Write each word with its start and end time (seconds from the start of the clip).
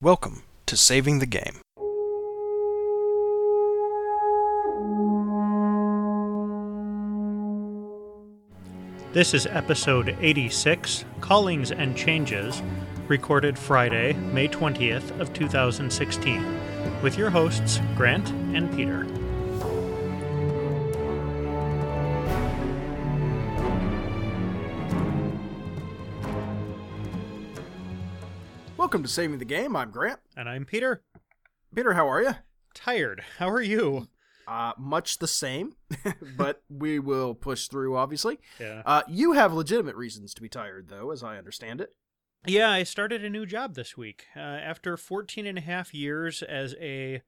Welcome 0.00 0.44
to 0.66 0.76
Saving 0.76 1.18
the 1.18 1.26
Game. 1.26 1.60
This 9.12 9.34
is 9.34 9.48
episode 9.48 10.16
86, 10.20 11.04
Callings 11.20 11.72
and 11.72 11.96
Changes, 11.96 12.62
recorded 13.08 13.58
Friday, 13.58 14.12
May 14.12 14.46
20th 14.46 15.18
of 15.18 15.32
2016, 15.32 17.02
with 17.02 17.18
your 17.18 17.30
hosts 17.30 17.80
Grant 17.96 18.30
and 18.54 18.72
Peter. 18.76 19.04
Welcome 28.88 29.02
to 29.02 29.08
Saving 29.10 29.38
the 29.38 29.44
Game. 29.44 29.76
I'm 29.76 29.90
Grant. 29.90 30.18
And 30.34 30.48
I'm 30.48 30.64
Peter. 30.64 31.02
Peter, 31.74 31.92
how 31.92 32.10
are 32.10 32.22
you? 32.22 32.36
Tired. 32.72 33.22
How 33.36 33.50
are 33.50 33.60
you? 33.60 34.08
Uh, 34.46 34.72
much 34.78 35.18
the 35.18 35.28
same, 35.28 35.74
but 36.38 36.62
we 36.70 36.98
will 36.98 37.34
push 37.34 37.68
through, 37.68 37.98
obviously. 37.98 38.38
Yeah. 38.58 38.80
Uh, 38.86 39.02
you 39.06 39.32
have 39.32 39.52
legitimate 39.52 39.94
reasons 39.94 40.32
to 40.32 40.40
be 40.40 40.48
tired, 40.48 40.88
though, 40.88 41.10
as 41.10 41.22
I 41.22 41.36
understand 41.36 41.82
it. 41.82 41.90
Yeah, 42.46 42.70
I 42.70 42.82
started 42.82 43.22
a 43.22 43.28
new 43.28 43.44
job 43.44 43.74
this 43.74 43.94
week. 43.94 44.24
Uh, 44.34 44.40
after 44.40 44.96
14 44.96 45.46
and 45.46 45.58
a 45.58 45.60
half 45.60 45.92
years 45.92 46.42
as 46.42 46.74
a 46.80 47.20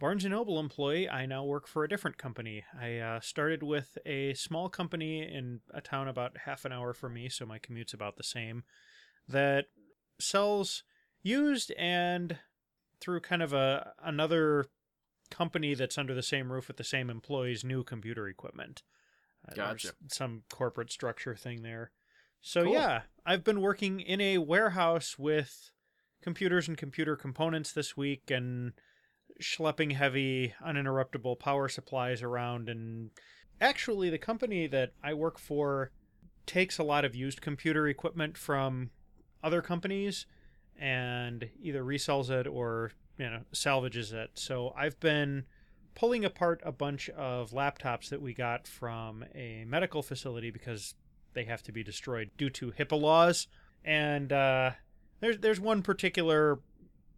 Barnes 0.00 0.24
& 0.24 0.26
Noble 0.26 0.58
employee, 0.58 1.10
I 1.10 1.26
now 1.26 1.44
work 1.44 1.68
for 1.68 1.84
a 1.84 1.90
different 1.90 2.16
company. 2.16 2.64
I 2.80 2.96
uh, 2.96 3.20
started 3.20 3.62
with 3.62 3.98
a 4.06 4.32
small 4.32 4.70
company 4.70 5.20
in 5.20 5.60
a 5.74 5.82
town 5.82 6.08
about 6.08 6.38
half 6.46 6.64
an 6.64 6.72
hour 6.72 6.94
from 6.94 7.12
me, 7.12 7.28
so 7.28 7.44
my 7.44 7.58
commute's 7.58 7.92
about 7.92 8.16
the 8.16 8.22
same, 8.22 8.64
that 9.28 9.66
sells 10.18 10.82
used 11.22 11.72
and 11.72 12.38
through 13.00 13.20
kind 13.20 13.42
of 13.42 13.52
a 13.52 13.92
another 14.02 14.66
company 15.30 15.74
that's 15.74 15.98
under 15.98 16.14
the 16.14 16.22
same 16.22 16.52
roof 16.52 16.68
with 16.68 16.76
the 16.76 16.84
same 16.84 17.10
employees 17.10 17.64
new 17.64 17.82
computer 17.82 18.28
equipment. 18.28 18.82
Uh, 19.46 19.54
there's 19.54 19.82
Gotcha. 19.84 19.94
Some 20.08 20.42
corporate 20.50 20.90
structure 20.92 21.34
thing 21.34 21.62
there. 21.62 21.90
So 22.40 22.64
Cool. 22.64 22.74
yeah, 22.74 23.02
I've 23.24 23.44
been 23.44 23.60
working 23.60 24.00
in 24.00 24.20
a 24.20 24.38
warehouse 24.38 25.18
with 25.18 25.70
computers 26.22 26.68
and 26.68 26.78
computer 26.78 27.16
components 27.16 27.72
this 27.72 27.96
week 27.96 28.30
and 28.30 28.72
schlepping 29.42 29.92
heavy 29.92 30.54
uninterruptible 30.64 31.38
power 31.38 31.68
supplies 31.68 32.22
around 32.22 32.68
and 32.68 33.10
actually 33.60 34.10
the 34.10 34.18
company 34.18 34.66
that 34.66 34.92
I 35.02 35.14
work 35.14 35.38
for 35.38 35.90
takes 36.46 36.78
a 36.78 36.84
lot 36.84 37.04
of 37.04 37.14
used 37.14 37.42
computer 37.42 37.86
equipment 37.88 38.38
from 38.38 38.90
other 39.46 39.62
companies 39.62 40.26
and 40.78 41.48
either 41.62 41.82
resells 41.84 42.28
it 42.28 42.46
or 42.46 42.90
you 43.18 43.30
know 43.30 43.40
salvages 43.52 44.12
it. 44.12 44.30
So 44.34 44.74
I've 44.76 44.98
been 45.00 45.44
pulling 45.94 46.24
apart 46.24 46.60
a 46.64 46.72
bunch 46.72 47.08
of 47.10 47.52
laptops 47.52 48.10
that 48.10 48.20
we 48.20 48.34
got 48.34 48.66
from 48.66 49.24
a 49.34 49.64
medical 49.66 50.02
facility 50.02 50.50
because 50.50 50.94
they 51.32 51.44
have 51.44 51.62
to 51.62 51.72
be 51.72 51.84
destroyed 51.84 52.30
due 52.36 52.50
to 52.50 52.72
HIPAA 52.72 53.00
laws. 53.00 53.46
And 53.84 54.32
uh, 54.32 54.72
there's 55.20 55.38
there's 55.38 55.60
one 55.60 55.82
particular 55.82 56.58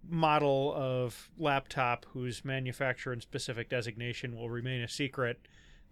model 0.08 0.72
of 0.76 1.30
laptop 1.38 2.06
whose 2.12 2.44
manufacturer 2.44 3.12
and 3.12 3.22
specific 3.22 3.68
designation 3.68 4.36
will 4.36 4.50
remain 4.50 4.82
a 4.82 4.88
secret 4.88 5.40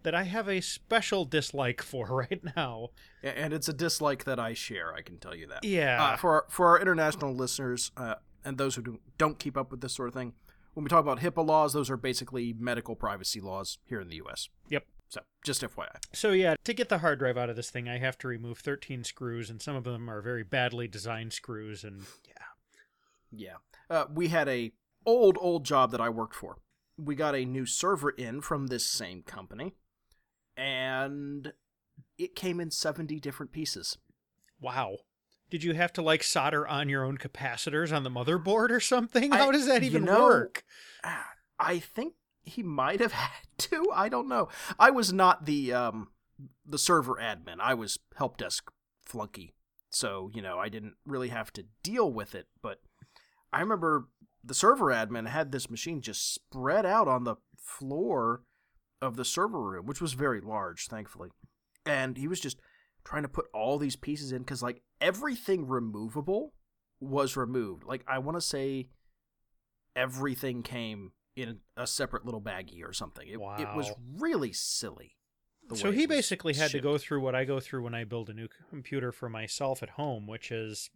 that 0.03 0.15
I 0.15 0.23
have 0.23 0.47
a 0.47 0.61
special 0.61 1.25
dislike 1.25 1.81
for 1.81 2.07
right 2.29 2.41
now. 2.55 2.89
And 3.23 3.53
it's 3.53 3.67
a 3.67 3.73
dislike 3.73 4.23
that 4.25 4.39
I 4.39 4.53
share, 4.53 4.93
I 4.93 5.01
can 5.01 5.17
tell 5.17 5.35
you 5.35 5.47
that. 5.47 5.63
Yeah. 5.63 6.01
Uh, 6.01 6.17
for, 6.17 6.31
our, 6.31 6.45
for 6.49 6.67
our 6.67 6.79
international 6.79 7.35
listeners 7.35 7.91
uh, 7.97 8.15
and 8.45 8.57
those 8.57 8.75
who 8.75 8.81
do, 8.81 8.99
don't 9.17 9.39
keep 9.39 9.57
up 9.57 9.71
with 9.71 9.81
this 9.81 9.93
sort 9.93 10.07
of 10.07 10.13
thing, 10.13 10.33
when 10.73 10.83
we 10.83 10.89
talk 10.89 11.01
about 11.01 11.19
HIPAA 11.19 11.45
laws, 11.45 11.73
those 11.73 11.89
are 11.89 11.97
basically 11.97 12.53
medical 12.57 12.95
privacy 12.95 13.41
laws 13.41 13.79
here 13.85 13.99
in 13.99 14.09
the 14.09 14.17
U.S. 14.17 14.47
Yep. 14.69 14.85
So, 15.09 15.21
just 15.43 15.61
FYI. 15.61 15.87
So 16.13 16.31
yeah, 16.31 16.55
to 16.65 16.73
get 16.73 16.89
the 16.89 16.97
hard 16.99 17.19
drive 17.19 17.37
out 17.37 17.49
of 17.49 17.55
this 17.55 17.69
thing, 17.69 17.87
I 17.87 17.97
have 17.97 18.17
to 18.19 18.27
remove 18.27 18.59
13 18.59 19.03
screws, 19.03 19.49
and 19.49 19.61
some 19.61 19.75
of 19.75 19.85
them 19.85 20.09
are 20.09 20.21
very 20.21 20.43
badly 20.43 20.87
designed 20.87 21.33
screws. 21.33 21.83
And 21.83 22.03
yeah, 22.27 22.33
Yeah. 23.31 23.55
Uh, 23.89 24.05
we 24.13 24.27
had 24.27 24.47
a 24.49 24.71
old, 25.05 25.37
old 25.39 25.65
job 25.65 25.91
that 25.91 26.01
I 26.01 26.09
worked 26.09 26.35
for. 26.35 26.57
We 26.97 27.15
got 27.15 27.35
a 27.35 27.45
new 27.45 27.65
server 27.65 28.09
in 28.11 28.41
from 28.41 28.67
this 28.67 28.85
same 28.85 29.23
company, 29.23 29.75
and 30.57 31.53
it 32.17 32.35
came 32.35 32.59
in 32.59 32.71
70 32.71 33.19
different 33.19 33.51
pieces. 33.51 33.97
wow. 34.59 34.97
Did 35.49 35.63
you 35.63 35.75
have 35.75 35.93
to 35.93 36.01
like 36.01 36.23
solder 36.23 36.67
on 36.67 36.89
your 36.89 37.05
own 37.05 37.17
capacitors 37.17 37.95
on 37.95 38.03
the 38.03 38.09
motherboard 38.09 38.69
or 38.69 38.81
something? 38.81 39.31
How 39.31 39.47
I- 39.47 39.51
does 39.53 39.65
that 39.67 39.81
you 39.81 39.87
even 39.87 40.03
know, 40.03 40.23
work? 40.25 40.65
I 41.57 41.79
think 41.79 42.15
he 42.43 42.61
might 42.63 42.99
have 42.99 43.11
had 43.13 43.47
to. 43.59 43.89
I 43.93 44.09
don't 44.09 44.27
know. 44.27 44.49
I 44.77 44.89
was 44.91 45.13
not 45.13 45.45
the 45.45 45.71
um 45.71 46.09
the 46.65 46.77
server 46.77 47.15
admin. 47.15 47.61
I 47.61 47.75
was 47.75 47.97
help 48.17 48.35
desk 48.37 48.69
flunky. 49.05 49.53
So, 49.89 50.29
you 50.33 50.41
know, 50.41 50.59
I 50.59 50.67
didn't 50.67 50.95
really 51.05 51.29
have 51.29 51.53
to 51.53 51.63
deal 51.81 52.11
with 52.11 52.35
it, 52.35 52.47
but 52.61 52.81
I 53.53 53.61
remember 53.61 54.09
the 54.43 54.53
server 54.53 54.87
admin 54.87 55.27
had 55.29 55.53
this 55.53 55.69
machine 55.69 56.01
just 56.01 56.33
spread 56.33 56.85
out 56.85 57.07
on 57.07 57.23
the 57.23 57.37
floor 57.57 58.41
of 59.01 59.15
the 59.15 59.25
server 59.25 59.61
room, 59.61 59.85
which 59.85 60.01
was 60.01 60.13
very 60.13 60.41
large, 60.41 60.87
thankfully. 60.87 61.29
And 61.85 62.17
he 62.17 62.27
was 62.27 62.39
just 62.39 62.59
trying 63.03 63.23
to 63.23 63.29
put 63.29 63.45
all 63.53 63.77
these 63.77 63.95
pieces 63.95 64.31
in 64.31 64.43
cuz 64.43 64.61
like 64.61 64.81
everything 64.99 65.67
removable 65.67 66.53
was 66.99 67.37
removed. 67.37 67.83
Like 67.85 68.03
I 68.07 68.19
want 68.19 68.37
to 68.37 68.41
say 68.41 68.89
everything 69.95 70.63
came 70.63 71.13
in 71.35 71.59
a 71.75 71.87
separate 71.87 72.25
little 72.25 72.41
baggie 72.41 72.83
or 72.83 72.93
something. 72.93 73.27
It, 73.27 73.39
it 73.59 73.75
was 73.75 73.91
really 74.17 74.53
silly. 74.53 75.17
So 75.73 75.91
he 75.91 76.05
basically 76.05 76.53
had 76.53 76.71
to 76.71 76.79
go 76.79 76.97
through 76.97 77.21
what 77.21 77.35
I 77.35 77.43
go 77.43 77.59
through 77.59 77.83
when 77.83 77.93
I 77.93 78.05
build 78.05 78.29
a 78.29 78.33
new 78.33 78.47
computer 78.69 79.11
for 79.11 79.27
myself 79.29 79.83
at 79.83 79.91
home, 79.91 80.25
which 80.25 80.49
is 80.51 80.89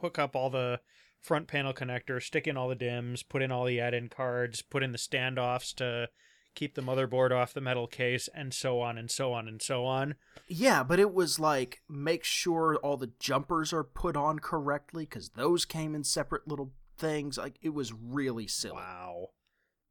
hook 0.00 0.18
up 0.18 0.36
all 0.36 0.50
the 0.50 0.80
front 1.20 1.48
panel 1.48 1.72
connectors, 1.72 2.24
stick 2.24 2.46
in 2.46 2.56
all 2.56 2.68
the 2.68 2.76
DIMMs, 2.76 3.22
put 3.22 3.42
in 3.42 3.50
all 3.50 3.64
the 3.64 3.80
add-in 3.80 4.08
cards, 4.08 4.62
put 4.62 4.82
in 4.82 4.92
the 4.92 4.98
standoffs 4.98 5.74
to 5.76 6.08
keep 6.54 6.74
the 6.74 6.82
motherboard 6.82 7.30
off 7.30 7.54
the 7.54 7.60
metal 7.60 7.86
case, 7.86 8.28
and 8.34 8.52
so 8.52 8.80
on 8.80 8.98
and 8.98 9.10
so 9.10 9.32
on 9.32 9.46
and 9.48 9.60
so 9.62 9.84
on. 9.84 10.14
Yeah, 10.48 10.82
but 10.82 10.98
it 10.98 11.12
was 11.14 11.38
like 11.38 11.80
make 11.88 12.24
sure 12.24 12.76
all 12.76 12.96
the 12.96 13.12
jumpers 13.18 13.72
are 13.72 13.84
put 13.84 14.16
on 14.16 14.38
correctly 14.38 15.04
because 15.04 15.30
those 15.30 15.64
came 15.64 15.94
in 15.94 16.04
separate 16.04 16.46
little 16.48 16.72
things. 16.98 17.38
Like 17.38 17.56
it 17.62 17.70
was 17.74 17.92
really 17.92 18.46
silly. 18.46 18.74
Wow. 18.76 19.28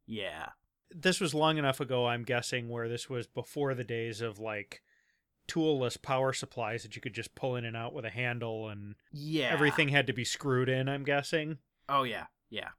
Yeah. 0.05 0.49
This 0.91 1.19
was 1.21 1.33
long 1.35 1.57
enough 1.57 1.79
ago, 1.79 2.07
I'm 2.07 2.23
guessing, 2.23 2.67
where 2.67 2.89
this 2.89 3.09
was 3.09 3.27
before 3.27 3.75
the 3.75 3.83
days 3.83 4.21
of 4.21 4.39
like 4.39 4.81
toolless 5.47 5.97
power 5.97 6.33
supplies 6.33 6.83
that 6.83 6.95
you 6.95 7.01
could 7.01 7.13
just 7.13 7.33
pull 7.35 7.55
in 7.55 7.65
and 7.65 7.75
out 7.77 7.93
with 7.93 8.05
a 8.05 8.09
handle 8.09 8.69
and 8.69 8.95
Yeah. 9.11 9.49
everything 9.51 9.89
had 9.89 10.07
to 10.07 10.13
be 10.13 10.23
screwed 10.25 10.69
in, 10.69 10.87
I'm 10.89 11.03
guessing. 11.03 11.57
Oh 11.87 12.03
yeah. 12.03 12.25
Yeah. 12.49 12.69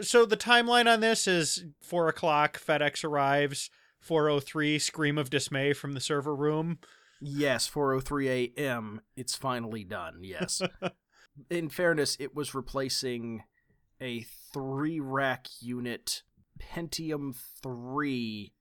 So 0.00 0.26
the 0.26 0.36
timeline 0.36 0.92
on 0.92 1.00
this 1.00 1.26
is 1.26 1.64
four 1.80 2.08
o'clock. 2.08 2.60
FedEx 2.60 3.04
arrives. 3.04 3.70
Four 4.00 4.28
o 4.28 4.40
three. 4.40 4.78
Scream 4.78 5.18
of 5.18 5.30
dismay 5.30 5.72
from 5.72 5.92
the 5.92 6.00
server 6.00 6.34
room. 6.34 6.78
Yes, 7.20 7.68
4:03 7.68 8.52
a.m. 8.56 9.00
It's 9.16 9.34
finally 9.34 9.84
done. 9.84 10.18
Yes. 10.22 10.60
in 11.50 11.68
fairness, 11.68 12.16
it 12.20 12.34
was 12.34 12.54
replacing 12.54 13.42
a 14.00 14.26
three 14.52 15.00
rack 15.00 15.46
unit 15.60 16.22
Pentium 16.60 17.34
3 17.62 18.52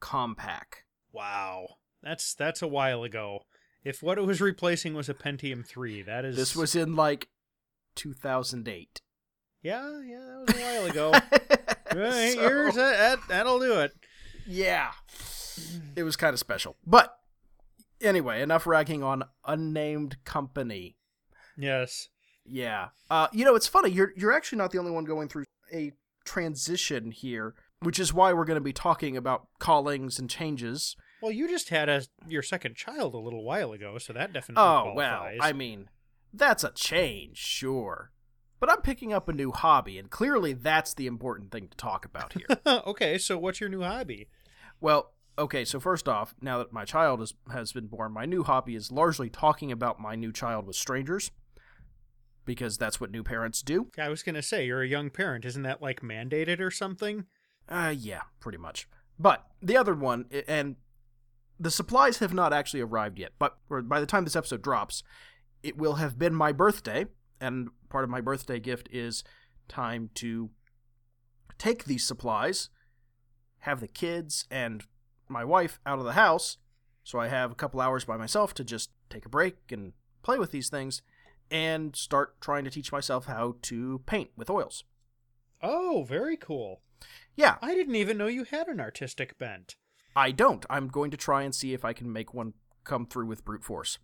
Compaq. 0.00 0.64
Wow, 1.12 1.76
that's 2.02 2.34
that's 2.34 2.62
a 2.62 2.68
while 2.68 3.04
ago. 3.04 3.40
If 3.84 4.02
what 4.02 4.18
it 4.18 4.26
was 4.26 4.40
replacing 4.40 4.94
was 4.94 5.08
a 5.08 5.14
Pentium 5.14 5.66
three, 5.66 6.02
that 6.02 6.24
is 6.24 6.36
This 6.36 6.54
was 6.54 6.74
in 6.74 6.94
like 6.96 7.28
2008. 7.94 9.00
Yeah 9.62 10.00
yeah 10.04 10.18
that 10.18 10.44
was 10.46 10.56
a 10.56 10.60
while 10.60 10.86
ago. 10.90 11.12
Eight 12.12 12.34
So, 12.34 12.40
years 12.40 12.74
that, 12.76 12.96
that 12.98 13.18
that'll 13.28 13.58
do 13.58 13.80
it. 13.80 13.92
Yeah. 14.46 14.90
It 15.96 16.02
was 16.04 16.16
kind 16.16 16.32
of 16.32 16.38
special. 16.38 16.76
But 16.86 17.14
anyway, 18.00 18.40
enough 18.42 18.66
ragging 18.66 19.02
on 19.02 19.24
unnamed 19.46 20.16
company. 20.24 20.96
Yes. 21.58 22.08
Yeah. 22.46 22.88
Uh, 23.10 23.28
you 23.32 23.44
know, 23.44 23.54
it's 23.54 23.66
funny. 23.66 23.90
You're 23.90 24.12
you're 24.16 24.32
actually 24.32 24.58
not 24.58 24.70
the 24.70 24.78
only 24.78 24.92
one 24.92 25.04
going 25.04 25.28
through 25.28 25.44
a 25.72 25.92
transition 26.24 27.10
here, 27.10 27.54
which 27.80 27.98
is 27.98 28.14
why 28.14 28.32
we're 28.32 28.44
going 28.44 28.56
to 28.58 28.60
be 28.64 28.72
talking 28.72 29.16
about 29.16 29.48
callings 29.58 30.18
and 30.18 30.30
changes. 30.30 30.96
Well, 31.22 31.32
you 31.32 31.48
just 31.48 31.68
had 31.68 31.88
a 31.88 32.02
your 32.26 32.42
second 32.42 32.76
child 32.76 33.14
a 33.14 33.18
little 33.18 33.44
while 33.44 33.72
ago, 33.72 33.98
so 33.98 34.12
that 34.12 34.32
definitely 34.32 34.62
Oh 34.64 34.92
well. 34.94 35.28
I 35.40 35.52
mean, 35.52 35.88
that's 36.32 36.64
a 36.64 36.70
change, 36.70 37.36
sure. 37.36 38.10
But 38.60 38.70
I'm 38.70 38.82
picking 38.82 39.12
up 39.12 39.28
a 39.28 39.32
new 39.32 39.50
hobby, 39.52 39.98
and 39.98 40.10
clearly 40.10 40.52
that's 40.52 40.94
the 40.94 41.06
important 41.06 41.50
thing 41.50 41.68
to 41.68 41.76
talk 41.76 42.04
about 42.04 42.34
here. 42.34 42.46
okay, 42.86 43.18
so 43.18 43.38
what's 43.38 43.58
your 43.60 43.70
new 43.70 43.82
hobby? 43.82 44.28
well, 44.80 45.12
okay, 45.38 45.64
so 45.64 45.80
first 45.80 46.08
off, 46.08 46.34
now 46.42 46.58
that 46.58 46.72
my 46.72 46.84
child 46.84 47.22
is, 47.22 47.34
has 47.50 47.72
been 47.72 47.86
born, 47.86 48.12
my 48.12 48.26
new 48.26 48.42
hobby 48.42 48.76
is 48.76 48.92
largely 48.92 49.30
talking 49.30 49.72
about 49.72 49.98
my 49.98 50.14
new 50.14 50.32
child 50.32 50.66
with 50.66 50.76
strangers. 50.76 51.30
because 52.44 52.76
that's 52.78 53.00
what 53.00 53.10
new 53.10 53.22
parents 53.22 53.62
do. 53.62 53.88
I 53.98 54.08
was 54.08 54.22
gonna 54.22 54.42
say 54.42 54.66
you're 54.66 54.82
a 54.82 54.88
young 54.88 55.10
parent. 55.10 55.44
Isn't 55.44 55.62
that 55.62 55.80
like 55.80 56.00
mandated 56.00 56.60
or 56.60 56.70
something? 56.70 57.26
Uh, 57.68 57.94
yeah, 57.96 58.22
pretty 58.40 58.58
much. 58.58 58.88
But 59.18 59.46
the 59.62 59.76
other 59.76 59.94
one, 59.94 60.24
and 60.48 60.76
the 61.58 61.70
supplies 61.70 62.18
have 62.18 62.32
not 62.34 62.52
actually 62.52 62.80
arrived 62.80 63.18
yet, 63.18 63.32
but 63.38 63.58
by 63.68 64.00
the 64.00 64.06
time 64.06 64.24
this 64.24 64.34
episode 64.34 64.62
drops, 64.62 65.02
it 65.62 65.76
will 65.76 65.94
have 65.94 66.18
been 66.18 66.34
my 66.34 66.52
birthday, 66.52 67.06
and 67.40 67.68
part 67.90 68.04
of 68.04 68.10
my 68.10 68.22
birthday 68.22 68.58
gift 68.58 68.88
is 68.90 69.22
time 69.68 70.08
to 70.14 70.50
take 71.58 71.84
these 71.84 72.06
supplies, 72.06 72.70
have 73.60 73.80
the 73.80 73.88
kids 73.88 74.46
and 74.50 74.84
my 75.28 75.44
wife 75.44 75.78
out 75.84 75.98
of 75.98 76.06
the 76.06 76.12
house, 76.12 76.56
so 77.04 77.18
I 77.18 77.28
have 77.28 77.52
a 77.52 77.56
couple 77.56 77.80
hours 77.80 78.04
by 78.04 78.16
myself 78.16 78.54
to 78.54 78.64
just 78.64 78.90
take 79.10 79.26
a 79.26 79.28
break 79.28 79.56
and 79.70 79.92
play 80.22 80.38
with 80.38 80.50
these 80.50 80.70
things, 80.70 81.02
and 81.50 81.96
start 81.96 82.40
trying 82.40 82.64
to 82.64 82.70
teach 82.70 82.92
myself 82.92 83.26
how 83.26 83.56
to 83.62 84.02
paint 84.06 84.30
with 84.36 84.48
oils. 84.48 84.84
Oh, 85.62 86.04
very 86.08 86.36
cool. 86.36 86.80
Yeah, 87.36 87.56
I 87.60 87.74
didn't 87.74 87.96
even 87.96 88.18
know 88.18 88.26
you 88.26 88.44
had 88.44 88.68
an 88.68 88.80
artistic 88.80 89.38
bent. 89.38 89.76
I 90.14 90.30
don't. 90.32 90.64
I'm 90.68 90.88
going 90.88 91.10
to 91.10 91.16
try 91.16 91.42
and 91.42 91.54
see 91.54 91.72
if 91.72 91.84
I 91.84 91.92
can 91.92 92.12
make 92.12 92.34
one 92.34 92.54
come 92.84 93.06
through 93.06 93.26
with 93.26 93.44
brute 93.44 93.64
force. 93.64 93.98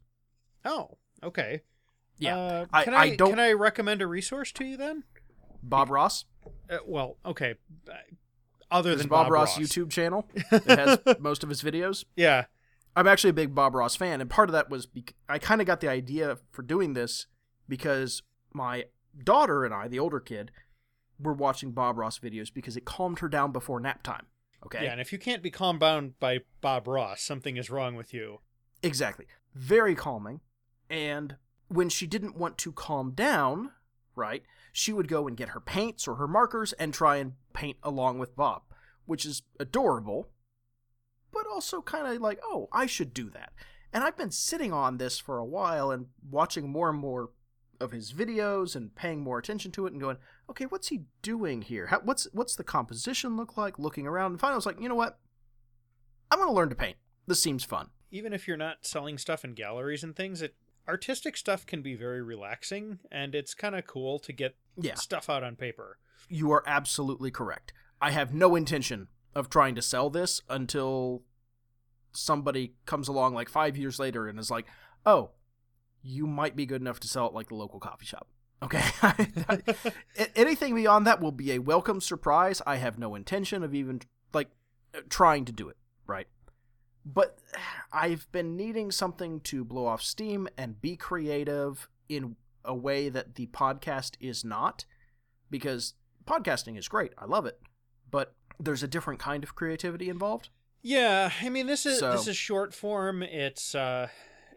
Oh, 0.65 0.99
okay. 1.23 1.63
Yeah. 2.19 2.37
Uh, 2.37 2.67
I- 2.73 2.85
can 2.85 2.95
I 2.95 2.99
I, 2.99 3.17
don't- 3.17 3.31
can 3.31 3.41
I 3.41 3.53
recommend 3.53 4.03
a 4.03 4.07
resource 4.07 4.53
to 4.53 4.65
you 4.65 4.77
then? 4.77 5.05
Bob 5.63 5.91
Ross. 5.91 6.25
Uh, 6.71 6.79
well, 6.87 7.17
okay. 7.25 7.55
Other 8.71 8.97
than 8.97 9.07
Bob, 9.09 9.27
Bob, 9.27 9.33
Ross, 9.33 9.59
YouTube 9.59 9.91
channel 9.91 10.27
that 10.51 10.65
has 11.07 11.17
most 11.21 11.43
of 11.43 11.49
his 11.49 11.63
videos. 11.63 12.05
yeah. 12.17 12.47
I'm 12.99 13.07
actually 13.07 13.29
a 13.31 13.35
big 13.35 13.55
Bob 13.55 13.75
Ross 13.75 13.95
fan, 13.95 14.23
and 14.23 14.31
part 14.31 14.49
of 14.49 14.55
that 14.55 14.71
was 14.71 14.87
bec- 14.87 15.13
I 15.29 15.39
kind 15.39 15.61
of 15.61 15.67
got 15.67 15.81
the 15.81 15.89
idea 15.89 16.39
for 16.51 16.63
doing 16.63 16.95
this 16.95 17.27
because 17.69 18.23
my 18.55 18.85
daughter 19.23 19.67
and 19.67 19.75
I, 19.75 19.87
the 19.87 19.99
older 19.99 20.19
kid, 20.19 20.51
were 21.21 21.35
watching 21.35 21.73
Bob 21.73 21.99
Ross 21.99 22.19
videos 22.19 22.53
because 22.53 22.75
it 22.75 22.87
calmed 22.87 23.19
her 23.19 23.29
down 23.29 23.53
before 23.53 23.81
nap 23.81 24.03
time. 24.03 24.27
Okay. 24.65 24.83
Yeah, 24.85 24.93
and 24.93 25.01
if 25.01 25.13
you 25.13 25.19
can't 25.19 25.43
be 25.43 25.51
calmed 25.51 25.81
down 25.81 26.15
by 26.21 26.39
Bob 26.63 26.89
Ross, 26.89 27.21
something 27.21 27.59
is 27.59 27.69
wrong 27.69 27.97
with 27.97 28.15
you. 28.15 28.39
Exactly. 28.83 29.27
Very 29.55 29.95
calming. 29.95 30.41
And 30.89 31.37
when 31.69 31.89
she 31.89 32.07
didn't 32.07 32.37
want 32.37 32.59
to 32.59 32.73
calm 32.73 33.13
down, 33.13 33.73
right, 34.15 34.43
she 34.73 34.93
would 34.93 35.09
go 35.09 35.27
and 35.27 35.37
get 35.37 35.51
her 35.51 35.61
paints 35.61 36.07
or 36.07 36.17
her 36.17 36.29
markers 36.29 36.73
and 36.75 36.93
try 36.93 37.17
and 37.17 37.33
paint 37.53 37.79
along 37.83 38.19
with 38.19 38.37
Bob, 38.37 38.63
which 39.07 39.25
is 39.25 39.43
adorable, 39.59 40.29
but 41.33 41.47
also 41.47 41.83
kind 41.83 42.07
of 42.07 42.21
like, 42.21 42.41
oh, 42.45 42.69
I 42.73 42.87
should 42.87 43.15
do 43.15 43.31
that. 43.31 43.53
And 43.93 44.05
I've 44.05 44.17
been 44.17 44.31
sitting 44.31 44.73
on 44.73 44.99
this 44.99 45.19
for 45.19 45.39
a 45.39 45.45
while 45.45 45.91
and 45.91 46.07
watching 46.31 46.69
more 46.69 46.91
and 46.91 46.99
more 46.99 47.31
of 47.81 47.93
his 47.93 48.13
videos 48.13 48.75
and 48.75 48.95
paying 48.95 49.23
more 49.23 49.39
attention 49.39 49.71
to 49.73 49.87
it 49.87 49.93
and 49.93 50.01
going, 50.01 50.17
okay, 50.51 50.65
what's 50.65 50.89
he 50.89 51.03
doing 51.23 51.63
here? 51.63 51.87
How, 51.87 52.01
what's 52.01 52.27
what's 52.33 52.57
the 52.57 52.65
composition 52.65 53.37
look 53.37 53.57
like? 53.57 53.79
Looking 53.79 54.07
around, 54.07 54.33
and 54.33 54.41
finally, 54.41 54.55
I 54.55 54.57
was 54.57 54.67
like, 54.67 54.81
you 54.81 54.89
know 54.89 54.95
what? 54.95 55.19
I'm 56.31 56.39
gonna 56.39 56.53
learn 56.53 56.71
to 56.71 56.75
paint. 56.75 56.97
This 57.27 57.43
seems 57.43 57.65
fun. 57.65 57.91
Even 58.11 58.33
if 58.33 58.47
you're 58.47 58.57
not 58.57 58.87
selling 58.87 59.19
stuff 59.19 59.45
in 59.45 59.55
galleries 59.55 60.05
and 60.05 60.15
things, 60.15 60.43
it 60.43 60.55
artistic 60.89 61.37
stuff 61.37 61.67
can 61.67 61.83
be 61.83 61.95
very 61.95 62.23
relaxing 62.23 62.99
and 63.11 63.35
it's 63.35 63.55
kind 63.55 63.75
of 63.75 63.87
cool 63.87 64.19
to 64.21 64.33
get 64.33 64.57
Yeah. 64.77 64.95
stuff 64.95 65.29
out 65.31 65.43
on 65.43 65.57
paper. 65.57 65.99
You 66.29 66.51
are 66.53 66.63
absolutely 66.67 67.31
correct. 67.31 67.73
I 68.01 68.11
have 68.11 68.35
no 68.35 68.55
intention 68.57 69.09
of 69.35 69.49
trying 69.51 69.75
to 69.75 69.83
sell 69.83 70.11
this 70.11 70.41
until 70.49 71.23
somebody 72.13 72.75
comes 72.87 73.09
along 73.09 73.35
like 73.35 73.49
five 73.49 73.77
years 73.77 73.99
later 73.99 74.27
and 74.29 74.39
is 74.39 74.51
like, 74.51 74.67
oh, 75.05 75.31
you 76.03 76.27
might 76.27 76.57
be 76.57 76.67
good 76.67 76.81
enough 76.81 77.01
to 77.01 77.09
sell 77.09 77.27
it 77.27 77.35
like 77.35 77.49
the 77.49 77.55
local 77.55 77.81
coffee 77.81 78.07
shop. 78.07 78.29
Okay. 78.63 78.83
Anything 80.37 80.75
beyond 80.75 81.07
that 81.07 81.21
will 81.21 81.33
be 81.33 81.53
a 81.53 81.59
welcome 81.59 82.01
surprise. 82.01 82.63
I 82.67 82.77
have 82.77 82.99
no 82.99 83.15
intention 83.15 83.63
of 83.63 83.75
even 83.75 84.01
like 84.33 84.49
trying 85.11 85.45
to 85.47 85.53
do 85.53 85.69
it, 85.69 85.77
right? 86.07 86.27
But 87.07 87.39
I've 87.93 88.27
been 88.33 88.57
needing 88.57 88.91
something 88.91 89.41
to 89.43 89.65
blow 89.65 89.87
off 89.87 90.03
steam 90.03 90.49
and 90.59 90.81
be 90.81 90.97
creative 90.97 91.89
in 92.09 92.37
a 92.65 92.75
way 92.75 93.09
that 93.09 93.37
the 93.37 93.47
podcast 93.47 94.17
is 94.21 94.45
not 94.45 94.85
because 95.51 95.95
podcasting 96.27 96.77
is 96.77 96.89
great. 96.89 97.13
I 97.17 97.25
love 97.27 97.47
it. 97.47 97.61
But 98.11 98.35
there's 98.59 98.83
a 98.83 98.89
different 98.89 99.21
kind 99.21 99.45
of 99.45 99.55
creativity 99.55 100.09
involved. 100.09 100.49
Yeah, 100.83 101.31
I 101.43 101.49
mean 101.49 101.67
this 101.67 101.87
is 101.87 101.99
So- 102.01 102.13
this 102.13 102.29
is 102.29 102.37
short 102.37 102.75
form. 102.75 103.23
It's 103.23 103.75
uh 103.75 104.09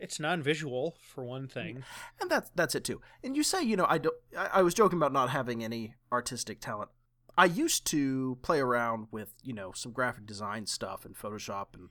it's 0.01 0.18
non-visual 0.19 0.96
for 1.01 1.24
one 1.25 1.48
thing. 1.48 1.84
and 2.22 2.30
that's 2.31 2.50
that's 2.56 2.74
it 2.75 2.84
too. 2.84 3.01
And 3.24 3.36
you 3.36 3.44
say, 3.44 3.62
you 3.63 3.75
know, 3.75 3.86
I 3.90 3.98
don't. 3.98 4.16
I, 4.38 4.50
I 4.54 4.62
was 4.62 4.74
joking 4.74 4.98
about 4.98 5.12
not 5.13 5.30
having 5.30 5.63
any 5.63 5.96
artistic 6.12 6.62
talent. 6.62 6.90
I 7.38 7.46
used 7.46 7.86
to 7.88 8.38
play 8.42 8.60
around 8.60 9.07
with, 9.12 9.34
you 9.44 9.54
know, 9.54 9.72
some 9.74 9.92
graphic 9.92 10.25
design 10.25 10.66
stuff 10.66 11.06
and 11.06 11.16
Photoshop 11.16 11.68
and 11.74 11.90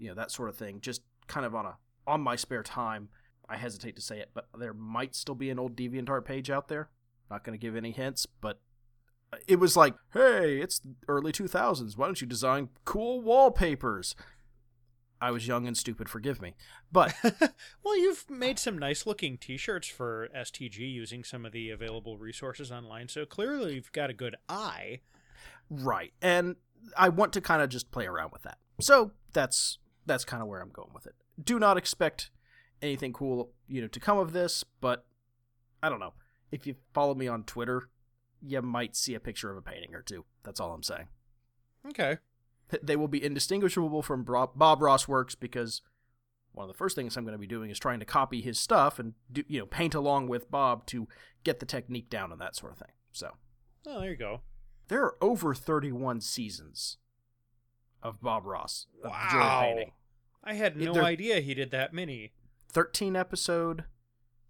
you 0.00 0.08
know 0.08 0.14
that 0.14 0.30
sort 0.30 0.48
of 0.48 0.56
thing, 0.56 0.80
just 0.80 1.02
kind 1.28 1.46
of 1.46 1.54
on 1.54 1.66
a 1.66 1.76
on 2.06 2.20
my 2.20 2.36
spare 2.36 2.62
time. 2.62 3.08
I 3.48 3.56
hesitate 3.56 3.96
to 3.96 4.02
say 4.02 4.20
it, 4.20 4.30
but 4.32 4.46
there 4.56 4.72
might 4.74 5.14
still 5.14 5.34
be 5.34 5.50
an 5.50 5.58
old 5.58 5.76
DeviantArt 5.76 6.24
page 6.24 6.50
out 6.50 6.68
there. 6.68 6.88
Not 7.30 7.44
going 7.44 7.58
to 7.58 7.60
give 7.60 7.76
any 7.76 7.90
hints, 7.90 8.26
but 8.26 8.60
uh, 9.32 9.38
it 9.46 9.56
was 9.56 9.76
like, 9.76 9.94
hey, 10.12 10.58
it's 10.58 10.80
early 11.08 11.32
2000s. 11.32 11.96
Why 11.96 12.06
don't 12.06 12.20
you 12.20 12.26
design 12.26 12.68
cool 12.84 13.20
wallpapers? 13.20 14.14
I 15.20 15.30
was 15.32 15.46
young 15.46 15.66
and 15.66 15.76
stupid, 15.76 16.08
forgive 16.08 16.40
me. 16.40 16.54
But 16.90 17.14
well, 17.84 17.98
you've 17.98 18.28
made 18.30 18.58
some 18.58 18.78
nice 18.78 19.04
looking 19.04 19.36
t-shirts 19.36 19.88
for 19.88 20.28
STG 20.34 20.78
using 20.78 21.24
some 21.24 21.44
of 21.44 21.52
the 21.52 21.70
available 21.70 22.16
resources 22.16 22.72
online. 22.72 23.08
So 23.08 23.26
clearly 23.26 23.74
you've 23.74 23.92
got 23.92 24.10
a 24.10 24.14
good 24.14 24.36
eye. 24.48 25.00
Right. 25.68 26.12
And 26.22 26.56
I 26.96 27.10
want 27.10 27.32
to 27.34 27.40
kind 27.40 27.62
of 27.62 27.68
just 27.68 27.90
play 27.90 28.06
around 28.06 28.32
with 28.32 28.42
that. 28.42 28.58
So 28.80 29.12
that's 29.32 29.78
that's 30.10 30.24
kind 30.24 30.42
of 30.42 30.48
where 30.48 30.60
I'm 30.60 30.70
going 30.70 30.90
with 30.92 31.06
it. 31.06 31.14
Do 31.42 31.58
not 31.58 31.76
expect 31.76 32.30
anything 32.82 33.12
cool, 33.12 33.52
you 33.68 33.80
know, 33.80 33.88
to 33.88 34.00
come 34.00 34.18
of 34.18 34.32
this, 34.32 34.64
but 34.80 35.04
I 35.82 35.88
don't 35.88 36.00
know. 36.00 36.14
If 36.50 36.66
you 36.66 36.74
follow 36.92 37.14
me 37.14 37.28
on 37.28 37.44
Twitter, 37.44 37.88
you 38.42 38.60
might 38.62 38.96
see 38.96 39.14
a 39.14 39.20
picture 39.20 39.50
of 39.50 39.56
a 39.56 39.62
painting 39.62 39.94
or 39.94 40.02
two. 40.02 40.24
That's 40.42 40.58
all 40.60 40.72
I'm 40.72 40.82
saying. 40.82 41.08
Okay. 41.88 42.18
They 42.82 42.96
will 42.96 43.08
be 43.08 43.22
indistinguishable 43.22 44.02
from 44.02 44.24
Bob 44.24 44.82
Ross 44.82 45.06
works 45.08 45.34
because 45.34 45.82
one 46.52 46.64
of 46.68 46.68
the 46.74 46.76
first 46.78 46.96
things 46.96 47.16
I'm 47.16 47.24
going 47.24 47.32
to 47.32 47.38
be 47.38 47.46
doing 47.46 47.70
is 47.70 47.78
trying 47.78 48.00
to 48.00 48.06
copy 48.06 48.40
his 48.40 48.58
stuff 48.58 48.98
and 48.98 49.14
do, 49.30 49.44
you 49.48 49.60
know, 49.60 49.66
paint 49.66 49.94
along 49.94 50.28
with 50.28 50.50
Bob 50.50 50.86
to 50.86 51.06
get 51.44 51.60
the 51.60 51.66
technique 51.66 52.10
down 52.10 52.32
and 52.32 52.40
that 52.40 52.56
sort 52.56 52.72
of 52.72 52.78
thing. 52.78 52.92
So, 53.12 53.30
Oh, 53.86 54.00
there 54.00 54.10
you 54.10 54.16
go. 54.16 54.40
there 54.88 55.02
are 55.04 55.16
over 55.20 55.54
31 55.54 56.20
seasons 56.20 56.98
of 58.02 58.20
Bob 58.20 58.46
Ross 58.46 58.86
of 59.04 59.10
Wow. 59.10 59.60
painting. 59.62 59.92
I 60.42 60.54
had 60.54 60.76
no 60.76 60.92
they're- 60.94 61.02
idea 61.04 61.40
he 61.40 61.54
did 61.54 61.70
that 61.70 61.92
many. 61.92 62.32
13 62.68 63.16
episode 63.16 63.84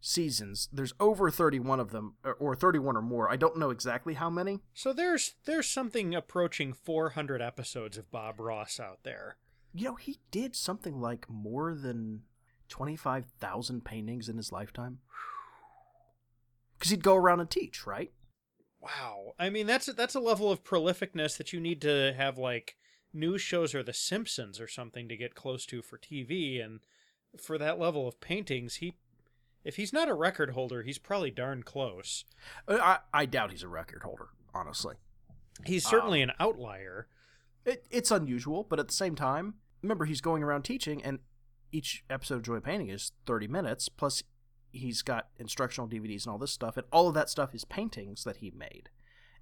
seasons. 0.01 0.69
There's 0.73 0.93
over 1.01 1.31
31 1.31 1.81
of 1.81 1.91
them 1.91 2.17
or- 2.25 2.35
or 2.35 2.55
31 2.57 2.97
or 2.97 3.03
more. 3.03 3.31
I 3.31 3.37
don't 3.37 3.59
know 3.59 3.71
exactly 3.71 4.15
how 4.15 4.31
many. 4.31 4.61
So 4.75 4.93
there's 4.93 5.35
there's 5.45 5.69
something 5.69 6.15
approaching 6.15 6.73
400 6.73 7.43
episodes 7.43 7.99
of 7.99 8.11
Bob 8.11 8.41
Ross 8.41 8.79
out 8.81 9.03
there. 9.03 9.37
You 9.73 9.85
know, 9.87 9.95
he 9.97 10.21
did 10.31 10.57
something 10.57 11.01
like 11.01 11.29
more 11.29 11.75
than 11.75 12.23
25,000 12.69 13.85
paintings 13.85 14.29
in 14.29 14.37
his 14.37 14.53
lifetime. 14.53 15.01
Cuz 16.79 16.91
he'd 16.91 17.03
go 17.03 17.17
around 17.17 17.41
and 17.41 17.51
teach, 17.51 17.87
right? 17.87 18.13
Wow. 18.81 19.35
I 19.39 19.51
mean, 19.51 19.67
that's 19.67 19.87
that's 19.87 20.15
a 20.15 20.21
level 20.21 20.51
of 20.51 20.65
prolificness 20.65 21.37
that 21.37 21.53
you 21.53 21.61
need 21.61 21.83
to 21.83 22.15
have 22.17 22.39
like 22.39 22.77
news 23.13 23.41
shows 23.43 23.75
or 23.75 23.83
The 23.83 23.93
Simpsons 23.93 24.61
or 24.61 24.69
something 24.69 25.09
to 25.09 25.17
get 25.17 25.35
close 25.35 25.67
to 25.67 25.83
for 25.83 25.99
TV 25.99 26.65
and 26.65 26.81
for 27.39 27.59
that 27.59 27.79
level 27.79 28.09
of 28.09 28.21
paintings, 28.21 28.77
he 28.77 28.95
if 29.63 29.77
he's 29.77 29.93
not 29.93 30.09
a 30.09 30.15
record 30.15 30.51
holder, 30.51 30.83
he's 30.83 30.99
probably 30.99 31.31
darn 31.31 31.63
close. 31.63 32.25
Uh, 32.67 32.79
I 32.81 32.99
I 33.13 33.27
doubt 33.27 33.51
he's 33.51 33.63
a 33.63 33.69
record 33.69 34.03
holder, 34.03 34.29
honestly. 34.55 34.97
He's 35.65 35.87
certainly 35.87 36.23
an 36.23 36.33
outlier. 36.41 37.07
It, 37.67 37.87
it's 37.91 38.11
unusual, 38.11 38.67
but 38.69 38.81
at 38.81 38.89
the 38.89 38.95
same 38.95 39.15
time, 39.15 39.55
remember 39.83 40.07
he's 40.07 40.23
going 40.23 40.43
around 40.43 40.63
teaching, 40.63 41.03
and 41.05 41.19
each 41.71 42.05
episode 42.09 42.37
of 42.37 42.43
Joy 42.43 42.61
Painting 42.61 42.89
is 42.89 43.13
30 43.27 43.47
minutes. 43.49 43.91
Plus, 43.91 44.23
he's 44.73 45.03
got 45.03 45.29
instructional 45.39 45.89
DVDs 45.89 46.25
and 46.25 46.33
all 46.33 46.39
this 46.39 46.53
stuff, 46.53 46.79
and 46.79 46.87
all 46.91 47.09
of 47.09 47.15
that 47.15 47.29
stuff 47.29 47.55
is 47.55 47.67
paintings 47.67 48.25
that 48.25 48.39
he 48.39 48.51
made, 48.51 48.89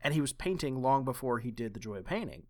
and 0.03 0.15
he 0.15 0.21
was 0.21 0.33
painting 0.33 0.83
long 0.83 1.05
before 1.05 1.39
he 1.39 1.53
did 1.53 1.75
the 1.75 1.81
Joy 1.81 1.99
of 1.99 2.07
Painting. 2.07 2.45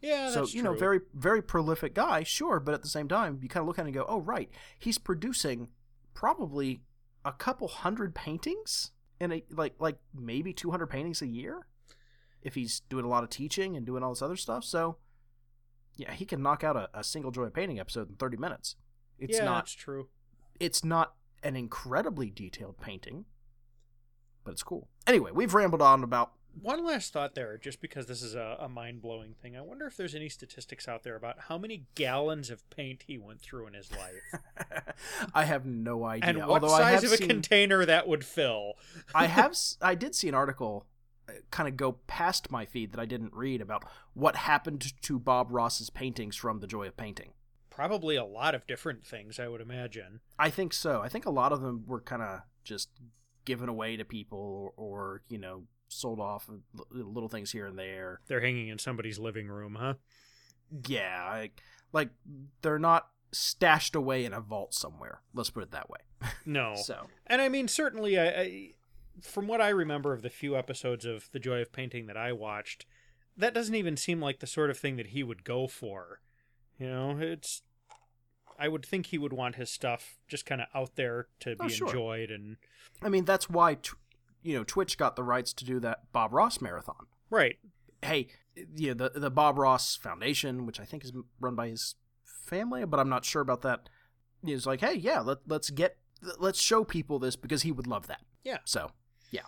Yeah, 0.00 0.30
so 0.30 0.40
that's 0.40 0.54
you 0.54 0.62
know, 0.62 0.72
very 0.74 1.00
very 1.14 1.42
prolific 1.42 1.94
guy, 1.94 2.22
sure, 2.22 2.58
but 2.60 2.74
at 2.74 2.82
the 2.82 2.88
same 2.88 3.08
time, 3.08 3.38
you 3.42 3.48
kind 3.48 3.62
of 3.62 3.66
look 3.66 3.78
at 3.78 3.82
it 3.82 3.88
and 3.88 3.94
go, 3.94 4.06
oh 4.08 4.20
right, 4.20 4.50
he's 4.78 4.98
producing 4.98 5.68
probably 6.14 6.80
a 7.24 7.32
couple 7.32 7.68
hundred 7.68 8.14
paintings 8.14 8.92
in 9.20 9.32
a 9.32 9.44
like 9.50 9.74
like 9.78 9.98
maybe 10.14 10.52
200 10.52 10.86
paintings 10.86 11.20
a 11.22 11.26
year 11.26 11.66
if 12.42 12.54
he's 12.54 12.80
doing 12.88 13.04
a 13.04 13.08
lot 13.08 13.22
of 13.22 13.30
teaching 13.30 13.76
and 13.76 13.84
doing 13.84 14.02
all 14.02 14.10
this 14.10 14.22
other 14.22 14.36
stuff. 14.36 14.64
So 14.64 14.96
yeah, 15.96 16.12
he 16.12 16.24
can 16.24 16.42
knock 16.42 16.64
out 16.64 16.76
a, 16.76 16.88
a 16.94 17.04
single 17.04 17.30
joy 17.30 17.48
painting 17.48 17.78
episode 17.78 18.08
in 18.08 18.16
30 18.16 18.38
minutes. 18.38 18.76
It's 19.18 19.36
yeah, 19.36 19.44
not 19.44 19.64
that's 19.66 19.72
true. 19.72 20.08
it's 20.58 20.82
not 20.82 21.14
an 21.42 21.56
incredibly 21.56 22.30
detailed 22.30 22.80
painting, 22.80 23.26
but 24.44 24.52
it's 24.52 24.62
cool. 24.62 24.88
Anyway, 25.06 25.30
we've 25.32 25.52
rambled 25.54 25.82
on 25.82 26.02
about. 26.02 26.32
One 26.60 26.84
last 26.84 27.12
thought 27.12 27.34
there, 27.34 27.56
just 27.56 27.80
because 27.80 28.06
this 28.06 28.22
is 28.22 28.34
a, 28.34 28.56
a 28.60 28.68
mind 28.68 29.00
blowing 29.02 29.34
thing. 29.40 29.56
I 29.56 29.60
wonder 29.60 29.86
if 29.86 29.96
there's 29.96 30.14
any 30.14 30.28
statistics 30.28 30.88
out 30.88 31.02
there 31.04 31.16
about 31.16 31.38
how 31.48 31.56
many 31.58 31.84
gallons 31.94 32.50
of 32.50 32.68
paint 32.70 33.04
he 33.06 33.18
went 33.18 33.40
through 33.40 33.66
in 33.68 33.74
his 33.74 33.90
life. 33.92 34.42
I 35.34 35.44
have 35.44 35.64
no 35.64 36.04
idea. 36.04 36.28
and 36.28 36.38
what 36.38 36.62
Although 36.62 36.74
I 36.74 36.80
size 36.92 37.02
have 37.02 37.04
of 37.04 37.12
a 37.12 37.16
seen, 37.18 37.28
container 37.28 37.84
that 37.86 38.06
would 38.08 38.24
fill. 38.24 38.74
I 39.14 39.26
have 39.26 39.56
I 39.82 39.94
did 39.94 40.14
see 40.14 40.28
an 40.28 40.34
article 40.34 40.86
uh, 41.28 41.32
kind 41.50 41.68
of 41.68 41.76
go 41.76 41.92
past 42.06 42.50
my 42.50 42.66
feed 42.66 42.92
that 42.92 43.00
I 43.00 43.06
didn't 43.06 43.32
read 43.32 43.60
about 43.60 43.84
what 44.14 44.36
happened 44.36 44.92
to 45.02 45.18
Bob 45.18 45.48
Ross's 45.50 45.88
paintings 45.90 46.36
from 46.36 46.60
The 46.60 46.66
Joy 46.66 46.88
of 46.88 46.96
Painting. 46.96 47.32
Probably 47.70 48.16
a 48.16 48.24
lot 48.24 48.54
of 48.54 48.66
different 48.66 49.04
things, 49.06 49.38
I 49.38 49.48
would 49.48 49.60
imagine. 49.60 50.20
I 50.38 50.50
think 50.50 50.74
so. 50.74 51.00
I 51.00 51.08
think 51.08 51.24
a 51.24 51.30
lot 51.30 51.52
of 51.52 51.62
them 51.62 51.84
were 51.86 52.00
kind 52.00 52.20
of 52.20 52.40
just 52.64 52.90
given 53.46 53.68
away 53.70 53.96
to 53.96 54.04
people 54.04 54.38
or, 54.38 54.72
or 54.76 55.22
you 55.28 55.38
know 55.38 55.62
sold 55.90 56.20
off 56.20 56.48
little 56.90 57.28
things 57.28 57.52
here 57.52 57.66
and 57.66 57.78
there. 57.78 58.20
They're 58.26 58.40
hanging 58.40 58.68
in 58.68 58.78
somebody's 58.78 59.18
living 59.18 59.48
room, 59.48 59.76
huh? 59.78 59.94
Yeah, 60.86 61.22
I, 61.22 61.50
like 61.92 62.10
they're 62.62 62.78
not 62.78 63.08
stashed 63.32 63.94
away 63.94 64.24
in 64.24 64.32
a 64.32 64.40
vault 64.40 64.74
somewhere. 64.74 65.20
Let's 65.34 65.50
put 65.50 65.62
it 65.62 65.70
that 65.72 65.90
way. 65.90 65.98
No. 66.46 66.74
So 66.76 67.06
And 67.26 67.40
I 67.40 67.48
mean, 67.48 67.68
certainly, 67.68 68.18
I, 68.18 68.26
I, 68.26 68.70
from 69.22 69.46
what 69.46 69.60
I 69.60 69.68
remember 69.70 70.12
of 70.12 70.22
the 70.22 70.30
few 70.30 70.56
episodes 70.56 71.04
of 71.04 71.28
The 71.32 71.38
Joy 71.38 71.60
of 71.60 71.72
Painting 71.72 72.06
that 72.06 72.16
I 72.16 72.32
watched, 72.32 72.86
that 73.36 73.54
doesn't 73.54 73.74
even 73.74 73.96
seem 73.96 74.20
like 74.20 74.40
the 74.40 74.46
sort 74.46 74.70
of 74.70 74.78
thing 74.78 74.96
that 74.96 75.08
he 75.08 75.22
would 75.22 75.44
go 75.44 75.66
for. 75.66 76.20
You 76.78 76.88
know, 76.88 77.18
it's. 77.20 77.62
I 78.58 78.68
would 78.68 78.84
think 78.84 79.06
he 79.06 79.18
would 79.18 79.32
want 79.32 79.54
his 79.56 79.70
stuff 79.70 80.18
just 80.28 80.44
kind 80.44 80.60
of 80.60 80.66
out 80.74 80.96
there 80.96 81.28
to 81.40 81.52
oh, 81.52 81.54
be 81.54 81.64
Oh, 81.64 81.68
sure. 81.68 81.86
enjoyed 81.88 82.30
and. 82.30 82.56
I 83.02 83.08
mean 83.08 83.24
that's 83.24 83.48
why 83.48 83.78
you 84.42 84.56
know 84.56 84.64
Twitch 84.64 84.98
got 84.98 85.16
the 85.16 85.22
rights 85.22 85.52
to 85.54 85.64
do 85.64 85.80
that 85.80 86.12
Bob 86.12 86.32
Ross 86.32 86.60
marathon. 86.60 87.06
Right. 87.28 87.58
hey, 88.02 88.28
yeah, 88.74 88.94
the 88.94 89.10
the 89.14 89.30
Bob 89.30 89.58
Ross 89.58 89.96
Foundation, 89.96 90.66
which 90.66 90.80
I 90.80 90.84
think 90.84 91.04
is 91.04 91.12
run 91.40 91.54
by 91.54 91.68
his 91.68 91.94
family, 92.24 92.84
but 92.84 92.98
I'm 92.98 93.08
not 93.08 93.24
sure 93.24 93.42
about 93.42 93.62
that. 93.62 93.88
Is 94.46 94.66
like, 94.66 94.80
hey, 94.80 94.94
yeah, 94.94 95.20
let 95.20 95.38
let's 95.46 95.70
get 95.70 95.96
let's 96.38 96.60
show 96.60 96.84
people 96.84 97.18
this 97.18 97.36
because 97.36 97.62
he 97.62 97.72
would 97.72 97.86
love 97.86 98.06
that. 98.06 98.22
Yeah. 98.44 98.58
So, 98.64 98.90
yeah. 99.30 99.42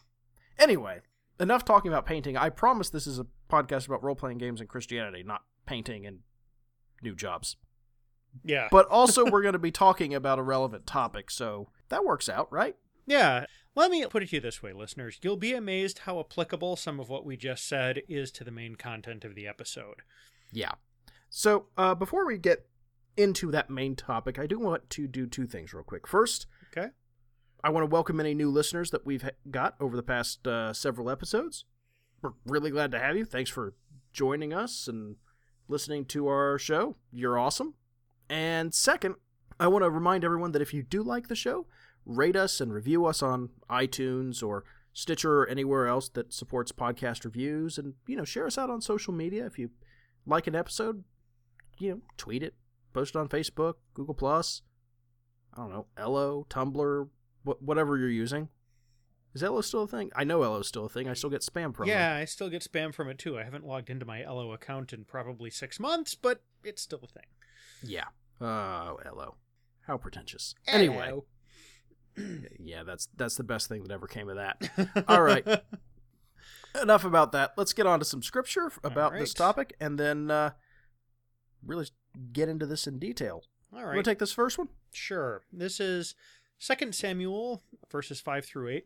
Anyway, 0.59 1.01
enough 1.41 1.65
talking 1.65 1.91
about 1.91 2.07
painting. 2.07 2.37
I 2.37 2.51
promise 2.51 2.91
this 2.91 3.07
is 3.07 3.19
a 3.19 3.27
podcast 3.51 3.87
about 3.87 4.03
role 4.03 4.15
playing 4.15 4.39
games 4.39 4.61
and 4.61 4.69
Christianity, 4.69 5.23
not 5.23 5.43
painting 5.67 6.07
and 6.07 6.21
new 7.03 7.15
jobs. 7.15 7.57
Yeah. 8.45 8.69
But 8.71 8.87
also, 8.89 9.25
we're 9.31 9.43
going 9.43 9.53
to 9.55 9.59
be 9.59 9.73
talking 9.73 10.15
about 10.15 10.39
a 10.39 10.43
relevant 10.43 10.87
topic, 10.87 11.31
so 11.31 11.69
that 11.89 12.05
works 12.05 12.29
out, 12.29 12.51
right? 12.53 12.77
Yeah. 13.07 13.47
Let 13.75 13.91
me 13.91 14.05
put 14.07 14.23
it 14.23 14.29
to 14.31 14.37
you 14.37 14.41
this 14.41 14.63
way, 14.63 14.73
listeners. 14.73 15.19
You'll 15.23 15.37
be 15.39 15.55
amazed 15.55 16.01
how 16.01 16.21
applicable 16.21 16.77
some 16.77 17.01
of 17.01 17.09
what 17.09 17.25
we 17.25 17.37
just 17.39 17.67
said 17.67 18.03
is 18.09 18.31
to 18.33 18.45
the 18.45 18.51
main 18.51 18.77
content 18.77 19.25
of 19.25 19.35
the 19.35 19.47
episode. 19.47 20.03
Yeah. 20.51 20.73
So, 21.31 21.67
uh, 21.79 21.95
before 21.95 22.27
we 22.27 22.37
get 22.37 22.67
into 23.17 23.51
that 23.51 23.71
main 23.71 23.97
topic, 23.97 24.39
I 24.39 24.47
do 24.47 24.59
want 24.59 24.91
to 24.91 25.07
do 25.07 25.27
two 25.27 25.47
things 25.47 25.73
real 25.73 25.85
quick. 25.85 26.07
First, 26.07 26.47
Okay. 26.77 26.89
I 27.65 27.71
want 27.71 27.83
to 27.85 27.93
welcome 27.93 28.19
any 28.19 28.35
new 28.35 28.51
listeners 28.51 28.91
that 28.91 29.07
we've 29.07 29.29
got 29.51 29.77
over 29.81 29.95
the 29.97 30.03
past 30.03 30.47
uh, 30.49 30.73
several 30.73 31.09
episodes. 31.09 31.65
We're 32.21 32.33
really 32.47 32.71
glad 32.71 32.91
to 32.93 32.99
have 32.99 33.17
you. 33.17 33.25
Thanks 33.25 33.51
for 33.51 33.75
joining 34.13 34.53
us 34.53 34.89
and 34.89 35.17
listening 35.69 36.05
to 36.07 36.27
our 36.29 36.59
show. 36.59 36.97
You're 37.13 37.39
awesome. 37.39 37.75
And 38.29 38.75
second, 38.75 39.15
I 39.61 39.69
want 39.69 39.85
to 39.85 39.91
remind 39.91 40.25
everyone 40.25 40.53
that 40.53 40.63
if 40.63 40.75
you 40.75 40.83
do 40.83 41.03
like 41.03 41.29
the 41.29 41.37
show, 41.37 41.67
rate 42.05 42.37
us 42.37 42.61
and 42.61 42.73
review 42.73 43.07
us 43.07 43.23
on 43.23 43.51
iTunes 43.71 44.43
or 44.43 44.65
Stitcher 44.93 45.41
or 45.43 45.49
anywhere 45.49 45.87
else 45.87 46.09
that 46.11 46.33
supports 46.33 46.71
podcast 46.73 47.25
reviews 47.25 47.79
and 47.79 47.95
you 48.07 48.17
know, 48.17 48.25
share 48.25 48.47
us 48.47 48.59
out 48.59 48.69
on 48.71 48.81
social 48.81 49.13
media 49.15 49.47
if 49.47 49.59
you 49.59 49.71
like 50.27 50.47
an 50.47 50.55
episode, 50.55 51.05
you 51.79 51.91
know, 51.91 52.01
tweet 52.17 52.43
it, 52.43 52.55
post 52.93 53.15
it 53.15 53.19
on 53.19 53.29
Facebook, 53.29 53.75
Google 53.95 54.15
Plus, 54.15 54.63
I 55.55 55.59
don't 55.63 55.71
know, 55.71 55.87
Ello, 55.97 56.47
Tumblr, 56.51 57.09
wh- 57.45 57.63
whatever 57.63 57.97
you're 57.97 58.09
using. 58.11 58.49
Is 59.35 59.43
Ello 59.43 59.63
still 59.63 59.85
a 59.85 59.89
thing? 59.89 60.11
I 60.15 60.25
know 60.25 60.43
Ello's 60.43 60.69
still 60.69 60.85
a 60.85 60.89
thing. 60.91 61.09
I 61.09 61.15
still 61.15 61.31
get 61.31 61.41
spam 61.41 61.75
from 61.75 61.89
Yeah, 61.89 62.15
I 62.17 62.27
still 62.27 62.51
get 62.51 62.63
spam 62.63 62.95
from 62.95 63.09
it 63.09 63.19
too. 63.19 63.39
I 63.39 63.45
haven't 63.45 63.67
logged 63.67 63.89
into 63.89 64.05
my 64.05 64.23
Ello 64.23 64.53
account 64.53 64.93
in 64.93 65.05
probably 65.05 65.49
six 65.49 65.81
months, 65.81 66.15
but 66.15 66.43
it's 66.63 66.83
still 66.83 67.01
a 67.03 67.07
thing. 67.07 67.25
Yeah. 67.83 68.05
Oh, 68.43 68.99
Ello. 69.07 69.37
How 69.87 69.97
pretentious. 69.97 70.55
Anyway. 70.67 71.13
yeah, 72.59 72.83
that's 72.83 73.09
that's 73.17 73.37
the 73.37 73.45
best 73.45 73.69
thing 73.69 73.83
that 73.83 73.93
ever 73.93 74.07
came 74.07 74.29
of 74.29 74.37
that. 74.37 74.71
All 75.09 75.23
right. 75.23 75.47
Enough 76.83 77.05
about 77.05 77.33
that. 77.33 77.53
Let's 77.57 77.73
get 77.73 77.87
on 77.87 77.99
to 77.99 78.05
some 78.05 78.23
scripture 78.23 78.73
about 78.83 79.13
this 79.13 79.35
topic 79.35 79.75
and 79.79 79.99
then 79.99 80.31
uh, 80.31 80.53
really 81.65 81.87
get 82.33 82.49
into 82.49 82.67
this 82.67 82.87
in 82.87 82.99
detail. 82.99 83.45
All 83.73 83.79
right. 83.79 83.81
You 83.81 83.87
right. 83.89 83.95
want 83.97 84.05
to 84.05 84.11
take 84.11 84.19
this 84.19 84.33
first 84.33 84.59
one? 84.59 84.69
Sure. 84.91 85.43
This 85.53 85.81
is 85.81 86.15
2 86.61 86.93
Samuel, 86.93 87.63
verses 87.91 88.21
5 88.21 88.45
through 88.45 88.69
8. 88.69 88.85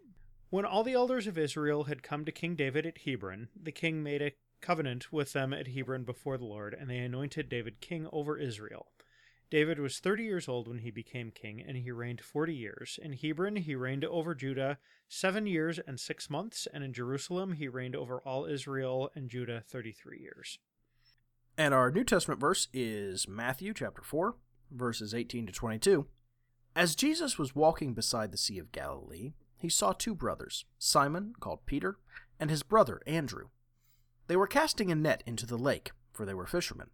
When 0.50 0.64
all 0.64 0.82
the 0.82 0.94
elders 0.94 1.26
of 1.26 1.38
Israel 1.38 1.84
had 1.84 2.02
come 2.02 2.24
to 2.24 2.32
King 2.32 2.54
David 2.54 2.86
at 2.86 2.98
Hebron, 3.04 3.48
the 3.60 3.72
king 3.72 4.02
made 4.02 4.22
a 4.22 4.32
covenant 4.60 5.12
with 5.12 5.32
them 5.32 5.52
at 5.52 5.68
Hebron 5.68 6.04
before 6.04 6.38
the 6.38 6.44
Lord, 6.44 6.74
and 6.74 6.88
they 6.88 6.98
anointed 6.98 7.48
David 7.48 7.80
king 7.80 8.08
over 8.12 8.38
Israel. 8.38 8.86
David 9.48 9.78
was 9.78 10.00
30 10.00 10.24
years 10.24 10.48
old 10.48 10.66
when 10.66 10.78
he 10.78 10.90
became 10.90 11.30
king, 11.30 11.62
and 11.66 11.76
he 11.76 11.90
reigned 11.92 12.20
40 12.20 12.54
years. 12.54 12.98
In 13.00 13.12
Hebron, 13.12 13.56
he 13.56 13.76
reigned 13.76 14.04
over 14.04 14.34
Judah 14.34 14.78
seven 15.08 15.46
years 15.46 15.78
and 15.86 16.00
six 16.00 16.28
months, 16.28 16.66
and 16.72 16.82
in 16.82 16.92
Jerusalem, 16.92 17.52
he 17.52 17.68
reigned 17.68 17.94
over 17.94 18.20
all 18.20 18.46
Israel 18.46 19.10
and 19.14 19.30
Judah 19.30 19.62
33 19.68 20.20
years. 20.20 20.58
And 21.56 21.72
our 21.72 21.92
New 21.92 22.02
Testament 22.02 22.40
verse 22.40 22.68
is 22.72 23.28
Matthew 23.28 23.72
chapter 23.72 24.02
4, 24.02 24.34
verses 24.72 25.14
18 25.14 25.46
to 25.46 25.52
22. 25.52 26.06
As 26.74 26.96
Jesus 26.96 27.38
was 27.38 27.54
walking 27.54 27.94
beside 27.94 28.32
the 28.32 28.36
Sea 28.36 28.58
of 28.58 28.72
Galilee, 28.72 29.32
he 29.56 29.68
saw 29.68 29.92
two 29.92 30.14
brothers, 30.14 30.64
Simon, 30.78 31.34
called 31.38 31.64
Peter, 31.66 31.98
and 32.38 32.50
his 32.50 32.62
brother 32.62 33.00
Andrew. 33.06 33.48
They 34.26 34.36
were 34.36 34.48
casting 34.48 34.90
a 34.90 34.96
net 34.96 35.22
into 35.24 35.46
the 35.46 35.56
lake, 35.56 35.92
for 36.12 36.26
they 36.26 36.34
were 36.34 36.46
fishermen. 36.46 36.90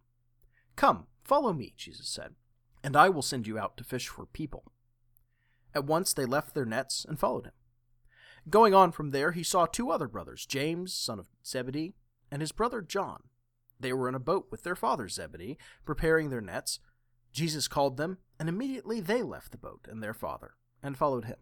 Come, 0.75 1.07
follow 1.23 1.51
me, 1.51 1.73
Jesus 1.75 2.07
said, 2.07 2.35
and 2.83 2.95
I 2.95 3.09
will 3.09 3.21
send 3.21 3.47
you 3.47 3.57
out 3.57 3.77
to 3.77 3.83
fish 3.83 4.07
for 4.07 4.25
people. 4.25 4.71
At 5.73 5.85
once 5.85 6.13
they 6.13 6.25
left 6.25 6.53
their 6.53 6.65
nets 6.65 7.05
and 7.07 7.19
followed 7.19 7.45
him. 7.45 7.53
Going 8.49 8.73
on 8.73 8.91
from 8.91 9.11
there, 9.11 9.31
he 9.31 9.43
saw 9.43 9.65
two 9.65 9.89
other 9.89 10.07
brothers, 10.07 10.45
James, 10.45 10.93
son 10.93 11.17
of 11.17 11.27
Zebedee, 11.45 11.95
and 12.29 12.41
his 12.41 12.51
brother 12.51 12.81
John. 12.81 13.23
They 13.79 13.93
were 13.93 14.09
in 14.09 14.15
a 14.15 14.19
boat 14.19 14.47
with 14.51 14.63
their 14.63 14.75
father 14.75 15.07
Zebedee, 15.07 15.57
preparing 15.85 16.29
their 16.29 16.41
nets. 16.41 16.79
Jesus 17.31 17.67
called 17.67 17.97
them, 17.97 18.17
and 18.39 18.49
immediately 18.49 18.99
they 18.99 19.21
left 19.21 19.51
the 19.51 19.57
boat 19.57 19.87
and 19.89 20.03
their 20.03 20.13
father, 20.13 20.55
and 20.81 20.97
followed 20.97 21.25
him. 21.25 21.37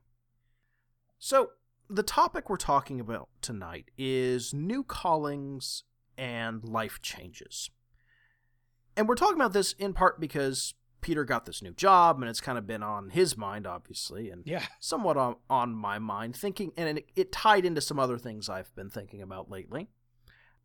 So, 1.18 1.52
the 1.90 2.04
topic 2.04 2.50
we're 2.50 2.58
talking 2.58 3.00
about 3.00 3.30
tonight 3.42 3.92
is 3.98 4.54
new 4.54 4.84
callings 4.84 5.84
and 6.18 6.64
life 6.64 7.02
changes. 7.02 7.70
And 8.96 9.08
we're 9.08 9.16
talking 9.16 9.36
about 9.36 9.54
this 9.54 9.74
in 9.74 9.94
part 9.94 10.20
because 10.20 10.74
Peter 11.02 11.24
got 11.26 11.46
this 11.46 11.62
new 11.62 11.74
job, 11.74 12.22
and 12.22 12.30
it's 12.30 12.40
kind 12.42 12.58
of 12.58 12.66
been 12.68 12.84
on 12.84 13.10
his 13.10 13.36
mind, 13.36 13.66
obviously, 13.68 14.30
and 14.30 14.44
Yeah. 14.46 14.66
somewhat 14.80 15.18
on, 15.18 15.36
on 15.50 15.74
my 15.76 15.98
mind, 16.00 16.36
thinking, 16.36 16.72
and 16.78 17.00
it, 17.00 17.10
it 17.16 17.32
tied 17.32 17.66
into 17.66 17.82
some 17.82 18.00
other 18.00 18.18
things 18.18 18.50
I've 18.50 18.74
been 18.76 18.90
thinking 18.90 19.22
about 19.22 19.50
lately. 19.50 19.90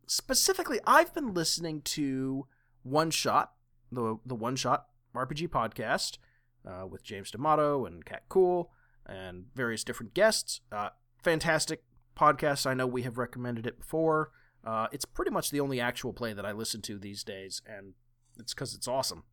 Specifically, 0.05 0.79
I've 0.85 1.13
been 1.13 1.33
listening 1.33 1.81
to 1.81 2.47
One 2.83 3.11
Shot, 3.11 3.53
the 3.91 4.17
the 4.25 4.35
One 4.35 4.55
Shot 4.55 4.87
RPG 5.13 5.49
podcast, 5.49 6.17
uh, 6.65 6.85
with 6.87 7.03
James 7.03 7.31
D'Amato 7.31 7.85
and 7.85 8.05
Kat 8.05 8.23
Kuhl 8.29 8.71
and 9.05 9.45
various 9.55 9.83
different 9.83 10.13
guests. 10.13 10.61
Uh, 10.71 10.89
fantastic 11.23 11.83
podcast. 12.15 12.65
I 12.65 12.73
know 12.73 12.87
we 12.87 13.01
have 13.03 13.17
recommended 13.17 13.65
it 13.67 13.79
before. 13.79 14.31
Uh, 14.65 14.87
it's 14.91 15.05
pretty 15.05 15.31
much 15.31 15.49
the 15.51 15.59
only 15.59 15.79
actual 15.81 16.13
play 16.13 16.33
that 16.33 16.45
I 16.45 16.51
listen 16.51 16.81
to 16.83 16.97
these 16.97 17.23
days, 17.23 17.61
and 17.65 17.93
it's 18.37 18.53
because 18.53 18.73
it's 18.75 18.87
awesome 18.87 19.23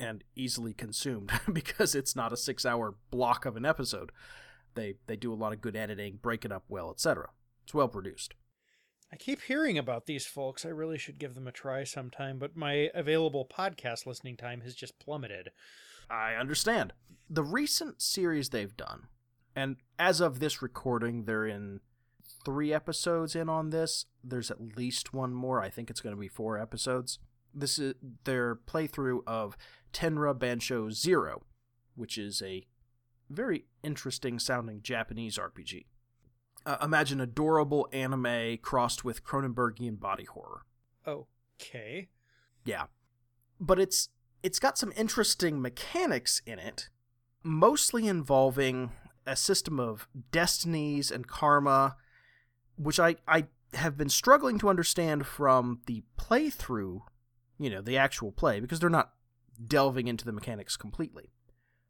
and 0.00 0.24
easily 0.34 0.72
consumed 0.72 1.30
because 1.52 1.94
it's 1.94 2.16
not 2.16 2.32
a 2.32 2.36
six 2.36 2.66
hour 2.66 2.94
block 3.10 3.44
of 3.44 3.56
an 3.56 3.64
episode. 3.64 4.10
They 4.74 4.94
they 5.06 5.16
do 5.16 5.32
a 5.32 5.36
lot 5.36 5.52
of 5.52 5.60
good 5.60 5.76
editing, 5.76 6.18
break 6.20 6.44
it 6.44 6.52
up 6.52 6.64
well, 6.68 6.90
etc. 6.90 7.28
It's 7.64 7.74
well 7.74 7.88
produced. 7.88 8.34
I 9.12 9.16
keep 9.16 9.42
hearing 9.42 9.76
about 9.76 10.06
these 10.06 10.24
folks. 10.24 10.64
I 10.64 10.68
really 10.68 10.98
should 10.98 11.18
give 11.18 11.34
them 11.34 11.48
a 11.48 11.52
try 11.52 11.82
sometime, 11.82 12.38
but 12.38 12.56
my 12.56 12.90
available 12.94 13.44
podcast 13.44 14.06
listening 14.06 14.36
time 14.36 14.60
has 14.60 14.74
just 14.74 15.00
plummeted. 15.00 15.50
I 16.08 16.34
understand. 16.34 16.92
The 17.28 17.42
recent 17.42 18.00
series 18.02 18.50
they've 18.50 18.76
done, 18.76 19.08
and 19.54 19.76
as 19.98 20.20
of 20.20 20.38
this 20.38 20.62
recording, 20.62 21.24
they're 21.24 21.46
in 21.46 21.80
three 22.44 22.72
episodes 22.72 23.34
in 23.34 23.48
on 23.48 23.70
this. 23.70 24.06
There's 24.22 24.50
at 24.50 24.76
least 24.76 25.12
one 25.12 25.34
more. 25.34 25.60
I 25.60 25.70
think 25.70 25.90
it's 25.90 26.00
going 26.00 26.14
to 26.14 26.20
be 26.20 26.28
four 26.28 26.58
episodes. 26.58 27.18
This 27.54 27.78
is 27.78 27.94
their 28.24 28.54
playthrough 28.54 29.20
of 29.26 29.56
Tenra 29.92 30.34
Bansho 30.34 30.92
Zero, 30.92 31.42
which 31.94 32.16
is 32.18 32.42
a 32.42 32.66
very 33.28 33.64
interesting 33.82 34.38
sounding 34.38 34.82
Japanese 34.82 35.38
RPG. 35.38 35.84
Uh, 36.66 36.76
imagine 36.82 37.20
adorable 37.20 37.88
anime 37.92 38.58
crossed 38.58 39.04
with 39.04 39.24
Cronenbergian 39.24 39.98
body 39.98 40.24
horror. 40.24 40.62
Okay. 41.06 42.08
Yeah. 42.64 42.86
But 43.58 43.78
it's 43.78 44.08
it's 44.42 44.58
got 44.58 44.78
some 44.78 44.92
interesting 44.96 45.60
mechanics 45.60 46.40
in 46.46 46.58
it, 46.58 46.88
mostly 47.42 48.06
involving 48.06 48.90
a 49.26 49.36
system 49.36 49.78
of 49.78 50.08
destinies 50.32 51.10
and 51.10 51.26
karma, 51.26 51.96
which 52.76 52.98
I, 52.98 53.16
I 53.28 53.46
have 53.74 53.96
been 53.96 54.08
struggling 54.08 54.58
to 54.60 54.68
understand 54.68 55.26
from 55.26 55.80
the 55.86 56.02
playthrough, 56.18 57.02
you 57.60 57.70
know, 57.70 57.82
the 57.82 57.96
actual 57.96 58.32
play, 58.32 58.58
because 58.58 58.80
they're 58.80 58.90
not 58.90 59.12
delving 59.64 60.08
into 60.08 60.24
the 60.24 60.32
mechanics 60.32 60.76
completely. 60.76 61.30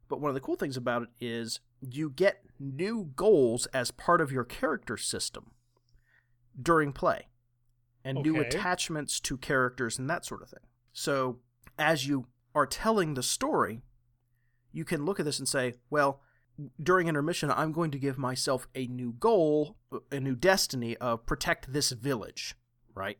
But 0.09 0.21
one 0.21 0.29
of 0.29 0.35
the 0.35 0.41
cool 0.41 0.57
things 0.57 0.77
about 0.77 1.03
it 1.03 1.09
is 1.21 1.61
you 1.81 2.11
get 2.11 2.43
new 2.59 3.13
goals 3.15 3.67
as 3.67 3.93
part 3.93 4.21
of 4.21 4.33
your 4.33 4.45
character 4.45 4.97
system 4.97 5.53
during 6.61 6.93
play, 6.93 7.29
and 8.05 8.19
new 8.19 8.41
attachments 8.41 9.21
to 9.21 9.37
characters 9.37 9.99
and 9.99 10.11
that 10.11 10.27
sort 10.27 10.43
of 10.43 10.49
thing. 10.49 10.67
So 10.93 11.39
as 11.79 12.09
you 12.09 12.27
are 12.55 12.67
telling 12.67 13.15
the 13.15 13.23
story, 13.23 13.83
you 14.73 14.85
can 14.85 15.05
look 15.05 15.21
at 15.21 15.25
this 15.25 15.39
and 15.39 15.49
say, 15.49 15.75
well, 15.89 16.21
during 16.83 17.07
intermission, 17.07 17.51
I'm 17.51 17.73
going 17.73 17.93
to 17.93 17.99
give 17.99 18.19
myself 18.19 18.67
a 18.75 18.87
new 18.89 19.13
goal, 19.13 19.77
a 20.11 20.19
new 20.19 20.35
destiny 20.35 20.97
of 20.97 21.25
protect 21.25 21.73
this 21.73 21.91
village, 21.93 22.57
right? 22.95 23.19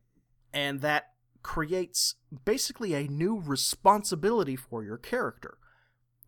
And 0.53 0.81
that 0.81 1.13
creates 1.43 2.17
basically 2.45 2.95
a 2.95 3.09
new 3.09 3.41
responsibility 3.41 4.57
for 4.57 4.85
your 4.85 4.99
character. 4.99 5.59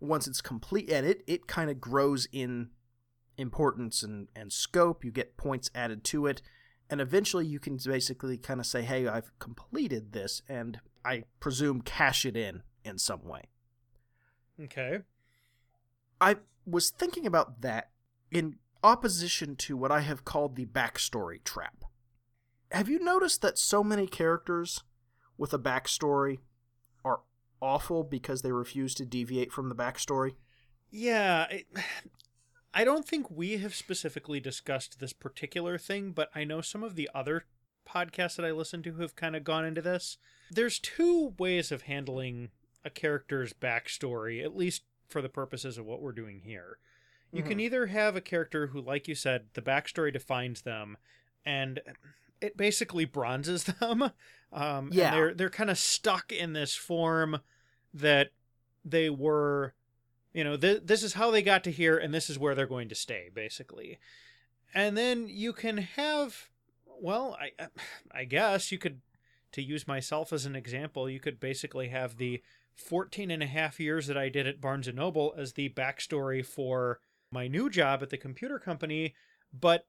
Once 0.00 0.26
it's 0.26 0.40
complete, 0.40 0.90
and 0.90 1.06
it, 1.06 1.22
it 1.26 1.46
kind 1.46 1.70
of 1.70 1.80
grows 1.80 2.26
in 2.32 2.70
importance 3.38 4.02
and, 4.02 4.28
and 4.34 4.52
scope, 4.52 5.04
you 5.04 5.10
get 5.10 5.36
points 5.36 5.70
added 5.74 6.04
to 6.04 6.26
it, 6.26 6.42
and 6.90 7.00
eventually 7.00 7.46
you 7.46 7.58
can 7.58 7.78
basically 7.84 8.36
kind 8.36 8.60
of 8.60 8.66
say, 8.66 8.82
hey, 8.82 9.06
I've 9.06 9.30
completed 9.38 10.12
this, 10.12 10.42
and 10.48 10.80
I 11.04 11.24
presume 11.40 11.82
cash 11.82 12.26
it 12.26 12.36
in 12.36 12.62
in 12.84 12.98
some 12.98 13.24
way. 13.24 13.42
Okay. 14.60 15.00
I 16.20 16.36
was 16.66 16.90
thinking 16.90 17.26
about 17.26 17.62
that 17.62 17.90
in 18.30 18.56
opposition 18.82 19.56
to 19.56 19.76
what 19.76 19.92
I 19.92 20.00
have 20.00 20.24
called 20.24 20.56
the 20.56 20.66
backstory 20.66 21.42
trap. 21.44 21.84
Have 22.70 22.88
you 22.88 22.98
noticed 22.98 23.42
that 23.42 23.58
so 23.58 23.84
many 23.84 24.06
characters 24.06 24.82
with 25.42 25.52
a 25.52 25.58
backstory 25.58 26.38
are 27.04 27.22
awful 27.60 28.04
because 28.04 28.42
they 28.42 28.52
refuse 28.52 28.94
to 28.94 29.04
deviate 29.04 29.50
from 29.50 29.68
the 29.68 29.74
backstory? 29.74 30.36
Yeah, 30.88 31.48
it, 31.50 31.66
I 32.72 32.84
don't 32.84 33.06
think 33.06 33.28
we 33.28 33.56
have 33.56 33.74
specifically 33.74 34.38
discussed 34.38 35.00
this 35.00 35.12
particular 35.12 35.78
thing, 35.78 36.12
but 36.12 36.30
I 36.32 36.44
know 36.44 36.60
some 36.60 36.84
of 36.84 36.94
the 36.94 37.10
other 37.12 37.46
podcasts 37.84 38.36
that 38.36 38.46
I 38.46 38.52
listen 38.52 38.84
to 38.84 38.94
have 38.98 39.16
kind 39.16 39.34
of 39.34 39.42
gone 39.42 39.64
into 39.64 39.82
this. 39.82 40.16
There's 40.48 40.78
two 40.78 41.34
ways 41.40 41.72
of 41.72 41.82
handling 41.82 42.50
a 42.84 42.90
character's 42.90 43.52
backstory, 43.52 44.44
at 44.44 44.56
least 44.56 44.84
for 45.08 45.20
the 45.20 45.28
purposes 45.28 45.76
of 45.76 45.84
what 45.84 46.00
we're 46.00 46.12
doing 46.12 46.42
here. 46.44 46.78
You 47.32 47.42
can 47.42 47.54
mm-hmm. 47.54 47.60
either 47.60 47.86
have 47.86 48.14
a 48.14 48.20
character 48.20 48.68
who, 48.68 48.80
like 48.80 49.08
you 49.08 49.16
said, 49.16 49.46
the 49.54 49.60
backstory 49.60 50.12
defines 50.12 50.62
them, 50.62 50.98
and 51.44 51.80
it 52.40 52.56
basically 52.56 53.06
bronzes 53.06 53.64
them. 53.80 54.12
Um, 54.52 54.86
and 54.86 54.94
Yeah. 54.94 55.10
they're 55.12 55.34
they're 55.34 55.50
kind 55.50 55.70
of 55.70 55.78
stuck 55.78 56.30
in 56.32 56.52
this 56.52 56.74
form 56.74 57.40
that 57.94 58.30
they 58.84 59.08
were 59.10 59.74
you 60.34 60.44
know 60.44 60.56
th- 60.56 60.82
this 60.84 61.02
is 61.02 61.14
how 61.14 61.30
they 61.30 61.42
got 61.42 61.64
to 61.64 61.70
here 61.70 61.96
and 61.96 62.12
this 62.12 62.28
is 62.28 62.38
where 62.38 62.54
they're 62.54 62.66
going 62.66 62.88
to 62.88 62.94
stay 62.94 63.28
basically 63.32 63.98
and 64.74 64.96
then 64.96 65.26
you 65.28 65.52
can 65.52 65.76
have 65.78 66.48
well 67.00 67.36
i 67.40 67.68
i 68.12 68.24
guess 68.24 68.72
you 68.72 68.78
could 68.78 69.00
to 69.52 69.62
use 69.62 69.86
myself 69.86 70.32
as 70.32 70.46
an 70.46 70.56
example 70.56 71.08
you 71.08 71.20
could 71.20 71.38
basically 71.38 71.88
have 71.88 72.16
the 72.16 72.42
14 72.74 73.30
and 73.30 73.42
a 73.42 73.46
half 73.46 73.78
years 73.78 74.06
that 74.06 74.16
i 74.16 74.28
did 74.30 74.46
at 74.46 74.60
barnes 74.60 74.88
and 74.88 74.96
noble 74.96 75.34
as 75.36 75.52
the 75.52 75.68
backstory 75.68 76.44
for 76.44 76.98
my 77.30 77.46
new 77.46 77.68
job 77.70 78.02
at 78.02 78.08
the 78.10 78.18
computer 78.18 78.58
company 78.58 79.14
but 79.52 79.86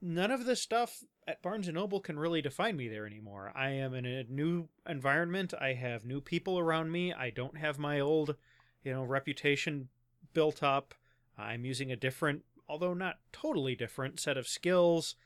none 0.00 0.30
of 0.30 0.46
this 0.46 0.62
stuff 0.62 1.04
at 1.26 1.42
barnes 1.42 1.68
and 1.68 1.76
noble 1.76 2.00
can 2.00 2.18
really 2.18 2.42
define 2.42 2.76
me 2.76 2.88
there 2.88 3.06
anymore. 3.06 3.52
I 3.54 3.70
am 3.70 3.94
in 3.94 4.06
a 4.06 4.24
new 4.24 4.68
environment. 4.88 5.54
I 5.60 5.74
have 5.74 6.04
new 6.04 6.20
people 6.20 6.58
around 6.58 6.90
me. 6.90 7.12
I 7.12 7.30
don't 7.30 7.58
have 7.58 7.78
my 7.78 8.00
old 8.00 8.36
you 8.82 8.92
know 8.92 9.04
reputation 9.04 9.88
built 10.32 10.62
up. 10.62 10.94
I'm 11.38 11.64
using 11.64 11.92
a 11.92 11.96
different 11.96 12.42
although 12.68 12.94
not 12.94 13.18
totally 13.32 13.74
different 13.74 14.20
set 14.20 14.36
of 14.36 14.46
skills. 14.46 15.16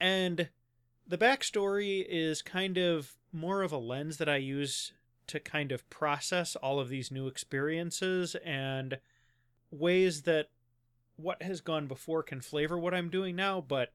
And 0.00 0.48
the 1.06 1.18
backstory 1.18 2.04
is 2.08 2.42
kind 2.42 2.78
of 2.78 3.14
more 3.32 3.62
of 3.62 3.72
a 3.72 3.78
lens 3.78 4.16
that 4.18 4.28
i 4.28 4.36
use 4.36 4.92
to 5.26 5.40
kind 5.40 5.72
of 5.72 5.88
process 5.90 6.54
all 6.56 6.78
of 6.78 6.88
these 6.88 7.10
new 7.10 7.26
experiences 7.26 8.36
and 8.44 8.98
ways 9.70 10.22
that 10.22 10.48
what 11.16 11.42
has 11.42 11.60
gone 11.60 11.86
before 11.86 12.22
can 12.22 12.40
flavor 12.40 12.78
what 12.78 12.94
i'm 12.94 13.10
doing 13.10 13.34
now 13.34 13.60
but 13.60 13.92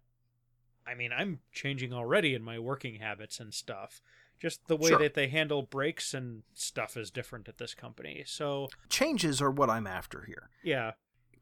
i 0.89 0.95
mean 0.95 1.11
i'm 1.15 1.39
changing 1.51 1.93
already 1.93 2.33
in 2.33 2.41
my 2.41 2.57
working 2.59 2.95
habits 2.95 3.39
and 3.39 3.53
stuff 3.53 4.01
just 4.39 4.65
the 4.67 4.75
way 4.77 4.89
Sure. 4.89 4.99
that 4.99 5.13
they 5.15 5.27
handle 5.27 5.61
breaks 5.63 6.13
and 6.13 6.43
stuff 6.53 6.95
is 6.95 7.11
different 7.11 7.47
at 7.49 7.57
this 7.57 7.73
company 7.73 8.23
so 8.25 8.69
Changes 8.89 9.41
are 9.41 9.51
what 9.51 9.69
I'm 9.69 9.85
after 9.85 10.23
here. 10.25 10.49
yeah 10.63 10.91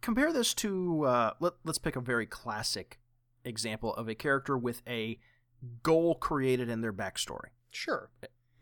Compare 0.01 0.31
this 0.31 0.53
to, 0.55 1.05
uh, 1.05 1.33
let, 1.39 1.53
let's 1.63 1.77
pick 1.79 1.95
a 1.95 1.99
very 2.01 2.25
classic 2.27 2.99
example 3.43 3.93
of 3.95 4.07
a 4.07 4.13
character 4.15 4.55
with 4.57 4.81
a 4.87 5.19
goal 5.83 6.13
created 6.15 6.69
in 6.69 6.81
their 6.81 6.93
backstory. 6.93 7.49
sure 7.71 8.09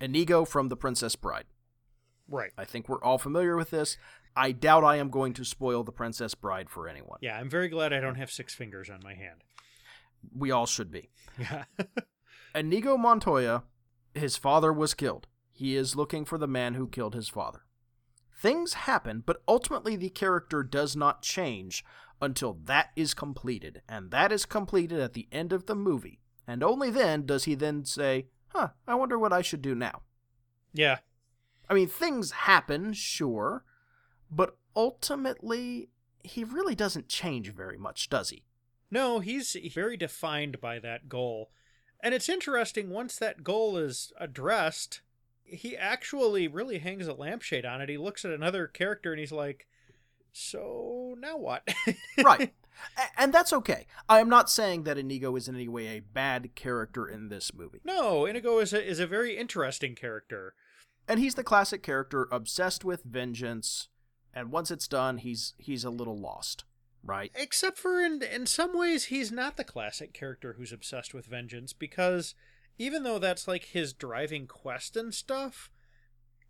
Inigo 0.01 0.43
from 0.45 0.67
The 0.69 0.75
Princess 0.77 1.15
Bride. 1.15 1.45
right 2.27 2.51
I 2.57 2.65
think 2.65 2.89
we're 2.89 3.01
all 3.03 3.17
familiar 3.17 3.55
with 3.55 3.69
this. 3.69 3.97
I 4.35 4.51
doubt 4.51 4.83
I 4.83 4.97
am 4.97 5.09
going 5.09 5.33
to 5.35 5.45
spoil 5.45 5.83
The 5.85 5.91
Princess 5.93 6.35
Bride 6.35 6.69
for 6.69 6.89
anyone. 6.89 7.19
yeah 7.21 7.37
i'm 7.37 7.49
very 7.49 7.69
glad 7.69 7.93
i 7.93 8.01
don't 8.01 8.15
have 8.15 8.29
six 8.31 8.53
fingers 8.53 8.89
on 8.89 8.99
my 9.03 9.13
hand 9.13 9.43
We 10.33 10.51
all 10.51 10.65
should 10.65 10.91
be. 10.91 11.09
yeah 11.37 11.65
Inigo 12.55 12.97
Montoya, 12.97 13.63
his 14.13 14.37
father 14.37 14.71
was 14.71 14.93
killed. 14.93 15.27
He 15.51 15.75
is 15.75 15.95
looking 15.95 16.25
for 16.25 16.37
the 16.37 16.47
man 16.47 16.73
who 16.75 16.87
killed 16.87 17.15
his 17.15 17.29
father. 17.29 17.65
Things 18.37 18.73
happen, 18.73 19.23
but 19.25 19.41
ultimately 19.47 19.95
the 19.95 20.09
character 20.09 20.63
does 20.63 20.95
not 20.95 21.21
change 21.21 21.83
until 22.21 22.53
that 22.65 22.91
is 22.95 23.13
completed, 23.13 23.81
and 23.89 24.11
that 24.11 24.31
is 24.31 24.45
completed 24.45 24.99
at 24.99 25.13
the 25.13 25.27
end 25.31 25.51
of 25.51 25.65
the 25.65 25.75
movie. 25.75 26.19
And 26.47 26.63
only 26.63 26.89
then 26.89 27.25
does 27.25 27.45
he 27.45 27.55
then 27.55 27.85
say, 27.85 28.27
Huh, 28.49 28.69
I 28.87 28.95
wonder 28.95 29.19
what 29.19 29.33
I 29.33 29.41
should 29.41 29.61
do 29.61 29.75
now. 29.75 30.01
yeah 30.73 30.99
I 31.69 31.73
mean, 31.73 31.87
things 31.87 32.31
happen, 32.31 32.93
sure, 32.93 33.63
but 34.29 34.55
ultimately, 34.75 35.89
he 36.23 36.43
really 36.43 36.75
doesn't 36.75 37.09
change 37.09 37.51
very 37.53 37.77
much, 37.77 38.09
does 38.09 38.29
he? 38.29 38.43
No, 38.91 39.19
he's 39.19 39.55
very 39.73 39.97
defined 39.97 40.61
by 40.61 40.79
that 40.79 41.09
goal. 41.09 41.51
And 42.01 42.13
it's 42.13 42.29
interesting, 42.29 42.89
once 42.89 43.17
that 43.17 43.43
goal 43.43 43.77
is 43.77 44.13
addressed, 44.19 45.01
he 45.43 45.75
actually 45.75 46.47
really 46.47 46.79
hangs 46.79 47.07
a 47.07 47.13
lampshade 47.13 47.65
on 47.65 47.81
it. 47.81 47.89
He 47.89 47.97
looks 47.97 48.25
at 48.25 48.31
another 48.31 48.67
character 48.67 49.11
and 49.11 49.19
he's 49.19 49.31
like, 49.31 49.67
So 50.31 51.15
now 51.19 51.37
what? 51.37 51.67
right. 52.23 52.53
And 53.17 53.33
that's 53.33 53.53
okay. 53.53 53.87
I 54.09 54.19
am 54.19 54.29
not 54.29 54.49
saying 54.49 54.83
that 54.83 54.97
Inigo 54.97 55.35
is 55.35 55.47
in 55.47 55.55
any 55.55 55.67
way 55.67 55.87
a 55.87 55.99
bad 56.01 56.55
character 56.55 57.07
in 57.07 57.29
this 57.29 57.53
movie. 57.53 57.79
no, 57.83 58.25
Inigo 58.25 58.59
is 58.59 58.73
a, 58.73 58.85
is 58.85 58.99
a 58.99 59.07
very 59.07 59.37
interesting 59.37 59.95
character. 59.95 60.53
And 61.07 61.19
he's 61.19 61.35
the 61.35 61.43
classic 61.43 61.83
character 61.83 62.27
obsessed 62.31 62.83
with 62.83 63.03
vengeance, 63.03 63.89
and 64.33 64.51
once 64.51 64.71
it's 64.71 64.87
done, 64.87 65.19
he's 65.19 65.53
he's 65.57 65.83
a 65.83 65.91
little 65.91 66.17
lost, 66.17 66.65
right? 67.05 67.31
Except 67.35 67.77
for 67.77 68.01
in 68.01 68.21
in 68.21 68.45
some 68.45 68.77
ways 68.77 69.05
he's 69.05 69.31
not 69.31 69.57
the 69.57 69.63
classic 69.63 70.13
character 70.13 70.53
who's 70.57 70.71
obsessed 70.73 71.13
with 71.13 71.25
vengeance 71.25 71.71
because 71.73 72.35
even 72.77 73.03
though 73.03 73.19
that's 73.19 73.47
like 73.47 73.65
his 73.65 73.93
driving 73.93 74.47
quest 74.47 74.97
and 74.97 75.13
stuff, 75.13 75.69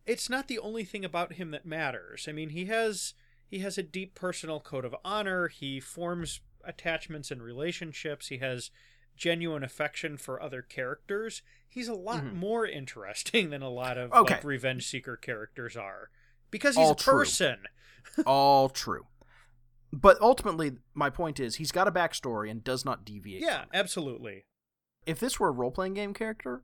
it's 0.05 0.29
not 0.29 0.47
the 0.47 0.59
only 0.59 0.83
thing 0.83 1.05
about 1.05 1.33
him 1.33 1.51
that 1.51 1.65
matters. 1.65 2.27
I 2.27 2.31
mean, 2.31 2.49
he 2.49 2.65
has 2.65 3.13
he 3.47 3.59
has 3.59 3.77
a 3.77 3.83
deep 3.83 4.15
personal 4.15 4.59
code 4.59 4.85
of 4.85 4.95
honor, 5.05 5.47
he 5.49 5.79
forms 5.79 6.41
attachments 6.63 7.29
and 7.29 7.43
relationships, 7.43 8.27
he 8.29 8.37
has 8.39 8.71
genuine 9.15 9.63
affection 9.63 10.17
for 10.17 10.41
other 10.41 10.61
characters. 10.61 11.41
He's 11.69 11.87
a 11.87 11.93
lot 11.93 12.23
Mhm. 12.23 12.33
more 12.33 12.65
interesting 12.65 13.49
than 13.51 13.61
a 13.61 13.69
lot 13.69 13.97
of 13.97 14.11
Okay. 14.11 14.35
like 14.35 14.43
revenge 14.43 14.87
seeker 14.87 15.15
characters 15.15 15.77
are 15.77 16.09
because 16.51 16.75
he's 16.75 16.87
All 16.87 16.93
a 16.93 16.95
true. 16.95 17.19
person. 17.19 17.59
All 18.25 18.67
true. 18.69 19.05
But 19.95 20.19
ultimately, 20.19 20.73
my 20.93 21.09
point 21.09 21.39
is, 21.39 21.55
he's 21.55 21.71
got 21.71 21.87
a 21.87 21.91
backstory 21.91 22.51
and 22.51 22.61
does 22.61 22.83
not 22.83 23.05
deviate. 23.05 23.41
Yeah, 23.41 23.61
from 23.61 23.69
it. 23.73 23.77
absolutely. 23.77 24.43
If 25.05 25.21
this 25.21 25.39
were 25.39 25.47
a 25.47 25.53
role 25.53 25.71
playing 25.71 25.93
game 25.93 26.13
character, 26.13 26.63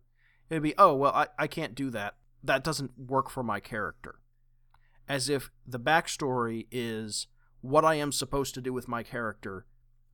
it'd 0.49 0.61
be, 0.61 0.73
oh, 0.77 0.93
well, 0.95 1.13
I, 1.13 1.27
I 1.39 1.47
can't 1.47 1.73
do 1.73 1.89
that. 1.91 2.15
That 2.43 2.61
doesn't 2.61 2.91
work 2.97 3.29
for 3.29 3.41
my 3.41 3.61
character. 3.61 4.15
As 5.07 5.29
if 5.29 5.49
the 5.65 5.79
backstory 5.79 6.67
is 6.71 7.27
what 7.61 7.85
I 7.85 7.95
am 7.95 8.11
supposed 8.11 8.53
to 8.55 8.61
do 8.61 8.73
with 8.73 8.89
my 8.89 9.01
character 9.01 9.65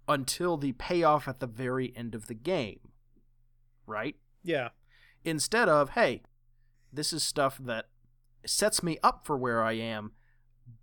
until 0.08 0.56
the 0.56 0.73
payoff 0.73 1.27
at 1.27 1.39
the 1.39 1.47
very 1.47 1.95
end 1.97 2.13
of 2.13 2.27
the 2.27 2.36
game. 2.36 2.80
Right? 3.88 4.15
Yeah. 4.43 4.69
Instead 5.25 5.69
of, 5.69 5.91
hey, 5.91 6.21
this 6.93 7.12
is 7.12 7.23
stuff 7.23 7.58
that 7.58 7.88
sets 8.45 8.84
me 8.84 8.99
up 9.01 9.25
for 9.25 9.36
where 9.36 9.63
I 9.63 9.73
am, 9.73 10.12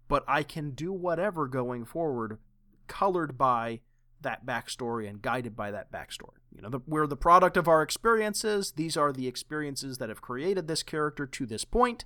but 0.09 0.25
I 0.27 0.43
can 0.43 0.71
do 0.71 0.93
whatever 0.93 1.47
going 1.47 1.85
forward, 1.85 2.39
colored 2.87 3.39
by 3.39 3.81
that 4.21 4.45
backstory 4.45 5.09
and 5.09 5.23
guided 5.23 5.57
by 5.57 5.71
that 5.71 5.93
backstory. 5.93 6.41
You 6.55 6.63
know, 6.63 6.71
the, 6.71 6.81
we're 6.87 7.07
the 7.07 7.17
product 7.17 7.57
of 7.57 7.69
our 7.69 7.83
experiences. 7.83 8.73
These 8.73 8.97
are 8.97 9.13
the 9.13 9.29
experiences 9.29 9.99
that 9.99 10.09
have 10.09 10.23
created 10.23 10.67
this 10.67 10.83
character 10.83 11.27
to 11.27 11.47
this 11.47 11.65
point. 11.65 12.05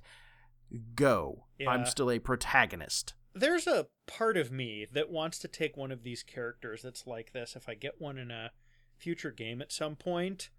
Go. 0.95 1.45
Yeah. 1.57 1.69
I'm 1.69 1.85
still 1.85 2.11
a 2.11 2.19
protagonist. 2.19 3.13
There's 3.33 3.67
a 3.67 3.87
part 4.07 4.37
of 4.37 4.51
me 4.51 4.85
that 4.91 5.09
wants 5.09 5.39
to 5.39 5.47
take 5.47 5.77
one 5.77 5.91
of 5.91 6.03
these 6.03 6.23
characters 6.23 6.81
that's 6.81 7.07
like 7.07 7.31
this 7.31 7.55
if 7.55 7.69
I 7.69 7.75
get 7.75 8.01
one 8.01 8.17
in 8.17 8.31
a 8.31 8.51
future 8.97 9.31
game 9.31 9.61
at 9.61 9.71
some 9.71 9.95
point 9.95 10.49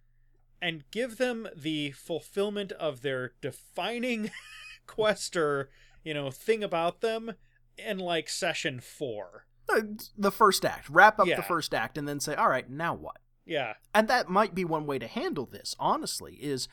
and 0.62 0.84
give 0.90 1.18
them 1.18 1.48
the 1.56 1.90
fulfillment 1.92 2.72
of 2.72 3.02
their 3.02 3.32
defining 3.40 4.30
quest 4.86 5.36
or, 5.36 5.70
you 6.04 6.14
know, 6.14 6.30
thing 6.30 6.62
about 6.64 7.00
them 7.00 7.32
in 7.78 7.98
like 7.98 8.28
session 8.28 8.80
4. 8.80 9.46
Uh, 9.68 9.80
The 10.16 10.30
first 10.32 10.64
act. 10.64 10.88
Wrap 10.90 11.18
up 11.20 11.26
Yeah. 11.26 11.36
the 11.36 11.42
first 11.42 11.72
act 11.74 11.96
and 11.98 12.06
then 12.08 12.20
say, 12.20 12.34
all 12.34 12.48
right, 12.48 12.68
now 12.68 12.94
what? 12.94 13.18
Yeah. 13.46 13.74
and 13.94 14.06
that 14.08 14.28
might 14.28 14.54
be 14.54 14.64
one 14.64 14.86
way 14.86 14.98
to 15.00 15.08
handle 15.08 15.44
this 15.46 15.74
honestly 15.80 16.34
is 16.36 16.68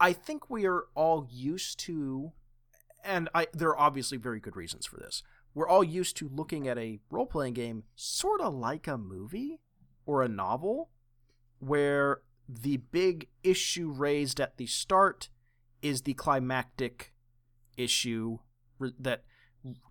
i 0.00 0.12
think 0.12 0.50
we 0.50 0.66
are 0.66 0.86
all 0.96 1.28
used 1.30 1.78
to 1.80 2.32
and 3.04 3.28
i 3.36 3.46
there 3.52 3.68
are 3.68 3.78
obviously 3.78 4.18
very 4.18 4.40
good 4.40 4.56
reasons 4.56 4.84
for 4.84 4.96
this 4.96 5.22
we're 5.54 5.68
all 5.68 5.84
used 5.84 6.16
to 6.16 6.28
looking 6.28 6.66
at 6.66 6.76
a 6.76 6.98
role-playing 7.10 7.54
game 7.54 7.84
sort 7.94 8.40
of 8.40 8.52
like 8.52 8.88
a 8.88 8.98
movie 8.98 9.60
or 10.06 10.22
a 10.22 10.28
novel 10.28 10.90
where 11.60 12.22
the 12.48 12.78
big 12.78 13.28
issue 13.44 13.90
raised 13.90 14.40
at 14.40 14.56
the 14.56 14.66
start 14.66 15.28
is 15.82 16.02
the 16.02 16.14
climactic 16.14 17.12
issue 17.76 18.38
re- 18.78 18.94
that 18.98 19.24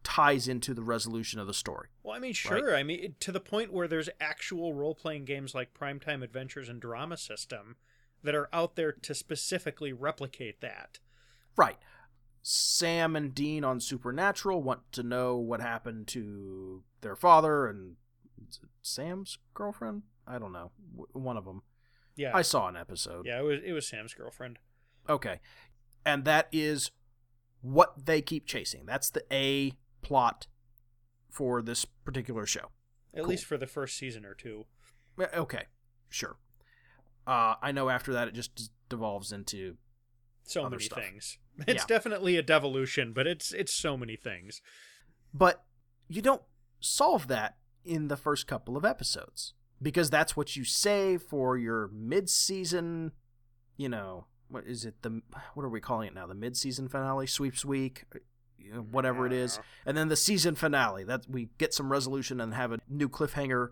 ties 0.03 0.47
into 0.47 0.73
the 0.73 0.81
resolution 0.81 1.39
of 1.39 1.47
the 1.47 1.53
story 1.53 1.89
Well, 2.01 2.15
I 2.15 2.19
mean, 2.19 2.33
sure. 2.33 2.75
I 2.75 2.83
mean, 2.83 3.15
to 3.19 3.31
the 3.31 3.39
point 3.41 3.73
where 3.73 3.87
there's 3.87 4.09
actual 4.19 4.73
role 4.73 4.95
playing 4.95 5.25
games 5.25 5.53
like 5.53 5.73
Primetime 5.73 6.23
Adventures 6.23 6.69
and 6.69 6.79
Drama 6.81 7.17
System 7.17 7.75
that 8.23 8.33
are 8.33 8.49
out 8.53 8.75
there 8.75 8.91
to 8.91 9.13
specifically 9.13 9.91
replicate 9.93 10.61
that. 10.61 10.99
Right. 11.55 11.77
Sam 12.41 13.15
and 13.15 13.35
Dean 13.35 13.63
on 13.65 13.79
Supernatural 13.81 14.63
want 14.63 14.89
to 14.93 15.03
know 15.03 15.35
what 15.35 15.59
happened 15.59 16.07
to 16.07 16.83
their 17.01 17.15
father 17.15 17.67
and 17.67 17.97
Sam's 18.81 19.37
girlfriend. 19.53 20.03
I 20.25 20.39
don't 20.39 20.53
know, 20.53 20.71
one 21.11 21.35
of 21.37 21.45
them. 21.45 21.63
Yeah. 22.15 22.31
I 22.33 22.41
saw 22.41 22.67
an 22.67 22.77
episode. 22.77 23.25
yeah, 23.25 23.39
it 23.39 23.43
was 23.43 23.59
it 23.65 23.71
was 23.73 23.87
Sam's 23.87 24.13
girlfriend. 24.13 24.59
Okay, 25.09 25.39
and 26.05 26.25
that 26.25 26.47
is 26.51 26.91
what 27.73 28.05
they 28.05 28.21
keep 28.21 28.45
chasing. 28.45 28.85
That's 28.85 29.09
the 29.09 29.23
A 29.31 29.73
plot 30.01 30.47
for 31.29 31.61
this 31.61 31.85
particular 31.85 32.45
show. 32.45 32.71
At 33.13 33.21
Cool. 33.21 33.29
least 33.29 33.45
for 33.45 33.57
the 33.57 33.67
first 33.67 33.97
season 33.97 34.25
or 34.25 34.33
two. 34.33 34.65
Okay, 35.19 35.63
sure. 36.09 36.37
Uh, 37.25 37.55
I 37.61 37.71
know 37.71 37.89
after 37.89 38.13
that 38.13 38.27
it 38.27 38.33
just 38.33 38.71
devolves 38.89 39.31
into 39.31 39.77
So 40.43 40.69
many 40.69 40.83
stuff. 40.83 40.99
things. 40.99 41.37
It's 41.67 41.83
Yeah. 41.83 41.87
definitely 41.87 42.37
a 42.37 42.43
devolution, 42.43 43.13
but 43.13 43.25
it's 43.25 43.51
it's 43.51 43.73
so 43.73 43.97
many 43.97 44.15
things. 44.15 44.61
But 45.33 45.65
you 46.07 46.21
don't 46.21 46.43
solve 46.79 47.27
that 47.27 47.57
in 47.83 48.07
the 48.09 48.15
first 48.17 48.45
couple 48.45 48.77
of 48.77 48.85
episodes 48.85 49.55
because 49.81 50.09
that's 50.11 50.37
what 50.37 50.55
you 50.55 50.63
save 50.63 51.23
for 51.23 51.57
your 51.57 51.87
mid-season, 51.91 53.11
you 53.75 53.89
know, 53.89 54.27
what 54.49 54.65
is 54.65 54.85
it 54.85 55.01
the 55.01 55.21
what 55.53 55.63
are 55.63 55.69
we 55.69 55.81
calling 55.81 56.07
it 56.07 56.13
now? 56.13 56.27
The 56.27 56.35
mid-season 56.35 56.87
finale, 56.87 57.27
sweeps 57.27 57.65
week, 57.65 58.05
whatever 58.91 59.25
it 59.25 59.33
is. 59.33 59.59
And 59.85 59.97
then 59.97 60.07
the 60.07 60.15
season 60.15 60.55
finale 60.55 61.03
that 61.03 61.25
we 61.29 61.49
get 61.57 61.73
some 61.73 61.91
resolution 61.91 62.39
and 62.41 62.53
have 62.53 62.71
a 62.71 62.79
new 62.89 63.09
cliffhanger 63.09 63.69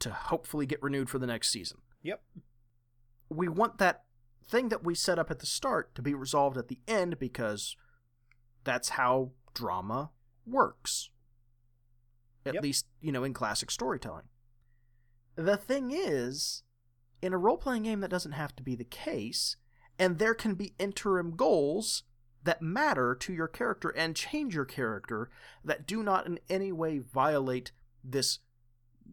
to 0.00 0.10
hopefully 0.10 0.66
get 0.66 0.82
renewed 0.82 1.08
for 1.08 1.18
the 1.18 1.26
next 1.26 1.48
season. 1.48 1.78
Yep. 2.02 2.22
We 3.28 3.48
want 3.48 3.78
that 3.78 4.04
thing 4.46 4.68
that 4.68 4.84
we 4.84 4.94
set 4.94 5.18
up 5.18 5.30
at 5.30 5.40
the 5.40 5.46
start 5.46 5.94
to 5.94 6.02
be 6.02 6.14
resolved 6.14 6.56
at 6.56 6.68
the 6.68 6.78
end 6.86 7.18
because 7.18 7.76
that's 8.64 8.90
how 8.90 9.32
drama 9.54 10.10
works. 10.46 11.10
At 12.44 12.54
Yep. 12.54 12.62
least, 12.62 12.86
you 13.00 13.10
know, 13.10 13.24
in 13.24 13.32
classic 13.32 13.70
storytelling. 13.70 14.28
The 15.34 15.56
thing 15.56 15.90
is, 15.90 16.62
in 17.20 17.32
a 17.32 17.38
role 17.38 17.56
playing 17.58 17.82
game, 17.82 18.00
that 18.00 18.10
doesn't 18.10 18.32
have 18.32 18.54
to 18.56 18.62
be 18.62 18.76
the 18.76 18.84
case, 18.84 19.56
and 19.98 20.18
there 20.18 20.34
can 20.34 20.54
be 20.54 20.74
interim 20.78 21.36
goals 21.36 22.02
that 22.42 22.62
matter 22.62 23.14
to 23.14 23.32
your 23.32 23.48
character 23.48 23.90
and 23.90 24.14
change 24.14 24.54
your 24.54 24.64
character 24.64 25.28
that 25.64 25.86
do 25.86 26.02
not 26.02 26.26
in 26.26 26.38
any 26.48 26.72
way 26.72 26.98
violate 26.98 27.72
this 28.04 28.38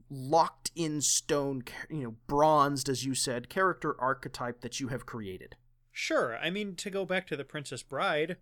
locked 0.09 0.71
in 0.75 1.01
stone, 1.01 1.63
you 1.89 2.03
know, 2.03 2.15
bronzed, 2.27 2.89
as 2.89 3.05
you 3.05 3.15
said, 3.15 3.49
character 3.49 3.99
archetype 3.99 4.61
that 4.61 4.79
you 4.79 4.89
have 4.89 5.05
created. 5.05 5.55
Sure. 5.91 6.37
I 6.37 6.49
mean, 6.49 6.75
to 6.75 6.89
go 6.89 7.05
back 7.05 7.27
to 7.27 7.35
the 7.35 7.43
Princess 7.43 7.83
Bride, 7.83 8.37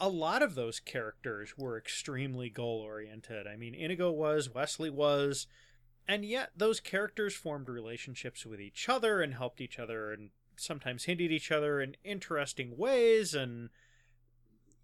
a 0.00 0.08
lot 0.08 0.42
of 0.42 0.54
those 0.54 0.80
characters 0.80 1.54
were 1.56 1.76
extremely 1.76 2.48
goal 2.48 2.80
oriented. 2.80 3.46
I 3.46 3.56
mean, 3.56 3.74
Inigo 3.74 4.10
was, 4.10 4.52
Westley 4.52 4.90
was, 4.90 5.46
and 6.08 6.24
yet 6.24 6.50
those 6.56 6.80
characters 6.80 7.34
formed 7.34 7.68
relationships 7.68 8.46
with 8.46 8.60
each 8.60 8.88
other 8.88 9.20
and 9.20 9.34
helped 9.34 9.60
each 9.60 9.78
other 9.78 10.12
and 10.12 10.30
sometimes 10.60 11.04
hinted 11.04 11.32
each 11.32 11.50
other 11.50 11.80
in 11.80 11.96
interesting 12.04 12.76
ways 12.76 13.34
and 13.34 13.70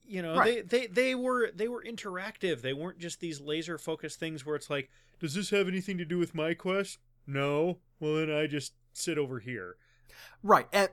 you 0.04 0.22
know 0.22 0.36
Right. 0.36 0.68
they, 0.68 0.80
they 0.80 0.86
they 0.86 1.14
were 1.14 1.50
they 1.54 1.68
were 1.68 1.82
interactive. 1.82 2.62
They 2.62 2.72
weren't 2.72 2.98
just 2.98 3.20
these 3.20 3.40
laser 3.40 3.78
focused 3.78 4.18
things 4.18 4.44
where 4.46 4.56
it's 4.56 4.70
like 4.70 4.90
does 5.20 5.34
this 5.34 5.50
have 5.50 5.68
anything 5.68 5.98
to 5.98 6.04
do 6.04 6.18
with 6.18 6.34
my 6.34 6.54
quest? 6.54 6.98
No. 7.26 7.78
Well 7.98 8.14
then 8.16 8.30
i 8.30 8.46
just 8.46 8.74
sit 8.92 9.18
over 9.18 9.38
here. 9.40 9.76
Right, 10.42 10.66
and 10.72 10.90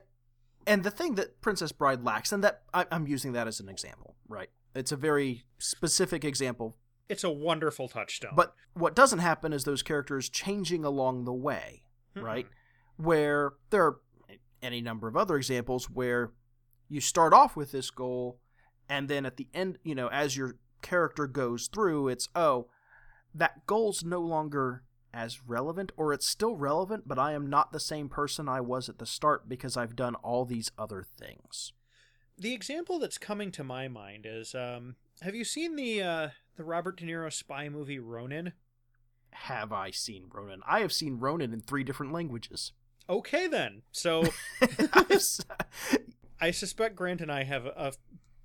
and 0.66 0.82
the 0.82 0.90
thing 0.90 1.14
that 1.16 1.40
Princess 1.40 1.72
Bride 1.72 2.02
lacks, 2.02 2.32
and 2.32 2.42
that 2.42 2.62
I, 2.72 2.86
I'm 2.90 3.06
using 3.06 3.32
that 3.32 3.46
as 3.46 3.60
an 3.60 3.68
example, 3.68 4.16
right? 4.28 4.48
It's 4.74 4.92
a 4.92 4.96
very 4.96 5.44
specific 5.58 6.24
example, 6.24 6.76
it's 7.08 7.24
a 7.24 7.30
wonderful 7.30 7.88
touchstone. 7.88 8.32
But 8.34 8.54
what 8.72 8.96
doesn't 8.96 9.18
happen 9.18 9.52
is 9.52 9.64
those 9.64 9.82
characters 9.82 10.28
changing 10.28 10.84
along 10.84 11.24
the 11.24 11.32
way, 11.32 11.82
hmm. 12.16 12.24
right? 12.24 12.46
Where 12.96 13.52
there 13.70 13.84
are 13.84 14.00
any 14.64 14.80
number 14.80 15.06
of 15.06 15.16
other 15.16 15.36
examples 15.36 15.90
where 15.90 16.32
you 16.88 17.00
start 17.00 17.32
off 17.32 17.56
with 17.56 17.72
this 17.72 17.90
goal, 17.90 18.38
and 18.88 19.08
then 19.08 19.26
at 19.26 19.36
the 19.36 19.48
end, 19.54 19.78
you 19.84 19.94
know, 19.94 20.08
as 20.08 20.36
your 20.36 20.56
character 20.82 21.26
goes 21.26 21.68
through, 21.68 22.08
it's 22.08 22.28
oh, 22.34 22.68
that 23.34 23.66
goal's 23.66 24.04
no 24.04 24.20
longer 24.20 24.82
as 25.12 25.46
relevant, 25.46 25.92
or 25.96 26.12
it's 26.12 26.26
still 26.26 26.56
relevant, 26.56 27.06
but 27.06 27.18
I 27.18 27.32
am 27.32 27.48
not 27.48 27.72
the 27.72 27.80
same 27.80 28.08
person 28.08 28.48
I 28.48 28.60
was 28.60 28.88
at 28.88 28.98
the 28.98 29.06
start 29.06 29.48
because 29.48 29.76
I've 29.76 29.96
done 29.96 30.16
all 30.16 30.44
these 30.44 30.70
other 30.76 31.04
things. 31.04 31.72
The 32.36 32.52
example 32.52 32.98
that's 32.98 33.16
coming 33.18 33.52
to 33.52 33.62
my 33.62 33.86
mind 33.86 34.26
is 34.28 34.54
um 34.54 34.96
have 35.22 35.34
you 35.36 35.44
seen 35.44 35.76
the 35.76 36.02
uh 36.02 36.28
the 36.56 36.64
Robert 36.64 36.96
De 36.96 37.04
Niro 37.04 37.32
spy 37.32 37.68
movie 37.68 38.00
Ronin? 38.00 38.52
Have 39.30 39.72
I 39.72 39.90
seen 39.90 40.24
Ronin? 40.32 40.60
I 40.66 40.80
have 40.80 40.92
seen 40.92 41.18
Ronin 41.18 41.52
in 41.52 41.60
three 41.60 41.84
different 41.84 42.12
languages. 42.12 42.72
Okay 43.08 43.46
then. 43.46 43.82
So 43.92 44.24
I 46.40 46.50
suspect 46.50 46.96
Grant 46.96 47.20
and 47.20 47.30
I 47.30 47.44
have 47.44 47.66
a, 47.66 47.92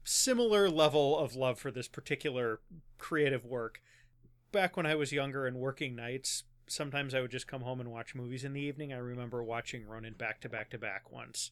similar 0.10 0.70
level 0.70 1.18
of 1.18 1.36
love 1.36 1.60
for 1.60 1.70
this 1.70 1.88
particular 1.88 2.62
creative 2.98 3.46
work. 3.46 3.80
Back 4.52 4.76
when 4.76 4.88
I 4.88 4.96
was 4.96 5.12
younger 5.12 5.46
and 5.46 5.58
working 5.58 5.96
nights, 5.96 6.44
sometimes 6.68 7.14
I 7.14 7.22
would 7.22 7.30
just 7.30 7.48
come 7.48 7.62
home 7.62 7.80
and 7.80 7.92
watch 7.92 8.16
movies 8.16 8.44
in 8.44 8.54
the 8.54 8.62
evening. 8.62 8.92
I 8.92 8.98
remember 8.98 9.44
watching 9.44 9.86
Ronin 9.86 10.14
back 10.14 10.42
to 10.42 10.50
back 10.50 10.72
to 10.72 10.80
back 10.80 11.12
once. 11.12 11.52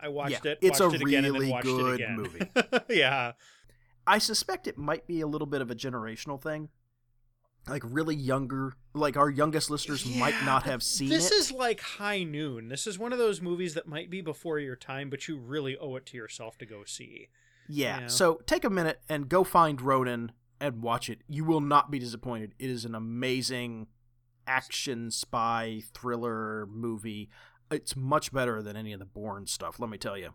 I 0.00 0.08
watched 0.08 0.44
Yeah, 0.44 0.52
it, 0.52 0.58
it's 0.60 0.80
watched 0.80 0.94
a 0.94 0.96
it 0.96 1.02
again, 1.02 1.24
and 1.24 1.34
then 1.34 1.40
really 1.40 1.52
watched 1.52 1.66
good 1.66 2.00
it 2.00 2.04
again. 2.04 2.16
movie. 2.16 2.46
yeah. 2.88 3.32
I 4.06 4.18
suspect 4.18 4.66
it 4.66 4.76
might 4.76 5.06
be 5.06 5.20
a 5.20 5.26
little 5.28 5.46
bit 5.46 5.60
of 5.60 5.70
a 5.70 5.74
generational 5.76 6.40
thing. 6.40 6.68
Like 7.68 7.82
really 7.84 8.16
younger, 8.16 8.72
like 8.92 9.16
our 9.16 9.30
youngest 9.30 9.70
listeners 9.70 10.04
might 10.16 10.34
not 10.44 10.64
have 10.64 10.82
seen 10.82 11.08
this 11.08 11.30
it. 11.30 11.34
is 11.34 11.52
like 11.52 11.80
high 11.80 12.24
noon. 12.24 12.68
This 12.68 12.86
is 12.88 12.98
one 12.98 13.12
of 13.12 13.18
those 13.18 13.40
movies 13.40 13.74
that 13.74 13.86
might 13.86 14.10
be 14.10 14.20
before 14.20 14.58
your 14.58 14.74
time, 14.74 15.10
but 15.10 15.28
you 15.28 15.38
really 15.38 15.76
owe 15.78 15.94
it 15.96 16.06
to 16.06 16.16
yourself 16.16 16.58
to 16.58 16.66
go 16.66 16.82
see. 16.84 17.28
yeah. 17.68 18.00
yeah. 18.00 18.06
So 18.08 18.40
take 18.46 18.64
a 18.64 18.70
minute 18.70 19.00
and 19.08 19.28
go 19.28 19.44
find 19.44 19.80
Ronin 19.80 20.32
and 20.60 20.82
watch 20.82 21.08
it. 21.08 21.20
You 21.28 21.44
will 21.44 21.60
not 21.60 21.90
be 21.90 22.00
disappointed. 22.00 22.54
It 22.58 22.68
is 22.68 22.84
an 22.84 22.94
amazing 22.96 23.86
action 24.46 25.10
spy 25.12 25.82
thriller 25.94 26.66
movie. 26.66 27.30
It's 27.70 27.94
much 27.94 28.32
better 28.32 28.60
than 28.60 28.76
any 28.76 28.92
of 28.92 28.98
the 28.98 29.06
Bourne 29.06 29.46
stuff. 29.46 29.78
Let 29.78 29.88
me 29.88 29.98
tell 29.98 30.18
you. 30.18 30.30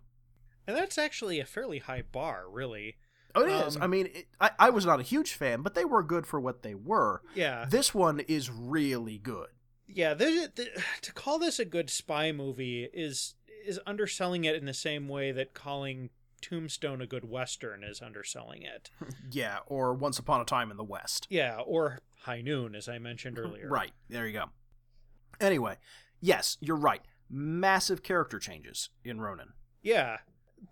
And 0.65 0.75
that's 0.75 0.97
actually 0.97 1.39
a 1.39 1.45
fairly 1.45 1.79
high 1.79 2.03
bar, 2.09 2.45
really. 2.49 2.97
Oh, 3.35 3.43
it 3.43 3.67
is. 3.67 3.75
Um, 3.75 3.83
I 3.83 3.87
mean, 3.87 4.07
it, 4.07 4.27
I, 4.39 4.51
I 4.59 4.69
was 4.69 4.85
not 4.85 4.99
a 4.99 5.03
huge 5.03 5.33
fan, 5.33 5.61
but 5.61 5.75
they 5.75 5.85
were 5.85 6.03
good 6.03 6.25
for 6.25 6.39
what 6.39 6.63
they 6.63 6.73
were. 6.73 7.21
Yeah. 7.35 7.65
This 7.69 7.93
one 7.93 8.19
is 8.21 8.49
really 8.49 9.17
good. 9.17 9.47
Yeah, 9.87 10.13
the, 10.13 10.51
the, 10.55 10.69
to 11.01 11.13
call 11.13 11.39
this 11.39 11.59
a 11.59 11.65
good 11.65 11.89
spy 11.89 12.31
movie 12.31 12.89
is 12.93 13.35
is 13.65 13.79
underselling 13.85 14.45
it 14.45 14.55
in 14.55 14.65
the 14.65 14.73
same 14.73 15.07
way 15.07 15.31
that 15.33 15.53
calling 15.53 16.09
Tombstone 16.41 17.01
a 17.01 17.07
good 17.07 17.29
western 17.29 17.83
is 17.83 18.01
underselling 18.01 18.61
it. 18.61 18.89
yeah, 19.31 19.59
or 19.67 19.93
Once 19.93 20.19
Upon 20.19 20.41
a 20.41 20.45
Time 20.45 20.71
in 20.71 20.77
the 20.77 20.83
West. 20.83 21.27
Yeah, 21.29 21.59
or 21.59 21.99
High 22.21 22.41
Noon, 22.41 22.75
as 22.75 22.87
I 22.87 22.99
mentioned 22.99 23.37
earlier. 23.39 23.67
Right. 23.67 23.91
There 24.09 24.25
you 24.25 24.33
go. 24.33 24.45
Anyway, 25.39 25.77
yes, 26.21 26.57
you're 26.61 26.77
right. 26.77 27.01
Massive 27.29 28.03
character 28.03 28.39
changes 28.39 28.89
in 29.03 29.19
Ronin. 29.19 29.49
Yeah, 29.81 30.17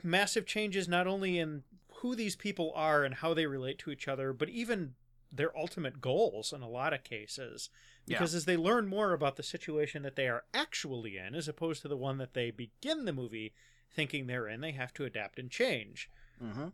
massive 0.04 0.46
changes 0.46 0.88
not 0.88 1.08
only 1.08 1.38
in 1.38 1.64
who 2.06 2.16
these 2.16 2.36
people 2.36 2.72
are 2.76 3.04
and 3.04 3.16
how 3.16 3.34
they 3.34 3.48
relate 3.48 3.80
to 3.80 3.90
each 3.90 4.08
other, 4.08 4.32
but 4.32 4.48
even 4.48 4.94
their 5.32 5.58
ultimate 5.58 6.02
goals 6.02 6.54
in 6.54 6.62
a 6.62 6.70
lot 6.70 6.94
of 6.94 7.04
cases. 7.04 7.72
Because 8.06 8.34
yeah. 8.34 8.38
as 8.38 8.46
they 8.46 8.56
learn 8.56 8.88
more 8.88 9.12
about 9.12 9.38
the 9.38 9.44
situation 9.44 10.04
that 10.04 10.16
they 10.16 10.28
are 10.28 10.44
actually 10.54 11.18
in, 11.18 11.34
as 11.34 11.48
opposed 11.48 11.82
to 11.82 11.88
the 11.88 11.98
one 11.98 12.20
that 12.20 12.36
they 12.36 12.52
begin 12.52 13.06
the 13.06 13.12
movie 13.12 13.56
thinking 13.92 14.28
they're 14.28 14.48
in, 14.48 14.62
they 14.62 14.74
have 14.74 14.94
to 14.94 15.04
adapt 15.04 15.40
and 15.40 15.50
change. 15.50 16.12
Mm-hmm. 16.40 16.68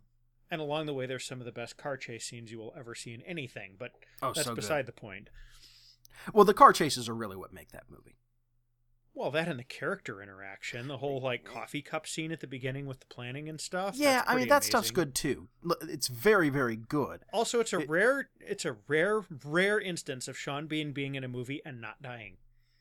And 0.51 0.61
along 0.61 0.85
the 0.85 0.93
way, 0.93 1.05
there's 1.05 1.23
some 1.23 1.39
of 1.39 1.45
the 1.45 1.53
best 1.53 1.77
car 1.77 1.95
chase 1.95 2.25
scenes 2.25 2.51
you 2.51 2.59
will 2.59 2.73
ever 2.77 2.93
see 2.93 3.13
in 3.13 3.21
anything, 3.21 3.75
but 3.79 3.91
oh, 4.21 4.33
that's 4.35 4.47
so 4.47 4.53
beside 4.53 4.85
the 4.85 4.91
point. 4.91 5.29
Well, 6.33 6.43
the 6.43 6.53
car 6.53 6.73
chases 6.73 7.07
are 7.07 7.15
really 7.15 7.37
what 7.37 7.53
make 7.53 7.71
that 7.71 7.85
movie. 7.89 8.17
Well, 9.13 9.31
that 9.31 9.49
and 9.49 9.59
the 9.59 9.65
character 9.65 10.21
interaction, 10.21 10.87
the 10.87 10.97
whole 10.97 11.19
like 11.19 11.43
coffee 11.43 11.81
cup 11.81 12.07
scene 12.07 12.31
at 12.31 12.39
the 12.39 12.47
beginning 12.47 12.85
with 12.85 13.01
the 13.01 13.05
planning 13.07 13.49
and 13.49 13.59
stuff. 13.59 13.95
Yeah, 13.97 14.23
I 14.25 14.35
mean 14.35 14.47
that 14.47 14.57
amazing. 14.57 14.69
stuff's 14.69 14.91
good 14.91 15.13
too. 15.13 15.49
It's 15.81 16.07
very, 16.07 16.49
very 16.49 16.77
good. 16.77 17.25
Also, 17.33 17.59
it's 17.59 17.73
a 17.73 17.79
it, 17.79 17.89
rare, 17.89 18.29
it's 18.39 18.63
a 18.63 18.77
rare, 18.87 19.25
rare 19.43 19.79
instance 19.79 20.27
of 20.27 20.37
Sean 20.37 20.67
Bean 20.67 20.93
being 20.93 21.15
in 21.15 21.25
a 21.25 21.27
movie 21.27 21.61
and 21.65 21.81
not 21.81 22.01
dying. 22.01 22.37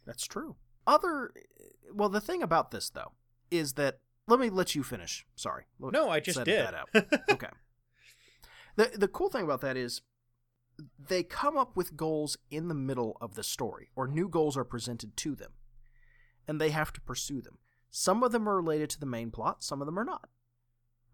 That's 0.07 0.25
true. 0.25 0.57
Other, 0.87 1.33
eh, 1.37 1.64
well, 1.93 2.09
the 2.09 2.21
thing 2.21 2.43
about 2.43 2.71
this 2.71 2.90
though 2.90 3.12
is 3.51 3.73
that 3.73 3.99
let 4.29 4.38
me 4.38 4.51
let 4.51 4.77
you 4.77 4.85
finish. 4.85 5.27
Sorry. 5.35 5.64
No, 5.81 6.11
I 6.11 6.21
just 6.21 6.45
did. 6.45 6.69
okay. 7.31 7.49
The 8.77 8.93
the 8.95 9.09
cool 9.09 9.31
thing 9.31 9.43
about 9.43 9.62
that 9.62 9.77
is 9.77 10.03
they 11.09 11.25
come 11.25 11.59
up 11.59 11.77
with 11.77 11.97
goals 11.97 12.38
in 12.53 12.69
the 12.69 12.75
middle 12.75 13.19
of 13.21 13.35
the 13.35 13.43
story, 13.43 13.90
or 13.97 14.07
new 14.07 14.29
goals 14.29 14.57
are 14.57 14.64
presented 14.64 15.16
to 15.19 15.35
them 15.35 15.51
and 16.50 16.60
they 16.60 16.70
have 16.70 16.92
to 16.92 17.00
pursue 17.00 17.40
them. 17.40 17.58
Some 17.90 18.24
of 18.24 18.32
them 18.32 18.48
are 18.48 18.56
related 18.56 18.90
to 18.90 19.00
the 19.00 19.06
main 19.06 19.30
plot, 19.30 19.62
some 19.62 19.80
of 19.80 19.86
them 19.86 19.96
are 19.96 20.04
not. 20.04 20.28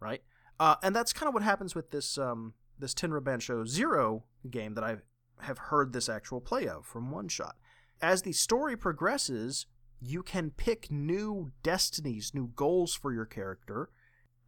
Right? 0.01 0.23
Uh, 0.59 0.77
and 0.83 0.97
that's 0.97 1.13
kind 1.13 1.29
of 1.29 1.35
what 1.35 1.43
happens 1.43 1.75
with 1.75 1.91
this 1.91 2.17
um, 2.17 2.55
this 2.79 2.95
Tenra 2.95 3.21
Bansho 3.21 3.69
Zero 3.69 4.25
game 4.51 4.73
that 4.75 4.83
I 4.83 4.97
have 5.41 5.59
heard 5.59 5.93
this 5.93 6.09
actual 6.09 6.41
play 6.41 6.67
of 6.67 6.87
from 6.87 7.11
One 7.11 7.29
Shot. 7.29 7.57
As 8.01 8.23
the 8.23 8.33
story 8.33 8.79
progresses, 8.79 9.67
you 10.01 10.23
can 10.23 10.53
pick 10.53 10.91
new 10.91 11.53
destinies, 11.63 12.33
new 12.33 12.49
goals 12.57 12.95
for 12.95 13.13
your 13.13 13.27
character, 13.27 13.91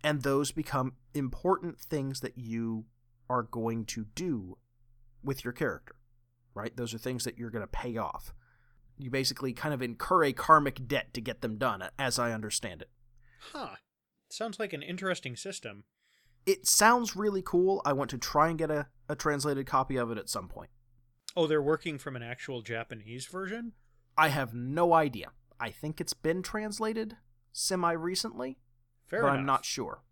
and 0.02 0.22
those 0.22 0.52
become 0.52 0.94
important 1.12 1.78
things 1.78 2.20
that 2.20 2.38
you 2.38 2.86
are 3.28 3.42
going 3.42 3.84
to 3.86 4.06
do 4.14 4.56
with 5.22 5.44
your 5.44 5.52
character. 5.52 5.96
Right? 6.54 6.74
Those 6.74 6.94
are 6.94 6.98
things 6.98 7.24
that 7.24 7.36
you're 7.36 7.50
going 7.50 7.62
to 7.62 7.66
pay 7.66 7.98
off 7.98 8.32
you 8.98 9.10
basically 9.10 9.52
kind 9.52 9.72
of 9.72 9.80
incur 9.80 10.24
a 10.24 10.32
karmic 10.32 10.86
debt 10.86 11.14
to 11.14 11.20
get 11.20 11.40
them 11.40 11.56
done, 11.56 11.82
as 11.98 12.18
I 12.18 12.32
understand 12.32 12.82
it. 12.82 12.90
Huh. 13.52 13.76
Sounds 14.30 14.58
like 14.58 14.72
an 14.72 14.82
interesting 14.82 15.36
system. 15.36 15.84
It 16.44 16.66
sounds 16.66 17.16
really 17.16 17.42
cool. 17.42 17.80
I 17.84 17.92
want 17.92 18.10
to 18.10 18.18
try 18.18 18.48
and 18.48 18.58
get 18.58 18.70
a, 18.70 18.88
a 19.08 19.14
translated 19.14 19.66
copy 19.66 19.96
of 19.96 20.10
it 20.10 20.18
at 20.18 20.28
some 20.28 20.48
point. 20.48 20.70
Oh, 21.36 21.46
they're 21.46 21.62
working 21.62 21.98
from 21.98 22.16
an 22.16 22.22
actual 22.22 22.62
Japanese 22.62 23.26
version? 23.26 23.72
I 24.16 24.28
have 24.28 24.54
no 24.54 24.92
idea. 24.92 25.28
I 25.60 25.70
think 25.70 26.00
it's 26.00 26.12
been 26.12 26.42
translated 26.42 27.16
semi 27.52 27.92
recently, 27.92 28.58
Fair 29.06 29.22
but 29.22 29.28
enough. 29.28 29.38
I'm 29.38 29.46
not 29.46 29.64
sure. 29.64 30.02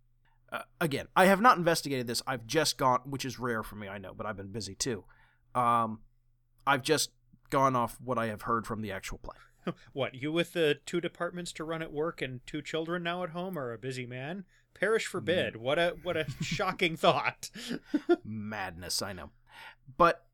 Uh, 0.53 0.63
again, 0.81 1.09
I 1.17 1.27
have 1.27 1.41
not 1.41 1.59
investigated 1.59 2.07
this. 2.07 2.23
I've 2.27 2.47
just 2.47 2.79
gone, 2.79 3.01
which 3.05 3.25
is 3.25 3.39
rare 3.39 3.63
for 3.63 3.77
me, 3.77 3.89
I 3.89 3.99
know, 3.99 4.15
but 4.15 4.27
I've 4.27 4.37
been 4.37 4.53
busy 4.53 4.75
too. 4.75 5.05
Um, 5.55 6.01
I've 6.67 6.83
just 6.83 7.11
gone 7.51 7.77
off 7.77 7.99
what 8.03 8.19
I 8.19 8.27
have 8.27 8.43
heard 8.43 8.67
from 8.67 8.83
the 8.83 8.93
actual 8.93 9.19
play. 9.19 9.75
what, 9.93 10.15
you 10.15 10.33
with 10.33 10.53
the 10.53 10.79
two 10.87 11.01
departments 11.01 11.53
to 11.53 11.65
run 11.65 11.83
at 11.83 11.93
work 11.93 12.23
and 12.23 12.41
two 12.47 12.63
children 12.63 13.03
now 13.03 13.23
at 13.23 13.31
home 13.31 13.59
are 13.59 13.73
a 13.73 13.79
busy 13.79 14.07
man? 14.07 14.45
Perish 14.75 15.07
forbid. 15.07 15.55
Mm. 15.55 15.59
What 15.59 15.79
a 15.79 15.97
what 16.03 16.17
a 16.17 16.27
shocking 16.43 16.97
thought. 16.97 17.51
Madness, 18.25 19.03
I 19.03 19.13
know. 19.13 19.31
But 19.97 20.27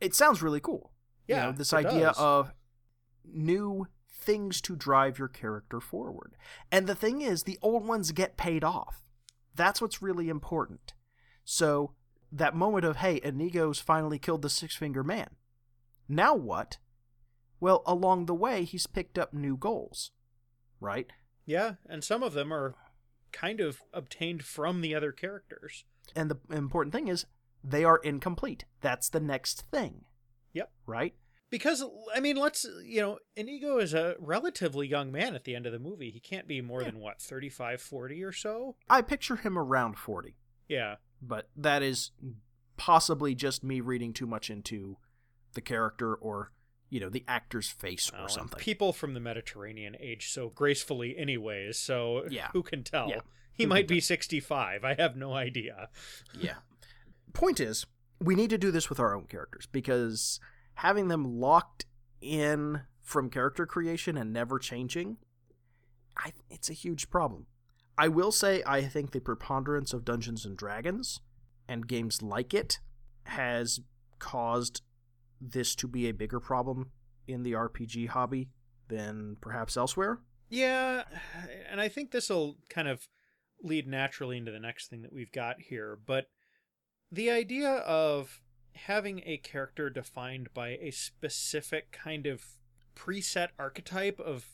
it 0.00 0.14
sounds 0.14 0.42
really 0.42 0.60
cool. 0.60 0.92
Yeah. 1.26 1.46
You 1.46 1.52
know, 1.52 1.58
this 1.58 1.72
idea 1.72 2.06
does. 2.06 2.18
of 2.18 2.52
new 3.24 3.86
things 4.22 4.60
to 4.62 4.76
drive 4.76 5.18
your 5.18 5.28
character 5.28 5.80
forward. 5.80 6.36
And 6.70 6.86
the 6.86 6.94
thing 6.94 7.22
is, 7.22 7.42
the 7.42 7.58
old 7.60 7.86
ones 7.86 8.12
get 8.12 8.36
paid 8.36 8.62
off. 8.62 9.02
That's 9.54 9.80
what's 9.80 10.00
really 10.00 10.28
important. 10.28 10.94
So 11.44 11.92
that 12.30 12.54
moment 12.54 12.84
of, 12.84 12.96
hey, 12.96 13.16
Inigo's 13.16 13.80
finally 13.80 14.18
killed 14.18 14.42
the 14.42 14.48
six 14.48 14.76
finger 14.76 15.02
man. 15.02 15.30
Now 16.08 16.34
what? 16.34 16.78
Well, 17.60 17.82
along 17.86 18.26
the 18.26 18.34
way, 18.34 18.64
he's 18.64 18.86
picked 18.86 19.18
up 19.18 19.32
new 19.32 19.56
goals, 19.56 20.10
right? 20.80 21.10
Yeah, 21.46 21.74
and 21.88 22.02
some 22.02 22.22
of 22.22 22.32
them 22.32 22.52
are 22.52 22.74
kind 23.32 23.60
of 23.60 23.82
obtained 23.92 24.44
from 24.44 24.80
the 24.80 24.94
other 24.94 25.12
characters. 25.12 25.84
And 26.14 26.30
the 26.30 26.38
important 26.54 26.92
thing 26.92 27.08
is, 27.08 27.26
they 27.64 27.84
are 27.84 27.98
incomplete. 27.98 28.64
That's 28.80 29.08
the 29.08 29.20
next 29.20 29.64
thing. 29.70 30.04
Yep. 30.52 30.70
Right? 30.86 31.14
Because, 31.50 31.84
I 32.14 32.20
mean, 32.20 32.36
let's, 32.36 32.66
you 32.84 33.00
know, 33.00 33.18
Inigo 33.36 33.78
is 33.78 33.92
a 33.92 34.16
relatively 34.18 34.88
young 34.88 35.12
man 35.12 35.34
at 35.34 35.44
the 35.44 35.54
end 35.54 35.66
of 35.66 35.72
the 35.72 35.78
movie. 35.78 36.10
He 36.10 36.18
can't 36.18 36.48
be 36.48 36.62
more 36.62 36.80
yeah. 36.80 36.90
than, 36.90 36.98
what, 36.98 37.20
35, 37.20 37.80
40 37.80 38.24
or 38.24 38.32
so? 38.32 38.76
I 38.88 39.02
picture 39.02 39.36
him 39.36 39.58
around 39.58 39.98
40. 39.98 40.34
Yeah. 40.68 40.96
But 41.20 41.48
that 41.56 41.82
is 41.82 42.10
possibly 42.78 43.34
just 43.34 43.62
me 43.62 43.80
reading 43.80 44.14
too 44.14 44.26
much 44.26 44.48
into 44.50 44.96
the 45.54 45.60
character 45.60 46.14
or 46.14 46.52
you 46.90 47.00
know 47.00 47.08
the 47.08 47.24
actor's 47.26 47.68
face 47.68 48.10
or 48.12 48.22
um, 48.22 48.28
something. 48.28 48.58
People 48.58 48.92
from 48.92 49.14
the 49.14 49.20
Mediterranean 49.20 49.96
age 49.98 50.30
so 50.30 50.50
gracefully, 50.50 51.16
anyways. 51.16 51.78
So 51.78 52.24
yeah. 52.28 52.48
who 52.52 52.62
can 52.62 52.84
tell? 52.84 53.08
Yeah. 53.08 53.20
He 53.54 53.64
who 53.64 53.68
might 53.68 53.88
be 53.88 54.00
sixty-five. 54.00 54.84
I 54.84 54.94
have 54.94 55.16
no 55.16 55.34
idea. 55.34 55.88
yeah. 56.38 56.56
Point 57.32 57.60
is, 57.60 57.86
we 58.20 58.34
need 58.34 58.50
to 58.50 58.58
do 58.58 58.70
this 58.70 58.88
with 58.90 59.00
our 59.00 59.14
own 59.14 59.24
characters 59.24 59.66
because 59.70 60.38
having 60.74 61.08
them 61.08 61.40
locked 61.40 61.86
in 62.20 62.82
from 63.00 63.30
character 63.30 63.66
creation 63.66 64.16
and 64.16 64.32
never 64.32 64.58
changing, 64.58 65.16
I, 66.16 66.32
it's 66.50 66.70
a 66.70 66.74
huge 66.74 67.10
problem. 67.10 67.46
I 67.98 68.08
will 68.08 68.32
say 68.32 68.62
I 68.66 68.82
think 68.82 69.10
the 69.10 69.20
preponderance 69.20 69.92
of 69.92 70.04
Dungeons 70.04 70.44
and 70.44 70.56
Dragons 70.56 71.20
and 71.68 71.86
games 71.86 72.22
like 72.22 72.54
it 72.54 72.78
has 73.24 73.80
caused 74.18 74.82
this 75.42 75.74
to 75.76 75.88
be 75.88 76.08
a 76.08 76.14
bigger 76.14 76.40
problem 76.40 76.90
in 77.26 77.42
the 77.42 77.52
RPG 77.52 78.08
hobby 78.08 78.48
than 78.88 79.36
perhaps 79.40 79.76
elsewhere. 79.76 80.20
Yeah, 80.48 81.04
and 81.70 81.80
I 81.80 81.88
think 81.88 82.10
this 82.10 82.28
will 82.28 82.58
kind 82.68 82.88
of 82.88 83.08
lead 83.62 83.86
naturally 83.86 84.36
into 84.36 84.52
the 84.52 84.60
next 84.60 84.88
thing 84.88 85.02
that 85.02 85.12
we've 85.12 85.32
got 85.32 85.60
here, 85.60 85.98
but 86.06 86.26
the 87.10 87.30
idea 87.30 87.70
of 87.70 88.40
having 88.74 89.22
a 89.24 89.36
character 89.38 89.90
defined 89.90 90.48
by 90.54 90.70
a 90.80 90.90
specific 90.90 91.92
kind 91.92 92.26
of 92.26 92.42
preset 92.96 93.48
archetype 93.58 94.20
of 94.20 94.46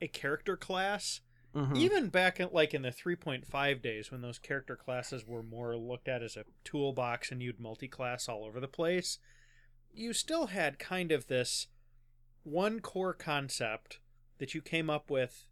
a 0.00 0.08
character 0.08 0.56
class 0.56 1.20
mm-hmm. 1.54 1.76
even 1.76 2.08
back 2.08 2.38
in 2.40 2.48
like 2.52 2.74
in 2.74 2.82
the 2.82 2.90
3.5 2.90 3.82
days 3.82 4.10
when 4.10 4.20
those 4.20 4.38
character 4.38 4.76
classes 4.76 5.24
were 5.26 5.42
more 5.42 5.76
looked 5.76 6.08
at 6.08 6.22
as 6.22 6.36
a 6.36 6.44
toolbox 6.64 7.30
and 7.30 7.42
you'd 7.42 7.60
multi-class 7.60 8.28
all 8.28 8.44
over 8.44 8.60
the 8.60 8.68
place 8.68 9.18
you 9.96 10.12
still 10.12 10.48
had 10.48 10.78
kind 10.78 11.12
of 11.12 11.26
this 11.26 11.68
one 12.42 12.80
core 12.80 13.14
concept 13.14 13.98
that 14.38 14.54
you 14.54 14.60
came 14.60 14.90
up 14.90 15.10
with 15.10 15.46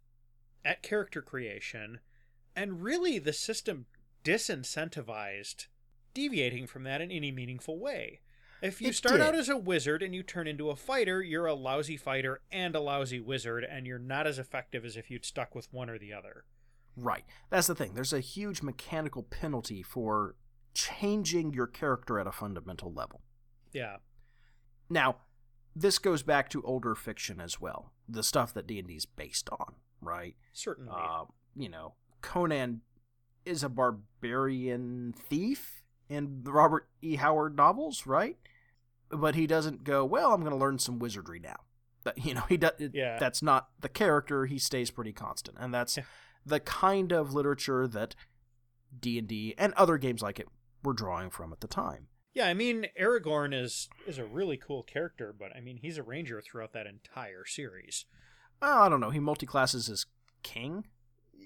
at 0.63 0.83
character 0.83 1.21
creation, 1.21 1.99
and 2.55 2.81
really 2.81 3.19
the 3.19 3.33
system 3.33 3.85
disincentivized 4.23 5.67
deviating 6.13 6.65
from 6.65 6.83
that 6.83 7.01
in 7.01 7.11
any 7.11 7.31
meaningful 7.31 7.79
way. 7.79 8.21
If 8.61 8.81
you 8.81 8.89
it 8.89 8.95
start 8.95 9.17
did. 9.17 9.21
out 9.21 9.35
as 9.35 9.49
a 9.49 9.57
wizard 9.57 10.01
and 10.01 10.15
you 10.15 10.23
turn 10.23 10.47
into 10.47 10.69
a 10.69 10.75
fighter, 10.75 11.21
you're 11.21 11.45
a 11.45 11.53
lousy 11.53 11.97
fighter 11.97 12.41
and 12.51 12.75
a 12.75 12.79
lousy 12.79 13.19
wizard, 13.19 13.63
and 13.63 13.85
you're 13.85 13.99
not 13.99 14.25
as 14.25 14.39
effective 14.39 14.85
as 14.85 14.95
if 14.95 15.11
you'd 15.11 15.25
stuck 15.25 15.53
with 15.53 15.71
one 15.71 15.89
or 15.89 15.99
the 15.99 16.13
other. 16.13 16.45
Right. 16.95 17.25
That's 17.49 17.67
the 17.67 17.75
thing. 17.75 17.93
There's 17.93 18.13
a 18.13 18.21
huge 18.21 18.61
mechanical 18.61 19.23
penalty 19.23 19.83
for 19.83 20.35
changing 20.73 21.53
your 21.53 21.67
character 21.67 22.17
at 22.19 22.27
a 22.27 22.31
fundamental 22.31 22.93
level. 22.93 23.21
Yeah. 23.73 23.97
Now, 24.89 25.17
this 25.75 25.97
goes 25.99 26.23
back 26.23 26.49
to 26.51 26.61
older 26.63 26.95
fiction 26.95 27.41
as 27.41 27.59
well, 27.59 27.91
the 28.07 28.23
stuff 28.23 28.53
that 28.53 28.67
D 28.67 28.79
and 28.79 28.87
D 28.87 28.95
is 28.95 29.05
based 29.05 29.49
on, 29.49 29.75
right? 30.01 30.35
Certainly. 30.53 30.91
Uh, 30.95 31.25
you 31.55 31.69
know, 31.69 31.93
Conan 32.21 32.81
is 33.45 33.63
a 33.63 33.69
barbarian 33.69 35.13
thief 35.17 35.83
in 36.09 36.41
the 36.43 36.51
Robert 36.51 36.87
E. 37.01 37.15
Howard 37.15 37.55
novels, 37.55 38.05
right? 38.05 38.37
But 39.09 39.35
he 39.35 39.47
doesn't 39.47 39.83
go, 39.83 40.03
well, 40.05 40.33
I'm 40.33 40.41
going 40.41 40.51
to 40.51 40.57
learn 40.57 40.79
some 40.79 40.99
wizardry 40.99 41.39
now. 41.39 41.57
That 42.03 42.17
you 42.25 42.33
know 42.33 42.43
he 42.47 42.57
does. 42.57 42.73
Yeah. 42.93 43.17
That's 43.19 43.41
not 43.41 43.69
the 43.79 43.89
character. 43.89 44.45
He 44.45 44.59
stays 44.59 44.91
pretty 44.91 45.13
constant, 45.13 45.57
and 45.59 45.73
that's 45.73 45.97
Yeah. 45.97 46.03
the 46.45 46.59
kind 46.59 47.11
of 47.11 47.33
literature 47.33 47.87
that 47.87 48.15
D 48.99 49.17
and 49.19 49.27
D 49.27 49.55
and 49.57 49.73
other 49.73 49.97
games 49.97 50.21
like 50.21 50.39
it 50.39 50.47
were 50.83 50.93
drawing 50.93 51.29
from 51.31 51.51
at 51.51 51.61
the 51.61 51.67
time. 51.67 52.07
Yeah, 52.35 52.47
I 52.47 52.53
mean 52.53 52.87
Aragorn 52.99 53.53
is 53.59 53.87
is 54.05 54.17
a 54.17 54.25
really 54.25 54.57
cool 54.57 54.83
character, 54.83 55.33
but 55.37 55.55
I 55.55 55.61
mean 55.61 55.77
he's 55.77 55.97
a 55.97 56.03
ranger 56.03 56.41
throughout 56.41 56.73
that 56.73 56.85
entire 56.85 57.45
series. 57.45 58.05
Well, 58.61 58.77
I 58.83 58.89
don't 58.89 58.99
know. 58.99 59.09
He 59.09 59.19
multiclasses 59.19 59.89
as 59.89 60.05
king, 60.43 60.85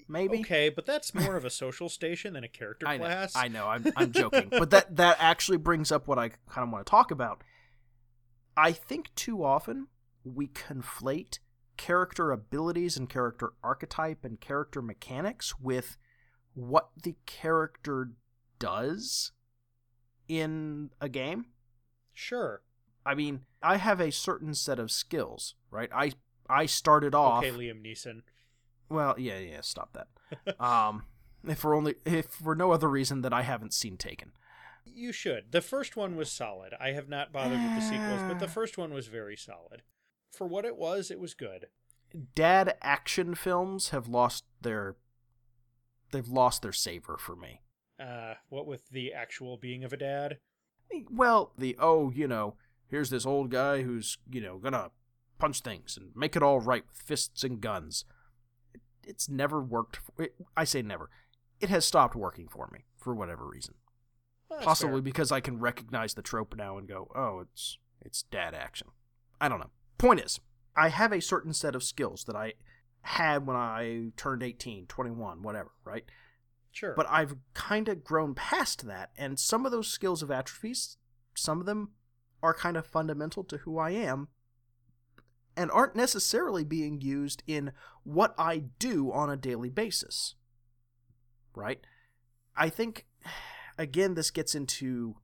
maybe. 0.08 0.40
Okay, 0.40 0.68
but 0.68 0.86
that's 0.86 1.14
more 1.14 1.36
of 1.36 1.44
a 1.44 1.50
social 1.50 1.88
station 1.88 2.34
than 2.34 2.42
a 2.42 2.48
character 2.48 2.86
I 2.88 2.96
know. 2.96 3.04
class. 3.04 3.36
I 3.36 3.46
know. 3.46 3.68
I'm 3.68 3.86
I'm 3.96 4.10
joking, 4.22 4.48
but 4.50 4.70
that 4.70 4.96
that 4.96 5.16
actually 5.20 5.58
brings 5.58 5.92
up 5.92 6.08
what 6.08 6.18
I 6.18 6.30
kind 6.50 6.66
of 6.66 6.70
want 6.70 6.84
to 6.84 6.90
talk 6.90 7.12
about. 7.12 7.42
I 8.56 8.72
think 8.72 9.14
too 9.14 9.44
often 9.44 9.86
we 10.24 10.48
conflate 10.48 11.38
character 11.76 12.32
abilities 12.32 12.96
and 12.96 13.08
character 13.08 13.52
archetype 13.62 14.24
and 14.24 14.40
character 14.40 14.82
mechanics 14.82 15.54
with 15.60 15.96
what 16.54 16.90
the 17.04 17.14
character 17.26 18.10
does 18.58 19.32
in 20.30 20.90
a 21.00 21.08
game. 21.08 21.46
Sure. 22.14 22.62
I 23.04 23.14
mean, 23.14 23.40
I 23.62 23.76
have 23.78 24.00
a 24.00 24.12
certain 24.12 24.54
set 24.54 24.78
of 24.78 24.90
skills, 24.92 25.54
right? 25.70 25.90
I 25.92 26.12
I 26.48 26.66
started 26.66 27.14
off 27.14 27.42
Okay, 27.44 27.50
Liam 27.56 27.82
Neeson. 27.84 28.22
well, 28.88 29.16
yeah, 29.18 29.38
yeah, 29.38 29.60
stop 29.62 29.92
that. 29.94 30.60
um 30.60 31.04
if 31.46 31.58
for 31.58 31.74
only 31.74 31.96
if 32.04 32.26
for 32.26 32.54
no 32.54 32.70
other 32.70 32.88
reason 32.88 33.22
that 33.22 33.32
I 33.32 33.42
haven't 33.42 33.74
seen 33.74 33.96
Taken. 33.96 34.32
You 34.84 35.12
should. 35.12 35.50
The 35.52 35.60
first 35.60 35.96
one 35.96 36.14
was 36.16 36.30
solid. 36.30 36.74
I 36.80 36.92
have 36.92 37.08
not 37.08 37.32
bothered 37.32 37.60
with 37.62 37.74
the 37.74 37.80
sequels, 37.80 38.22
but 38.28 38.38
the 38.38 38.46
Ah. 38.46 38.48
first 38.48 38.78
one 38.78 38.92
was 38.94 39.08
very 39.08 39.36
solid. 39.36 39.82
For 40.32 40.46
what 40.46 40.64
it 40.64 40.76
was, 40.76 41.10
it 41.10 41.18
was 41.20 41.34
good. 41.34 41.66
Dad 42.34 42.76
action 42.82 43.34
films 43.34 43.88
have 43.90 44.06
lost 44.08 44.44
their 44.60 44.96
they've 46.12 46.28
lost 46.28 46.62
their 46.62 46.72
savor 46.72 47.16
for 47.18 47.34
me. 47.36 47.62
Uh, 48.00 48.34
what 48.48 48.66
with 48.66 48.88
the 48.88 49.12
actual 49.12 49.56
being 49.58 49.84
of 49.84 49.92
a 49.92 49.96
dad? 49.96 50.38
Well, 51.10 51.52
the 51.58 51.76
oh, 51.78 52.10
you 52.10 52.26
know, 52.26 52.54
here's 52.88 53.10
this 53.10 53.26
old 53.26 53.50
guy 53.50 53.82
who's, 53.82 54.18
you 54.30 54.40
know, 54.40 54.58
gonna 54.58 54.90
punch 55.38 55.60
things 55.60 55.96
and 55.96 56.10
make 56.16 56.34
it 56.36 56.42
all 56.42 56.60
right 56.60 56.84
with 56.86 56.96
fists 56.96 57.44
and 57.44 57.60
guns. 57.60 58.04
It's 59.06 59.28
never 59.28 59.60
worked. 59.60 59.96
For, 59.96 60.24
it, 60.24 60.34
I 60.56 60.64
say 60.64 60.82
never. 60.82 61.10
It 61.60 61.68
has 61.68 61.84
stopped 61.84 62.14
working 62.16 62.48
for 62.48 62.68
me 62.72 62.80
for 62.96 63.14
whatever 63.14 63.46
reason. 63.46 63.74
Well, 64.48 64.60
Possibly 64.60 64.96
fair. 64.96 65.02
because 65.02 65.30
I 65.30 65.40
can 65.40 65.58
recognize 65.60 66.14
the 66.14 66.22
trope 66.22 66.56
now 66.56 66.78
and 66.78 66.88
go, 66.88 67.10
"Oh, 67.14 67.40
it's 67.40 67.78
it's 68.00 68.22
dad 68.22 68.54
action." 68.54 68.88
I 69.40 69.48
don't 69.48 69.60
know. 69.60 69.70
Point 69.98 70.20
is, 70.20 70.40
I 70.76 70.88
have 70.88 71.12
a 71.12 71.20
certain 71.20 71.52
set 71.52 71.74
of 71.74 71.82
skills 71.82 72.24
that 72.24 72.36
I 72.36 72.54
had 73.02 73.46
when 73.46 73.56
I 73.56 74.12
turned 74.16 74.42
18, 74.42 74.86
21, 74.86 75.42
whatever, 75.42 75.70
right? 75.84 76.04
Sure. 76.72 76.94
But 76.96 77.06
I've 77.08 77.36
kind 77.54 77.88
of 77.88 78.04
grown 78.04 78.34
past 78.34 78.86
that, 78.86 79.10
and 79.16 79.38
some 79.38 79.66
of 79.66 79.72
those 79.72 79.88
skills 79.88 80.20
have 80.20 80.30
atrophies. 80.30 80.96
Some 81.34 81.60
of 81.60 81.66
them 81.66 81.90
are 82.42 82.54
kind 82.54 82.76
of 82.76 82.86
fundamental 82.86 83.44
to 83.44 83.58
who 83.58 83.78
I 83.78 83.90
am 83.90 84.28
and 85.56 85.70
aren't 85.70 85.96
necessarily 85.96 86.64
being 86.64 87.00
used 87.00 87.42
in 87.46 87.72
what 88.04 88.34
I 88.38 88.64
do 88.78 89.12
on 89.12 89.28
a 89.28 89.36
daily 89.36 89.68
basis. 89.68 90.34
Right? 91.54 91.80
I 92.56 92.68
think, 92.68 93.06
again, 93.78 94.14
this 94.14 94.30
gets 94.30 94.54
into 94.54 95.16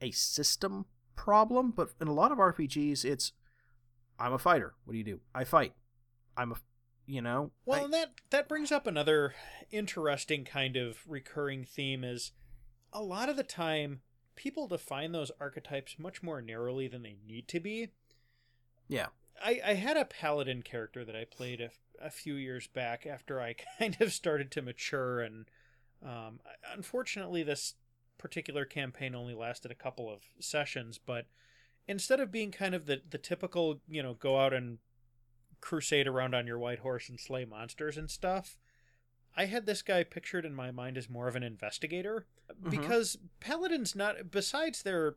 a 0.00 0.10
system 0.10 0.86
problem, 1.14 1.72
but 1.74 1.90
in 2.00 2.08
a 2.08 2.12
lot 2.12 2.32
of 2.32 2.38
RPGs, 2.38 3.04
it's 3.04 3.32
I'm 4.18 4.32
a 4.32 4.38
fighter. 4.38 4.74
What 4.84 4.92
do 4.92 4.98
you 4.98 5.04
do? 5.04 5.20
I 5.34 5.44
fight. 5.44 5.74
I'm 6.36 6.52
a, 6.52 6.56
you 7.06 7.22
know? 7.22 7.50
Well, 7.64 7.80
I- 7.80 7.84
and 7.84 7.92
that 7.94 8.10
that 8.30 8.48
brings 8.48 8.70
up 8.72 8.86
another 8.86 9.34
interesting 9.70 10.44
kind 10.44 10.76
of 10.76 10.98
recurring 11.06 11.64
theme 11.64 12.04
is 12.04 12.32
a 12.92 13.02
lot 13.02 13.28
of 13.28 13.36
the 13.36 13.42
time 13.42 14.00
people 14.36 14.66
define 14.68 15.12
those 15.12 15.30
archetypes 15.40 15.98
much 15.98 16.22
more 16.22 16.40
narrowly 16.42 16.88
than 16.88 17.02
they 17.02 17.16
need 17.26 17.48
to 17.48 17.60
be. 17.60 17.88
yeah. 18.88 19.06
I, 19.44 19.60
I 19.66 19.74
had 19.74 19.98
a 19.98 20.06
paladin 20.06 20.62
character 20.62 21.04
that 21.04 21.14
I 21.14 21.24
played 21.26 21.60
a, 21.60 21.68
a 22.00 22.10
few 22.10 22.34
years 22.36 22.66
back 22.68 23.04
after 23.06 23.38
I 23.38 23.54
kind 23.78 23.94
of 24.00 24.12
started 24.14 24.50
to 24.52 24.62
mature, 24.62 25.20
and 25.20 25.44
um, 26.02 26.40
unfortunately, 26.74 27.42
this 27.42 27.74
particular 28.16 28.64
campaign 28.64 29.14
only 29.14 29.34
lasted 29.34 29.70
a 29.70 29.74
couple 29.74 30.10
of 30.10 30.20
sessions. 30.40 30.98
But 30.98 31.26
instead 31.86 32.18
of 32.18 32.32
being 32.32 32.50
kind 32.50 32.74
of 32.74 32.86
the 32.86 33.02
the 33.10 33.18
typical, 33.18 33.80
you 33.86 34.02
know, 34.02 34.14
go 34.14 34.38
out 34.40 34.54
and 34.54 34.78
crusade 35.66 36.06
around 36.06 36.32
on 36.32 36.46
your 36.46 36.58
white 36.60 36.78
horse 36.78 37.08
and 37.08 37.18
slay 37.18 37.44
monsters 37.44 37.96
and 37.96 38.08
stuff, 38.08 38.56
I 39.36 39.46
had 39.46 39.66
this 39.66 39.82
guy 39.82 40.04
pictured 40.04 40.44
in 40.44 40.54
my 40.54 40.70
mind 40.70 40.96
as 40.96 41.10
more 41.10 41.26
of 41.26 41.34
an 41.34 41.42
investigator 41.42 42.26
Mhm. 42.48 42.70
because 42.70 43.18
paladins 43.40 43.96
not 43.96 44.30
besides 44.30 44.82
their 44.84 45.16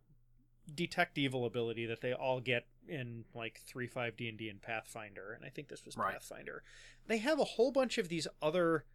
detect 0.74 1.18
evil 1.20 1.46
ability 1.46 1.86
that 1.86 2.02
they 2.02 2.14
all 2.14 2.40
get 2.40 2.66
in 2.88 3.26
like 3.36 3.62
3.5 3.62 4.16
D&D 4.18 4.50
and 4.50 4.62
Pathfinder 4.62 5.34
and 5.34 5.46
I 5.46 5.50
think 5.50 5.68
this 5.68 5.86
was 5.86 5.96
Right. 5.96 6.14
Pathfinder. 6.14 6.64
They 7.06 7.20
have 7.20 7.40
a 7.40 7.44
whole 7.44 7.72
bunch 7.72 7.98
of 8.00 8.10
these 8.10 8.28
other 8.42 8.86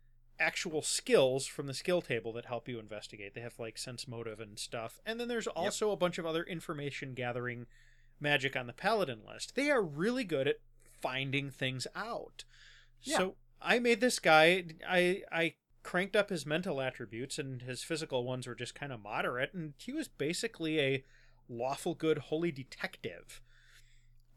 actual 0.41 0.83
skills 0.83 1.47
from 1.47 1.69
the 1.69 1.75
skill 1.75 2.03
table 2.03 2.33
that 2.33 2.47
help 2.47 2.69
you 2.69 2.81
investigate. 2.81 3.35
They 3.35 3.41
have 3.41 3.59
like 3.61 3.79
sense 3.79 4.09
motive 4.09 4.41
and 4.41 4.59
stuff. 4.59 5.01
And 5.07 5.21
then 5.21 5.29
there's 5.29 5.47
also 5.47 5.93
a 5.93 5.97
bunch 5.97 6.19
of 6.19 6.27
other 6.27 6.43
information 6.43 7.15
gathering 7.15 7.67
magic 8.19 8.57
on 8.57 8.67
the 8.67 8.73
paladin 8.73 9.25
list. 9.25 9.55
They 9.55 9.71
are 9.71 9.83
really 9.83 10.25
good 10.25 10.49
at 10.49 10.61
finding 11.05 11.51
things 11.51 11.87
out. 11.95 12.45
Yeah. 13.03 13.19
So 13.19 13.35
I 13.61 13.79
made 13.79 14.01
this 14.01 14.19
guy 14.19 14.65
I 14.89 15.23
I 15.31 15.55
cranked 15.83 16.17
up 16.17 16.31
his 16.31 16.47
mental 16.47 16.81
attributes 16.81 17.39
and 17.39 17.61
his 17.61 17.83
physical 17.83 18.25
ones 18.25 18.47
were 18.47 18.55
just 18.55 18.75
kind 18.75 18.91
of 18.91 19.03
moderate 19.03 19.53
and 19.53 19.75
he 19.77 19.93
was 19.93 20.09
basically 20.09 20.81
a 20.81 21.05
lawful 21.47 21.95
good 21.95 22.19
holy 22.19 22.51
detective. 22.51 23.43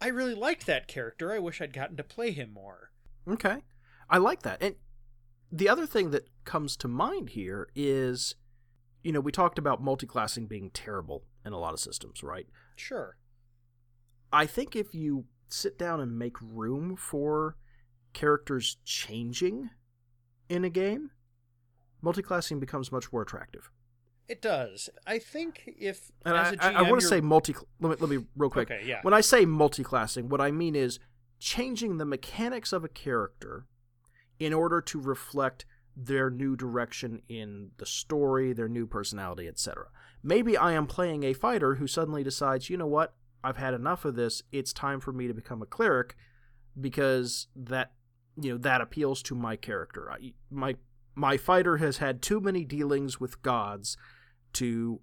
I 0.01 0.07
really 0.07 0.35
liked 0.35 0.65
that 0.65 0.87
character. 0.87 1.31
I 1.31 1.39
wish 1.39 1.61
I'd 1.61 1.71
gotten 1.73 1.95
to 1.97 2.03
play 2.03 2.31
him 2.31 2.51
more. 2.53 2.91
Okay. 3.27 3.63
I 4.09 4.17
like 4.17 4.41
that. 4.43 4.61
And 4.61 4.75
the 5.49 5.69
other 5.69 5.85
thing 5.85 6.11
that 6.11 6.27
comes 6.43 6.75
to 6.77 6.89
mind 6.89 7.29
here 7.29 7.69
is 7.73 8.35
you 9.03 9.13
know, 9.13 9.21
we 9.21 9.31
talked 9.31 9.57
about 9.57 9.81
multiclassing 9.81 10.49
being 10.49 10.69
terrible 10.71 11.23
in 11.45 11.53
a 11.53 11.57
lot 11.57 11.73
of 11.73 11.79
systems, 11.79 12.23
right? 12.23 12.47
Sure. 12.75 13.15
I 14.33 14.45
think 14.45 14.75
if 14.75 14.93
you 14.93 15.25
sit 15.49 15.77
down 15.77 15.99
and 15.99 16.17
make 16.17 16.35
room 16.41 16.95
for 16.95 17.55
characters 18.13 18.77
changing 18.83 19.69
in 20.49 20.63
a 20.63 20.69
game, 20.69 21.11
multiclassing 22.03 22.59
becomes 22.59 22.91
much 22.91 23.11
more 23.11 23.21
attractive. 23.21 23.69
It 24.27 24.41
does. 24.41 24.89
I 25.05 25.19
think 25.19 25.63
if 25.79 26.11
And 26.25 26.35
as 26.35 26.55
I, 26.59 26.71
a 26.71 26.79
I, 26.79 26.83
GM, 26.83 26.89
want 26.89 27.01
to 27.01 27.07
say 27.07 27.21
multi. 27.21 27.55
Let 27.79 27.91
me, 27.91 27.95
let 27.99 28.09
me 28.09 28.25
real 28.35 28.49
quick. 28.49 28.69
Okay, 28.69 28.85
yeah. 28.85 28.99
When 29.01 29.13
I 29.13 29.21
say 29.21 29.45
multiclassing, 29.45 30.23
what 30.25 30.41
I 30.41 30.51
mean 30.51 30.75
is 30.75 30.99
changing 31.39 31.97
the 31.97 32.05
mechanics 32.05 32.73
of 32.73 32.83
a 32.83 32.89
character 32.89 33.67
in 34.39 34.53
order 34.53 34.81
to 34.81 34.99
reflect 34.99 35.65
their 35.95 36.29
new 36.29 36.55
direction 36.55 37.21
in 37.27 37.71
the 37.77 37.85
story, 37.85 38.53
their 38.53 38.67
new 38.67 38.85
personality, 38.85 39.47
etc. 39.47 39.85
Maybe 40.21 40.57
I 40.57 40.73
am 40.73 40.87
playing 40.87 41.23
a 41.23 41.33
fighter 41.33 41.75
who 41.75 41.87
suddenly 41.87 42.23
decides, 42.23 42.69
you 42.69 42.77
know 42.77 42.87
what? 42.87 43.15
I've 43.43 43.57
had 43.57 43.73
enough 43.73 44.05
of 44.05 44.15
this. 44.15 44.43
It's 44.51 44.73
time 44.73 44.99
for 44.99 45.11
me 45.11 45.27
to 45.27 45.33
become 45.33 45.61
a 45.61 45.65
cleric 45.65 46.15
because 46.79 47.47
that 47.55 47.91
you 48.39 48.51
know 48.51 48.57
that 48.57 48.81
appeals 48.81 49.21
to 49.23 49.35
my 49.35 49.55
character. 49.55 50.11
I, 50.11 50.33
my 50.51 50.75
my 51.15 51.37
fighter 51.37 51.77
has 51.77 51.97
had 51.97 52.21
too 52.21 52.39
many 52.39 52.63
dealings 52.63 53.19
with 53.19 53.41
gods 53.41 53.97
to 54.53 54.99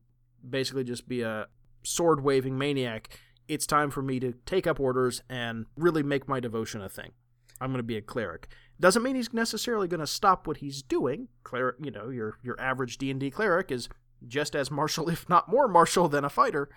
basically 0.49 0.85
just 0.85 1.09
be 1.09 1.23
a 1.23 1.49
sword 1.83 2.23
waving 2.23 2.57
maniac. 2.57 3.19
It's 3.49 3.67
time 3.67 3.91
for 3.91 4.03
me 4.03 4.21
to 4.21 4.35
take 4.47 4.67
up 4.67 4.81
orders 4.81 5.23
and 5.29 5.67
really 5.77 6.03
make 6.03 6.29
my 6.29 6.41
devotion 6.41 6.81
a 6.81 6.89
thing. 6.89 7.13
I'm 7.61 7.71
going 7.71 7.79
to 7.79 7.83
be 7.83 7.97
a 7.97 8.03
cleric. 8.03 8.49
Doesn't 8.81 9.03
mean 9.03 9.17
he's 9.17 9.33
necessarily 9.33 9.87
going 9.87 10.01
to 10.01 10.07
stop 10.07 10.47
what 10.47 10.59
he's 10.59 10.83
doing. 10.83 11.29
Cleric, 11.43 11.77
you 11.83 11.91
know, 11.91 12.09
your 12.09 12.39
your 12.43 12.59
average 12.61 12.99
D 12.99 13.11
and 13.11 13.21
D 13.21 13.31
cleric 13.31 13.71
is 13.71 13.89
just 14.27 14.55
as 14.57 14.71
martial, 14.71 15.09
if 15.11 15.29
not 15.29 15.49
more 15.49 15.69
martial, 15.69 16.09
than 16.09 16.25
a 16.25 16.31
fighter. 16.31 16.69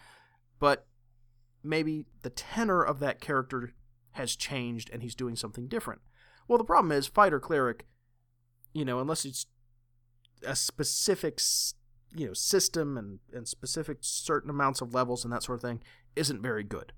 But 0.60 0.86
maybe 1.64 2.06
the 2.22 2.30
tenor 2.30 2.82
of 2.84 3.00
that 3.00 3.22
character 3.22 3.74
has 4.12 4.36
changed 4.36 4.90
and 4.92 5.02
he's 5.02 5.16
doing 5.16 5.36
something 5.36 5.68
different. 5.68 6.02
Well, 6.48 6.58
the 6.58 6.64
problem 6.64 6.92
is 6.92 7.08
fighter 7.08 7.40
cleric, 7.40 7.86
you 8.74 8.86
know, 8.86 9.00
unless 9.00 9.26
it's 9.26 9.46
a 10.46 10.56
specific, 10.56 11.40
you 12.16 12.28
know, 12.28 12.34
system 12.34 12.98
and 12.98 13.20
and 13.34 13.48
specific 13.48 13.98
certain 14.02 14.50
amounts 14.50 14.82
of 14.82 14.94
levels 14.94 15.24
and 15.24 15.34
that 15.34 15.44
sort 15.44 15.58
of 15.58 15.62
thing, 15.62 15.82
isn't 16.16 16.42
very 16.42 16.64
good. 16.64 16.94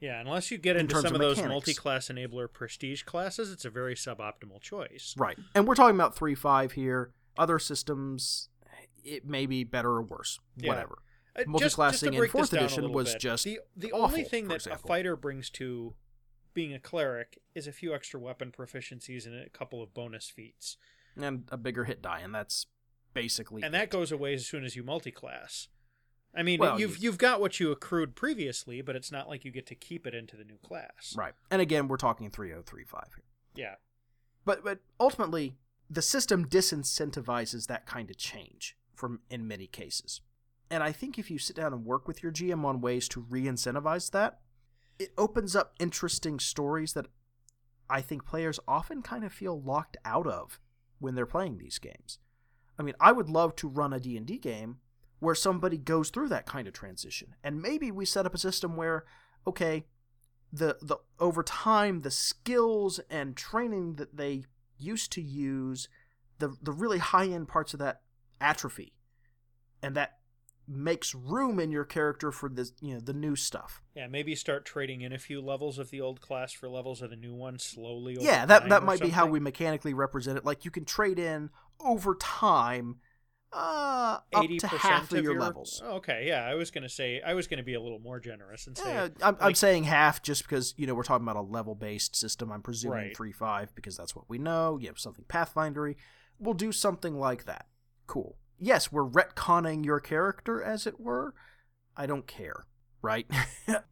Yeah, 0.00 0.20
unless 0.20 0.50
you 0.50 0.56
get 0.56 0.76
into 0.76 0.94
terms 0.94 1.04
some 1.04 1.14
of 1.14 1.20
of 1.20 1.36
those 1.36 1.46
multi-class 1.46 2.08
enabler 2.08 2.50
prestige 2.50 3.02
classes, 3.02 3.52
it's 3.52 3.66
a 3.66 3.70
very 3.70 3.94
suboptimal 3.94 4.60
choice. 4.60 5.14
Right. 5.18 5.36
And 5.54 5.68
we're 5.68 5.74
talking 5.74 5.94
about 5.94 6.16
3 6.16 6.34
5 6.34 6.72
here. 6.72 7.12
Other 7.38 7.58
systems, 7.58 8.48
it 9.04 9.26
may 9.26 9.44
be 9.46 9.62
better 9.62 9.90
or 9.90 10.02
worse. 10.02 10.40
Yeah. 10.56 10.70
Whatever. 10.70 10.98
Uh, 11.36 11.42
Multiclassing 11.44 12.14
in 12.14 12.28
fourth 12.28 12.52
edition 12.52 12.92
was 12.92 13.12
bit, 13.12 13.20
just 13.20 13.44
the 13.44 13.60
the 13.76 13.92
awful, 13.92 14.04
only 14.06 14.24
thing 14.24 14.48
that 14.48 14.56
example. 14.56 14.84
a 14.84 14.88
fighter 14.88 15.16
brings 15.16 15.48
to 15.50 15.94
being 16.54 16.72
a 16.74 16.78
cleric 16.80 17.38
is 17.54 17.66
a 17.66 17.72
few 17.72 17.94
extra 17.94 18.18
weapon 18.18 18.50
proficiencies 18.50 19.26
and 19.26 19.34
a 19.36 19.48
couple 19.50 19.82
of 19.82 19.94
bonus 19.94 20.28
feats. 20.28 20.76
and 21.16 21.44
a 21.52 21.56
bigger 21.56 21.84
hit 21.84 22.02
die, 22.02 22.20
and 22.20 22.34
that's 22.34 22.66
basically 23.14 23.62
And 23.62 23.72
that 23.74 23.90
goes 23.90 24.10
away 24.12 24.34
as 24.34 24.46
soon 24.46 24.64
as 24.64 24.74
you 24.76 24.82
multi-class. 24.82 25.68
I 26.34 26.42
mean, 26.44 26.60
Well, 26.60 26.78
you've 26.78 26.96
you- 26.98 27.02
you've 27.04 27.18
got 27.18 27.40
what 27.40 27.58
you 27.60 27.70
accrued 27.72 28.14
previously, 28.16 28.82
but 28.82 28.94
it's 28.96 29.10
not 29.12 29.28
like 29.28 29.44
you 29.44 29.50
get 29.50 29.66
to 29.66 29.74
keep 29.74 30.06
it 30.06 30.14
into 30.14 30.36
the 30.36 30.44
new 30.44 30.58
class. 30.58 31.14
right. 31.16 31.34
And 31.50 31.60
again, 31.62 31.88
we're 31.88 31.96
talking 31.96 32.30
three 32.30 32.52
oh 32.52 32.62
three 32.62 32.84
five 32.84 33.08
here. 33.16 33.24
Yeah. 33.54 33.74
But 34.44 34.62
but 34.64 34.78
ultimately, 34.98 35.56
the 35.88 36.02
system 36.02 36.46
disincentivizes 36.48 37.66
that 37.66 37.86
kind 37.86 38.10
of 38.10 38.16
change 38.16 38.76
from 38.94 39.20
in 39.30 39.46
many 39.48 39.66
cases. 39.66 40.20
And 40.70 40.82
I 40.82 40.92
think 40.92 41.18
if 41.18 41.30
you 41.30 41.38
sit 41.38 41.56
down 41.56 41.72
and 41.72 41.84
work 41.84 42.06
with 42.06 42.22
your 42.22 42.32
GM 42.32 42.64
on 42.64 42.80
ways 42.80 43.08
to 43.08 43.26
re-incentivize 43.28 44.10
that, 44.12 44.38
it 44.98 45.12
opens 45.18 45.56
up 45.56 45.74
interesting 45.80 46.38
stories 46.38 46.92
that 46.92 47.06
I 47.88 48.00
think 48.00 48.24
players 48.24 48.60
often 48.68 49.02
kind 49.02 49.24
of 49.24 49.32
feel 49.32 49.60
locked 49.60 49.96
out 50.04 50.26
of 50.26 50.60
when 51.00 51.14
they're 51.14 51.26
playing 51.26 51.58
these 51.58 51.78
games. 51.78 52.18
I 52.78 52.82
mean, 52.82 52.94
I 53.00 53.12
would 53.12 53.28
love 53.28 53.56
to 53.56 53.68
run 53.68 53.92
a 53.92 54.00
D&D 54.00 54.38
game 54.38 54.78
where 55.18 55.34
somebody 55.34 55.76
goes 55.76 56.10
through 56.10 56.28
that 56.28 56.46
kind 56.46 56.66
of 56.66 56.72
transition. 56.72 57.34
And 57.42 57.60
maybe 57.60 57.90
we 57.90 58.04
set 58.04 58.26
up 58.26 58.34
a 58.34 58.38
system 58.38 58.76
where 58.76 59.04
okay, 59.46 59.86
the 60.52 60.76
the 60.82 60.96
over 61.18 61.42
time 61.42 62.00
the 62.00 62.10
skills 62.10 63.00
and 63.10 63.36
training 63.36 63.94
that 63.94 64.16
they 64.16 64.44
used 64.78 65.12
to 65.12 65.22
use 65.22 65.88
the 66.38 66.56
the 66.62 66.72
really 66.72 66.98
high 66.98 67.26
end 67.26 67.48
parts 67.48 67.72
of 67.72 67.80
that 67.80 68.02
atrophy 68.40 68.94
and 69.82 69.94
that 69.94 70.18
makes 70.70 71.14
room 71.14 71.58
in 71.58 71.72
your 71.72 71.84
character 71.84 72.30
for 72.30 72.48
this 72.48 72.72
you 72.80 72.94
know 72.94 73.00
the 73.00 73.12
new 73.12 73.34
stuff 73.34 73.82
Yeah, 73.94 74.06
maybe 74.06 74.34
start 74.34 74.64
trading 74.64 75.00
in 75.00 75.12
a 75.12 75.18
few 75.18 75.40
levels 75.40 75.78
of 75.78 75.90
the 75.90 76.00
old 76.00 76.20
class 76.20 76.52
for 76.52 76.68
levels 76.68 77.02
of 77.02 77.10
the 77.10 77.16
new 77.16 77.34
one 77.34 77.58
slowly. 77.58 78.16
Over 78.16 78.24
yeah 78.24 78.46
that 78.46 78.68
that 78.68 78.84
might 78.84 79.00
be 79.00 79.10
how 79.10 79.26
we 79.26 79.40
mechanically 79.40 79.94
represent 79.94 80.38
it 80.38 80.44
like 80.44 80.64
you 80.64 80.70
can 80.70 80.84
trade 80.84 81.18
in 81.18 81.50
over 81.80 82.14
time 82.14 82.96
uh 83.52 84.18
up 84.32 84.42
to 84.42 84.66
80% 84.66 84.78
half 84.78 85.12
of, 85.12 85.24
your, 85.24 85.40
levels 85.40 85.82
Okay, 85.84 86.24
yeah, 86.28 86.44
I 86.44 86.54
was 86.54 86.70
gonna 86.70 86.88
say 86.88 87.20
I 87.20 87.34
was 87.34 87.48
gonna 87.48 87.64
be 87.64 87.74
a 87.74 87.80
little 87.80 87.98
more 87.98 88.20
generous 88.20 88.68
and 88.68 88.78
say 88.78 88.88
Yeah, 88.88 89.08
I'm, 89.22 89.36
I'm 89.40 89.54
saying 89.56 89.84
half 89.84 90.22
just 90.22 90.44
because 90.44 90.72
you 90.76 90.86
know 90.86 90.94
we're 90.94 91.02
talking 91.02 91.26
about 91.26 91.36
a 91.36 91.42
level 91.42 91.74
based 91.74 92.14
system. 92.14 92.52
I'm 92.52 92.62
presuming 92.62 92.96
Right. 92.96 93.16
three 93.16 93.32
five 93.32 93.74
because 93.74 93.96
that's 93.96 94.14
what 94.14 94.28
we 94.28 94.38
know. 94.38 94.78
You 94.78 94.86
have 94.86 95.00
something 95.00 95.24
Pathfindery. 95.28 95.96
We'll 96.38 96.54
do 96.54 96.70
something 96.70 97.18
like 97.18 97.44
that. 97.46 97.66
Cool. 98.06 98.36
Yes, 98.60 98.92
we're 98.92 99.08
retconning 99.08 99.84
your 99.84 100.00
character, 100.00 100.62
as 100.62 100.86
it 100.86 101.00
were. 101.00 101.34
I 101.96 102.06
don't 102.06 102.26
care, 102.26 102.66
right? 103.02 103.26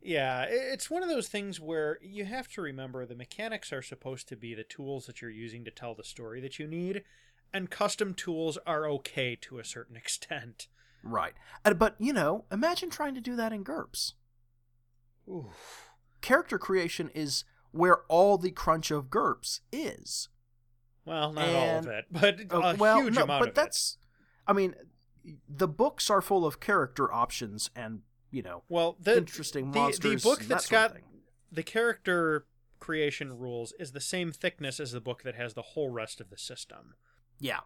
Yeah, 0.02 0.46
it's 0.48 0.90
one 0.90 1.02
of 1.02 1.08
those 1.10 1.28
things 1.28 1.60
where 1.60 1.98
you 2.02 2.24
have 2.24 2.48
to 2.52 2.62
remember 2.62 3.04
the 3.04 3.14
mechanics 3.14 3.72
are 3.72 3.82
supposed 3.82 4.26
to 4.28 4.36
be 4.36 4.54
the 4.54 4.64
tools 4.64 5.04
that 5.06 5.20
you're 5.20 5.30
using 5.30 5.64
to 5.66 5.70
tell 5.70 5.94
the 5.94 6.02
story 6.02 6.40
that 6.40 6.58
you 6.58 6.66
need, 6.66 7.02
and 7.52 7.70
custom 7.70 8.14
tools 8.14 8.56
are 8.66 8.88
okay 8.88 9.36
to 9.42 9.58
a 9.58 9.64
certain 9.64 9.96
extent. 10.04 10.68
right. 11.02 11.34
Uh, 11.64 11.74
but 11.74 11.94
you 11.98 12.12
know, 12.12 12.44
imagine 12.50 12.88
trying 12.90 13.14
to 13.14 13.20
do 13.20 13.36
that 13.36 13.52
in 13.52 13.62
GURPS. 13.64 14.14
Oof. 15.30 15.90
Character 16.22 16.58
creation 16.58 17.10
is 17.14 17.44
where 17.70 17.98
all 18.08 18.38
the 18.38 18.50
crunch 18.50 18.90
of 18.90 19.10
GURPS 19.10 19.60
is. 19.70 20.28
Well, 21.04 21.32
not 21.32 21.48
all 21.48 21.78
of 21.80 21.86
it, 21.86 22.06
but 22.10 22.40
Uh, 22.50 22.60
a 22.74 22.76
well, 22.76 23.02
huge 23.02 23.14
no, 23.16 23.24
amount 23.24 23.40
but 23.40 23.48
of 23.50 23.54
that's. 23.54 23.98
I 24.49 24.53
mean, 24.55 24.74
the 25.49 25.68
books 25.68 26.11
are 26.11 26.20
full 26.20 26.44
of 26.44 26.59
character 26.59 27.12
options 27.12 27.70
and 27.76 28.01
you 28.30 28.42
know. 28.42 28.62
Well, 28.68 28.96
the 29.01 29.18
interesting 29.18 29.70
the, 29.70 29.78
monsters. 29.78 30.22
the 30.22 30.28
book 30.28 30.40
that's 30.40 30.68
that 30.68 30.94
got 30.94 30.96
the 31.53 31.62
character 31.62 32.46
creation 32.80 33.38
rules 33.38 33.72
is 33.78 33.92
the 33.92 34.01
same 34.01 34.32
thickness 34.32 34.80
as 34.80 34.92
the 34.92 35.01
book 35.01 35.22
that 35.22 35.34
has 35.34 35.55
the 35.55 35.62
whole 35.62 35.90
rest 35.90 36.20
of 36.20 36.30
the 36.30 36.38
system. 36.38 36.94
Yeah. 37.38 37.61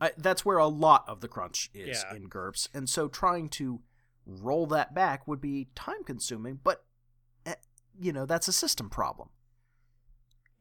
I, 0.00 0.12
that's 0.16 0.44
where 0.44 0.58
a 0.58 0.66
lot 0.66 1.04
of 1.08 1.20
the 1.20 1.28
crunch 1.28 1.70
is 1.74 2.04
Yeah. 2.08 2.16
in 2.16 2.28
GURPS. 2.28 2.68
And 2.74 2.88
so 2.88 3.08
trying 3.08 3.48
to 3.50 3.80
roll 4.26 4.66
that 4.66 4.94
back 4.94 5.26
would 5.28 5.40
be 5.40 5.68
time 5.74 6.04
consuming, 6.04 6.60
but, 6.62 6.84
eh, 7.46 7.54
you 7.98 8.12
know, 8.12 8.26
that's 8.26 8.48
a 8.48 8.52
system 8.52 8.90
problem. 8.90 9.28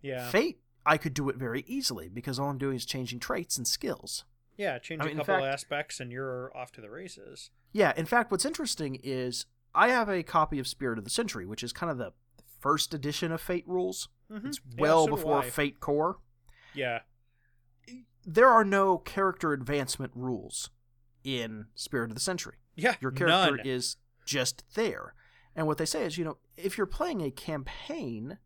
Yeah, 0.01 0.29
Fate, 0.29 0.59
I 0.85 0.97
could 0.97 1.13
do 1.13 1.29
it 1.29 1.35
very 1.35 1.63
easily 1.67 2.09
because 2.09 2.39
all 2.39 2.49
I'm 2.49 2.57
doing 2.57 2.75
is 2.75 2.85
changing 2.85 3.19
traits 3.19 3.57
and 3.57 3.67
skills. 3.67 4.25
Yeah, 4.61 4.77
change 4.79 5.01
I 5.01 5.05
a 5.05 5.07
mean, 5.07 5.11
in 5.19 5.25
couple 5.25 5.41
fact- 5.43 5.53
aspects 5.53 5.99
and 5.99 6.11
you're 6.11 6.55
off 6.55 6.71
to 6.73 6.81
the 6.81 6.89
races. 6.89 7.49
Yeah, 7.73 7.93
in 7.97 8.05
fact, 8.05 8.31
what's 8.31 8.45
interesting 8.45 8.99
is 9.03 9.45
I 9.73 9.87
have 9.89 10.09
a 10.09 10.21
copy 10.23 10.59
of 10.59 10.67
Spirit 10.67 10.97
of 10.97 11.03
the 11.03 11.09
Century, 11.09 11.45
which 11.45 11.63
is 11.63 11.73
kind 11.73 11.91
of 11.91 11.97
the 11.97 12.11
first 12.59 12.93
edition 12.93 13.31
of 13.31 13.41
Fate 13.41 13.67
rules. 13.67 14.09
Mhm. 14.31 14.45
It's 14.47 14.59
Yeah, 14.75 14.81
well 14.81 15.05
so 15.05 15.11
before 15.15 15.41
Fate 15.43 15.79
Core. 15.79 16.19
Yeah, 16.73 17.01
There 18.25 18.47
are 18.47 18.63
no 18.63 18.97
character 18.99 19.51
advancement 19.51 20.11
rules 20.15 20.69
in 21.23 21.65
Spirit 21.73 22.11
of 22.11 22.15
the 22.15 22.21
Century. 22.21 22.57
yeah, 22.75 22.95
Your 23.01 23.11
character 23.11 23.57
none. 23.57 23.65
is 23.65 23.97
just 24.25 24.63
there. 24.75 25.15
And 25.55 25.65
what 25.67 25.77
they 25.79 25.85
say 25.85 26.05
is, 26.05 26.17
you 26.19 26.23
know, 26.25 26.37
if 26.55 26.77
you're 26.77 26.85
playing 26.87 27.21
a 27.21 27.31
campaign, 27.31 28.37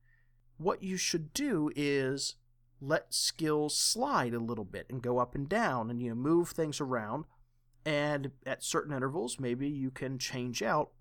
what 0.57 0.81
you 0.81 0.95
should 0.97 1.33
do 1.33 1.71
is 1.75 2.35
let 2.85 3.13
skills 3.13 3.77
slide 3.77 4.33
a 4.33 4.39
little 4.39 4.65
bit 4.65 4.85
and 4.89 5.01
go 5.01 5.17
up 5.17 5.35
and 5.35 5.47
down 5.49 5.89
and 5.89 6.01
you 6.01 6.09
know 6.09 6.15
move 6.15 6.49
things 6.49 6.79
around. 6.79 7.25
And 7.85 8.31
at 8.45 8.63
certain 8.63 8.93
intervals 8.93 9.39
maybe 9.39 9.67
you 9.67 9.91
can 9.91 10.17
change 10.17 10.61
out 10.61 10.91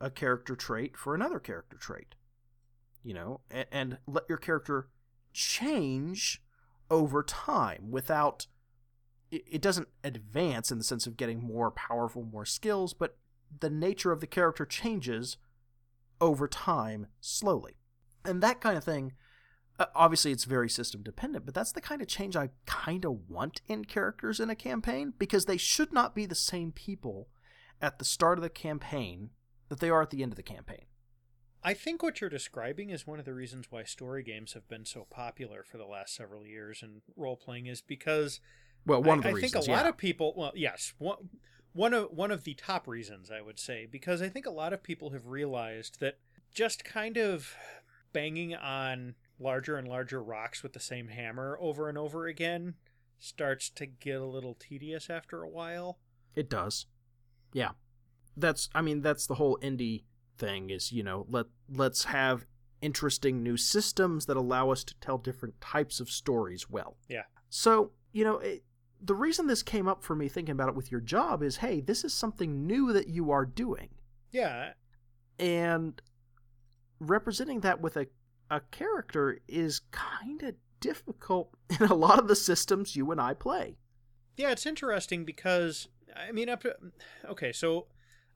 a 0.00 0.10
character 0.10 0.54
trait 0.54 0.96
for 0.96 1.14
another 1.14 1.40
character 1.40 1.76
trait 1.76 2.14
you 3.02 3.12
know 3.12 3.40
and, 3.50 3.66
and 3.72 3.98
let 4.06 4.22
your 4.28 4.38
character 4.38 4.88
change 5.32 6.40
over 6.88 7.24
time 7.24 7.90
without 7.90 8.46
it, 9.32 9.42
it 9.50 9.60
doesn't 9.60 9.88
advance 10.04 10.70
in 10.70 10.78
the 10.78 10.84
sense 10.84 11.08
of 11.08 11.16
getting 11.16 11.42
more 11.42 11.72
powerful 11.72 12.22
more 12.22 12.44
skills 12.44 12.94
but 12.94 13.16
the 13.60 13.70
nature 13.70 14.12
of 14.12 14.20
the 14.20 14.26
character 14.26 14.64
changes 14.64 15.36
over 16.20 16.48
time 16.48 17.06
slowly. 17.20 17.76
And 18.24 18.42
that 18.42 18.60
kind 18.60 18.76
of 18.76 18.84
thing 18.84 19.12
Uh, 19.78 19.86
obviously 19.94 20.32
it's 20.32 20.44
very 20.44 20.68
system 20.68 21.02
dependent 21.02 21.44
but 21.44 21.54
that's 21.54 21.72
the 21.72 21.80
kind 21.80 22.02
of 22.02 22.08
change 22.08 22.34
i 22.34 22.48
kind 22.66 23.04
of 23.04 23.28
want 23.28 23.60
in 23.68 23.84
characters 23.84 24.40
in 24.40 24.50
a 24.50 24.56
campaign 24.56 25.12
because 25.18 25.44
they 25.44 25.56
should 25.56 25.92
not 25.92 26.14
be 26.14 26.26
the 26.26 26.34
same 26.34 26.72
people 26.72 27.28
at 27.80 27.98
the 27.98 28.04
start 28.04 28.38
of 28.38 28.42
the 28.42 28.50
campaign 28.50 29.30
that 29.68 29.80
they 29.80 29.90
are 29.90 30.02
at 30.02 30.10
the 30.10 30.22
end 30.22 30.32
of 30.32 30.36
the 30.36 30.42
campaign. 30.42 30.86
I 31.62 31.74
think 31.74 32.02
what 32.02 32.20
you're 32.20 32.30
describing 32.30 32.90
is 32.90 33.06
one 33.06 33.18
of 33.18 33.24
the 33.24 33.34
reasons 33.34 33.66
why 33.70 33.82
story 33.82 34.22
games 34.22 34.52
have 34.52 34.68
been 34.68 34.84
so 34.84 35.06
popular 35.10 35.64
for 35.64 35.76
the 35.76 35.86
last 35.86 36.14
several 36.14 36.46
years 36.46 36.82
and 36.82 37.02
role 37.16 37.36
playing 37.36 37.66
is 37.66 37.80
because 37.80 38.40
well 38.86 39.02
one 39.02 39.18
I, 39.18 39.18
of 39.18 39.22
the 39.24 39.28
I 39.30 39.32
reasons 39.32 39.66
think 39.66 39.68
a 39.68 39.72
lot 39.72 39.86
of 39.86 39.96
people 39.96 40.34
well 40.36 40.52
yes 40.54 40.94
one 40.98 41.16
one 41.72 41.92
of 41.92 42.12
one 42.12 42.30
of 42.30 42.44
the 42.44 42.54
top 42.54 42.86
reasons 42.86 43.28
I 43.30 43.42
would 43.42 43.58
say 43.58 43.86
because 43.90 44.22
I 44.22 44.28
think 44.28 44.46
a 44.46 44.50
lot 44.50 44.72
of 44.72 44.84
people 44.84 45.10
have 45.10 45.26
realized 45.26 45.98
that 45.98 46.18
just 46.54 46.84
kind 46.84 47.16
of 47.16 47.54
banging 48.12 48.54
on 48.54 49.16
larger 49.38 49.76
and 49.76 49.86
larger 49.88 50.22
rocks 50.22 50.62
with 50.62 50.72
the 50.72 50.80
same 50.80 51.08
hammer 51.08 51.56
over 51.60 51.88
and 51.88 51.96
over 51.96 52.26
again 52.26 52.74
starts 53.18 53.70
to 53.70 53.86
get 53.86 54.20
a 54.20 54.24
little 54.24 54.54
tedious 54.54 55.10
after 55.10 55.42
a 55.42 55.48
while. 55.48 55.98
It 56.34 56.48
does. 56.48 56.86
Yeah. 57.52 57.70
That's 58.36 58.68
I 58.74 58.82
mean 58.82 59.02
that's 59.02 59.26
the 59.26 59.34
whole 59.34 59.58
indie 59.62 60.04
thing 60.36 60.70
is, 60.70 60.92
you 60.92 61.02
know, 61.02 61.26
let 61.28 61.46
let's 61.68 62.04
have 62.04 62.46
interesting 62.80 63.42
new 63.42 63.56
systems 63.56 64.26
that 64.26 64.36
allow 64.36 64.70
us 64.70 64.84
to 64.84 64.94
tell 65.00 65.18
different 65.18 65.60
types 65.60 65.98
of 65.98 66.08
stories 66.08 66.70
well. 66.70 66.96
Yeah. 67.08 67.24
So, 67.48 67.90
you 68.12 68.22
know, 68.24 68.38
it, 68.38 68.62
the 69.00 69.14
reason 69.14 69.46
this 69.46 69.62
came 69.62 69.88
up 69.88 70.04
for 70.04 70.14
me 70.14 70.28
thinking 70.28 70.52
about 70.52 70.68
it 70.68 70.76
with 70.76 70.92
your 70.92 71.00
job 71.00 71.42
is 71.42 71.56
hey, 71.56 71.80
this 71.80 72.04
is 72.04 72.14
something 72.14 72.66
new 72.66 72.92
that 72.92 73.08
you 73.08 73.30
are 73.30 73.44
doing. 73.44 73.88
Yeah, 74.30 74.72
And 75.38 76.00
representing 77.00 77.60
that 77.60 77.80
with 77.80 77.96
a 77.96 78.06
a 78.50 78.60
character 78.70 79.38
is 79.48 79.80
kind 79.90 80.42
of 80.42 80.54
difficult 80.80 81.50
in 81.80 81.86
a 81.86 81.94
lot 81.94 82.18
of 82.18 82.28
the 82.28 82.36
systems 82.36 82.96
you 82.96 83.10
and 83.10 83.20
I 83.20 83.34
play. 83.34 83.76
Yeah, 84.36 84.52
it's 84.52 84.66
interesting 84.66 85.24
because 85.24 85.88
I 86.16 86.32
mean, 86.32 86.48
up 86.48 86.62
to, 86.62 86.76
okay, 87.28 87.52
so 87.52 87.86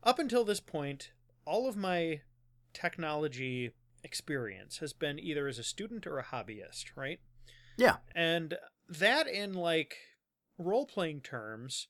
up 0.02 0.18
until 0.18 0.44
this 0.44 0.60
point, 0.60 1.12
all 1.44 1.68
of 1.68 1.76
my 1.76 2.20
technology 2.72 3.72
experience 4.04 4.78
has 4.78 4.92
been 4.92 5.18
either 5.18 5.46
as 5.46 5.58
a 5.58 5.64
student 5.64 6.06
or 6.06 6.18
a 6.18 6.24
hobbyist, 6.24 6.86
right? 6.96 7.20
Yeah. 7.76 7.96
And 8.14 8.56
that, 8.88 9.26
in 9.28 9.54
like 9.54 9.96
role 10.58 10.86
playing 10.86 11.20
terms, 11.20 11.88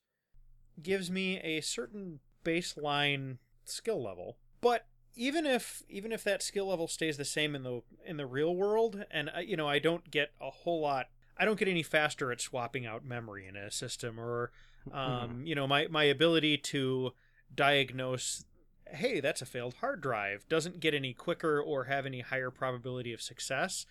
gives 0.80 1.10
me 1.10 1.38
a 1.40 1.60
certain 1.60 2.20
baseline 2.44 3.38
skill 3.64 4.02
level. 4.02 4.38
But 4.60 4.86
even 5.14 5.46
if 5.46 5.82
even 5.88 6.12
if 6.12 6.24
that 6.24 6.42
skill 6.42 6.68
level 6.68 6.88
stays 6.88 7.16
the 7.16 7.24
same 7.24 7.54
in 7.54 7.62
the 7.62 7.82
in 8.04 8.16
the 8.16 8.26
real 8.26 8.54
world, 8.54 9.04
and 9.10 9.30
I, 9.34 9.40
you 9.40 9.56
know 9.56 9.68
I 9.68 9.78
don't 9.78 10.10
get 10.10 10.32
a 10.40 10.50
whole 10.50 10.80
lot, 10.80 11.06
I 11.36 11.44
don't 11.44 11.58
get 11.58 11.68
any 11.68 11.82
faster 11.82 12.32
at 12.32 12.40
swapping 12.40 12.86
out 12.86 13.04
memory 13.04 13.46
in 13.46 13.56
a 13.56 13.70
system, 13.70 14.18
or 14.18 14.50
um, 14.92 15.42
you 15.44 15.54
know 15.54 15.66
my 15.66 15.86
my 15.88 16.04
ability 16.04 16.58
to 16.58 17.12
diagnose 17.54 18.44
hey, 18.86 19.20
that's 19.20 19.40
a 19.40 19.46
failed 19.46 19.74
hard 19.80 20.02
drive, 20.02 20.46
doesn't 20.48 20.80
get 20.80 20.92
any 20.92 21.14
quicker 21.14 21.60
or 21.60 21.84
have 21.84 22.04
any 22.04 22.20
higher 22.20 22.50
probability 22.50 23.12
of 23.12 23.22
success. 23.22 23.86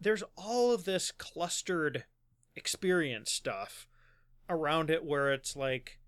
There's 0.00 0.22
all 0.36 0.72
of 0.72 0.84
this 0.84 1.12
clustered 1.12 2.04
experience 2.56 3.30
stuff 3.30 3.86
around 4.48 4.88
it 4.90 5.04
where 5.04 5.32
it's 5.32 5.54
like 5.54 5.98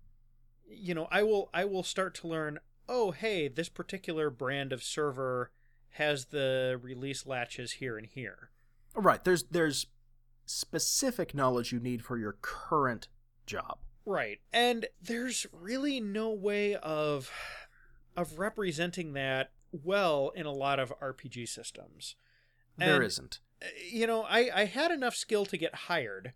you 0.71 0.93
know, 0.93 1.07
I 1.11 1.23
will 1.23 1.49
I 1.53 1.65
will 1.65 1.83
start 1.83 2.15
to 2.15 2.27
learn, 2.27 2.59
oh, 2.91 3.11
hey, 3.11 3.47
this 3.47 3.69
particular 3.69 4.29
brand 4.29 4.73
of 4.73 4.83
server 4.83 5.49
has 5.91 6.25
the 6.25 6.77
release 6.81 7.25
latches 7.25 7.73
here 7.73 7.97
and 7.97 8.05
here. 8.05 8.51
Right. 8.93 9.23
There's 9.23 9.43
there's 9.45 9.87
specific 10.45 11.33
knowledge 11.33 11.71
you 11.71 11.79
need 11.79 12.03
for 12.03 12.17
your 12.17 12.37
current 12.41 13.07
job. 13.45 13.79
Right. 14.05 14.39
And 14.51 14.87
there's 15.01 15.47
really 15.53 15.99
no 16.01 16.29
way 16.31 16.75
of 16.75 17.31
of 18.17 18.37
representing 18.37 19.13
that 19.13 19.51
well 19.71 20.33
in 20.35 20.45
a 20.45 20.51
lot 20.51 20.79
of 20.79 20.93
RPG 20.99 21.47
systems. 21.47 22.15
There 22.77 22.95
And, 22.95 23.03
not 23.03 23.39
uh, 23.61 23.67
You 23.89 24.05
know, 24.05 24.23
I 24.23 24.49
I 24.53 24.65
had 24.65 24.91
enough 24.91 25.15
skill 25.15 25.45
to 25.45 25.57
get 25.57 25.73
hired, 25.75 26.33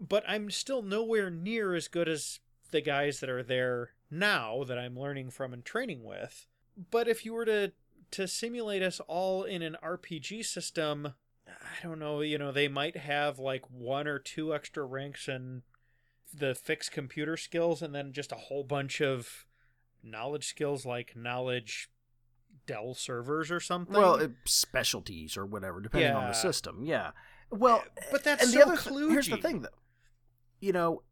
but 0.00 0.24
I'm 0.26 0.50
still 0.50 0.80
nowhere 0.80 1.28
near 1.28 1.74
as 1.74 1.86
good 1.86 2.08
as 2.08 2.40
the 2.70 2.80
guys 2.80 3.20
that 3.20 3.28
are 3.28 3.42
there 3.42 3.90
now 4.12 4.62
that 4.64 4.78
I'm 4.78 4.96
learning 4.96 5.30
from 5.30 5.52
and 5.52 5.64
training 5.64 6.04
with. 6.04 6.46
But 6.90 7.08
if 7.08 7.24
you 7.24 7.32
were 7.32 7.46
to 7.46 7.72
to 8.12 8.28
simulate 8.28 8.82
us 8.82 9.00
all 9.08 9.42
in 9.42 9.62
an 9.62 9.76
RPG 9.82 10.44
system, 10.44 11.14
I 11.48 11.82
don't 11.82 11.98
know, 11.98 12.20
you 12.20 12.36
know, 12.36 12.52
they 12.52 12.68
might 12.68 12.96
have 12.96 13.38
like 13.38 13.64
one 13.70 14.06
or 14.06 14.18
two 14.18 14.54
extra 14.54 14.84
ranks 14.84 15.28
and 15.28 15.62
the 16.32 16.54
fixed 16.54 16.92
computer 16.92 17.38
skills 17.38 17.80
and 17.80 17.94
then 17.94 18.12
just 18.12 18.30
a 18.30 18.36
whole 18.36 18.64
bunch 18.64 19.00
of 19.00 19.46
knowledge 20.02 20.46
skills 20.46 20.84
like 20.84 21.16
knowledge 21.16 21.88
Dell 22.66 22.94
servers 22.94 23.50
or 23.50 23.60
something. 23.60 23.96
Well, 23.96 24.28
specialties 24.44 25.36
or 25.36 25.46
whatever, 25.46 25.80
depending 25.80 26.12
on 26.12 26.28
the 26.28 26.34
system. 26.34 26.84
Yeah. 26.84 27.10
Well, 27.50 27.82
but 28.10 28.24
that's 28.24 28.42
and 28.42 28.52
so 28.52 28.58
the 28.58 28.66
other 28.66 28.76
th- 28.76 29.10
here's 29.10 29.28
the 29.28 29.36
thing, 29.36 29.62
though. 29.62 29.68
You 30.60 30.72
know, 30.72 31.02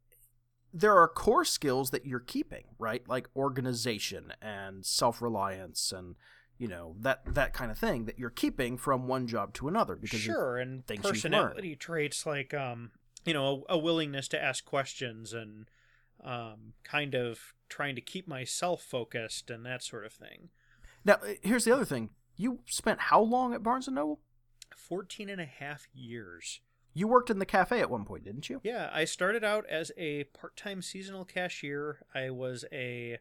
there 0.73 0.97
are 0.97 1.07
core 1.07 1.45
skills 1.45 1.91
that 1.91 2.05
you're 2.05 2.19
keeping, 2.19 2.63
right? 2.79 3.07
Like 3.07 3.27
organization 3.35 4.33
and 4.41 4.85
self-reliance, 4.85 5.91
and 5.91 6.15
you 6.57 6.67
know 6.67 6.95
that 6.99 7.21
that 7.25 7.53
kind 7.53 7.71
of 7.71 7.77
thing 7.77 8.05
that 8.05 8.19
you're 8.19 8.29
keeping 8.29 8.77
from 8.77 9.07
one 9.07 9.27
job 9.27 9.53
to 9.55 9.67
another 9.67 9.95
because 9.95 10.19
sure 10.19 10.57
and 10.57 10.85
personality 11.01 11.75
traits 11.75 12.23
like 12.23 12.53
um 12.53 12.91
you 13.25 13.33
know 13.33 13.65
a, 13.67 13.73
a 13.73 13.77
willingness 13.79 14.27
to 14.27 14.39
ask 14.39 14.63
questions 14.63 15.33
and 15.33 15.65
um 16.23 16.73
kind 16.83 17.15
of 17.15 17.53
trying 17.67 17.95
to 17.95 18.01
keep 18.01 18.27
myself 18.27 18.83
focused 18.83 19.49
and 19.49 19.65
that 19.65 19.81
sort 19.81 20.05
of 20.05 20.13
thing 20.13 20.49
now 21.03 21.13
uh, 21.15 21.33
here's 21.41 21.65
the 21.65 21.73
other 21.73 21.85
thing. 21.85 22.09
You 22.37 22.59
spent 22.65 22.99
how 22.99 23.21
long 23.21 23.53
at 23.53 23.63
Barnes 23.63 23.87
and 23.87 23.95
Noble? 23.95 24.19
14 24.75 25.29
and 25.29 25.41
a 25.41 25.45
half 25.45 25.87
years 25.93 26.61
You 26.93 27.07
worked 27.07 27.29
in 27.29 27.39
the 27.39 27.45
cafe 27.45 27.79
at 27.79 27.89
one 27.89 28.03
point, 28.05 28.23
didn't 28.25 28.49
you? 28.49 28.59
yeah 28.63 28.89
i 28.93 29.05
started 29.05 29.43
out 29.43 29.65
as 29.69 29.91
a 29.97 30.25
part-time 30.25 30.81
seasonal 30.81 31.23
cashier 31.25 32.05
i 32.13 32.29
was 32.29 32.65
a 32.71 33.17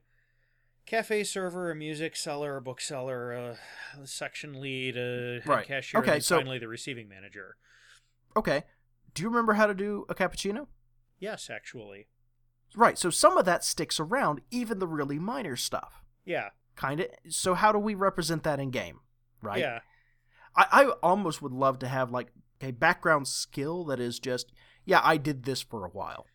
cafe 0.87 1.23
server 1.25 1.71
a 1.71 1.75
music 1.77 2.17
seller 2.17 2.57
a 2.57 2.61
bookseller 2.63 3.33
a 3.33 3.57
section 4.05 4.61
lead 4.61 4.97
a 4.97 5.41
Right. 5.47 5.67
cashier 5.67 6.01
Okay, 6.01 6.15
and 6.15 6.25
so- 6.25 6.37
finally 6.39 6.59
the 6.59 6.69
receiving 6.69 7.09
manager 7.09 7.57
Okay. 8.37 8.63
Do 9.15 9.23
you 9.25 9.29
remember 9.29 9.55
how 9.55 9.67
to 9.67 9.75
do 9.75 10.05
a 10.09 10.15
cappuccino? 10.15 10.67
yes 11.19 11.49
actually 11.51 12.09
Right. 12.77 12.97
So 12.97 13.11
some 13.11 13.37
of 13.37 13.45
that 13.47 13.65
sticks 13.65 13.99
around, 13.99 14.43
even 14.53 14.79
the 14.79 14.87
really 14.87 15.19
minor 15.19 15.57
stuff. 15.57 16.03
yeah 16.25 16.51
Kind 16.77 17.01
of. 17.01 17.09
So 17.29 17.55
how 17.55 17.73
do 17.73 17.79
we 17.79 17.95
represent 17.95 18.43
that 18.45 18.59
in 18.61 18.71
game? 18.71 19.01
Right. 19.43 19.59
yeah 19.61 19.81
I, 20.57 20.67
I 20.73 20.85
almost 21.03 21.43
would 21.43 21.53
love 21.53 21.79
to 21.81 21.89
have 21.89 22.11
like 22.11 22.29
a 22.61 22.73
background 22.73 23.29
skill 23.29 23.85
that 23.85 24.01
is 24.01 24.19
just, 24.19 24.53
yeah, 24.85 25.01
I 25.03 25.17
did 25.17 25.45
this 25.45 25.63
for 25.63 25.85
a 25.85 25.91
while. 25.91 26.27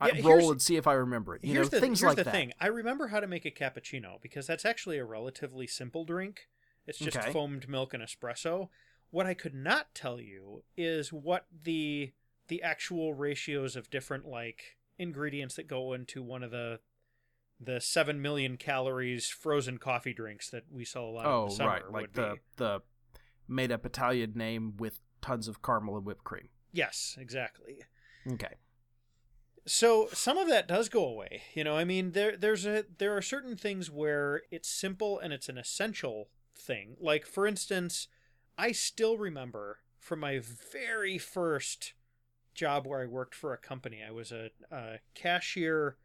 I 0.00 0.12
Yeah, 0.14 0.22
roll 0.24 0.50
and 0.50 0.62
see 0.62 0.76
if 0.76 0.86
I 0.86 0.94
remember 0.94 1.34
it. 1.34 1.42
You 1.44 1.52
here's 1.52 1.66
know, 1.68 1.78
the, 1.78 1.80
things 1.80 2.00
here's 2.00 2.10
like 2.10 2.16
the 2.16 2.24
that. 2.24 2.32
thing. 2.32 2.52
I 2.60 2.66
remember 2.68 3.08
how 3.08 3.20
to 3.20 3.26
make 3.26 3.44
a 3.44 3.50
cappuccino 3.50 4.20
because 4.22 4.46
that's 4.46 4.64
actually 4.64 4.98
a 4.98 5.04
relatively 5.04 5.66
simple 5.66 6.04
drink. 6.04 6.48
It's 6.86 6.98
just 6.98 7.18
Okay. 7.18 7.32
foamed 7.32 7.68
milk 7.68 7.92
and 7.94 8.02
espresso. 8.02 8.68
What 9.10 9.26
I 9.26 9.34
could 9.34 9.54
not 9.54 9.94
tell 9.94 10.20
you 10.20 10.64
is 10.76 11.12
what 11.12 11.46
the 11.64 12.12
the 12.48 12.62
actual 12.62 13.14
ratios 13.14 13.76
of 13.76 13.90
different 13.90 14.26
like 14.26 14.76
ingredients 14.98 15.54
that 15.56 15.68
go 15.68 15.92
into 15.92 16.22
one 16.22 16.42
of 16.42 16.50
the 16.50 16.80
the 17.60 17.80
seven 17.80 18.22
million 18.22 18.56
calories 18.56 19.28
frozen 19.28 19.78
coffee 19.78 20.14
drinks 20.14 20.48
that 20.50 20.64
we 20.70 20.84
sell 20.84 21.04
a 21.04 21.10
lot 21.10 21.26
Oh, 21.26 21.56
right. 21.58 21.82
Like 21.92 22.12
the 22.14 22.32
be. 22.32 22.40
the 22.56 22.80
made 23.48 23.70
up 23.72 23.84
Italian 23.84 24.32
name 24.34 24.76
with 24.78 24.98
tons 25.22 25.48
of 25.48 25.62
caramel 25.62 25.96
and 25.96 26.06
whipped 26.06 26.24
cream. 26.24 26.48
Yes, 26.72 27.16
exactly. 27.20 27.78
Okay. 28.32 28.54
So 29.66 30.08
some 30.12 30.38
of 30.38 30.48
that 30.48 30.68
does 30.68 30.88
go 30.88 31.04
away. 31.04 31.42
You 31.54 31.64
know, 31.64 31.76
I 31.76 31.84
mean, 31.84 32.12
there 32.12 32.36
there's 32.36 32.66
a 32.66 32.84
there 32.98 33.16
are 33.16 33.22
certain 33.22 33.56
things 33.56 33.90
where 33.90 34.42
it's 34.50 34.68
simple 34.68 35.18
and 35.18 35.32
it's 35.32 35.48
an 35.48 35.58
essential 35.58 36.28
thing. 36.56 36.96
Like 37.00 37.26
for 37.26 37.46
instance, 37.46 38.08
I 38.56 38.72
still 38.72 39.16
remember 39.18 39.78
from 39.98 40.20
my 40.20 40.40
very 40.72 41.18
first 41.18 41.94
job 42.54 42.86
where 42.86 43.02
I 43.02 43.06
worked 43.06 43.34
for 43.34 43.52
a 43.52 43.58
company. 43.58 44.00
I 44.06 44.10
was 44.10 44.32
a, 44.32 44.50
a 44.70 44.98
cashier 45.14 45.96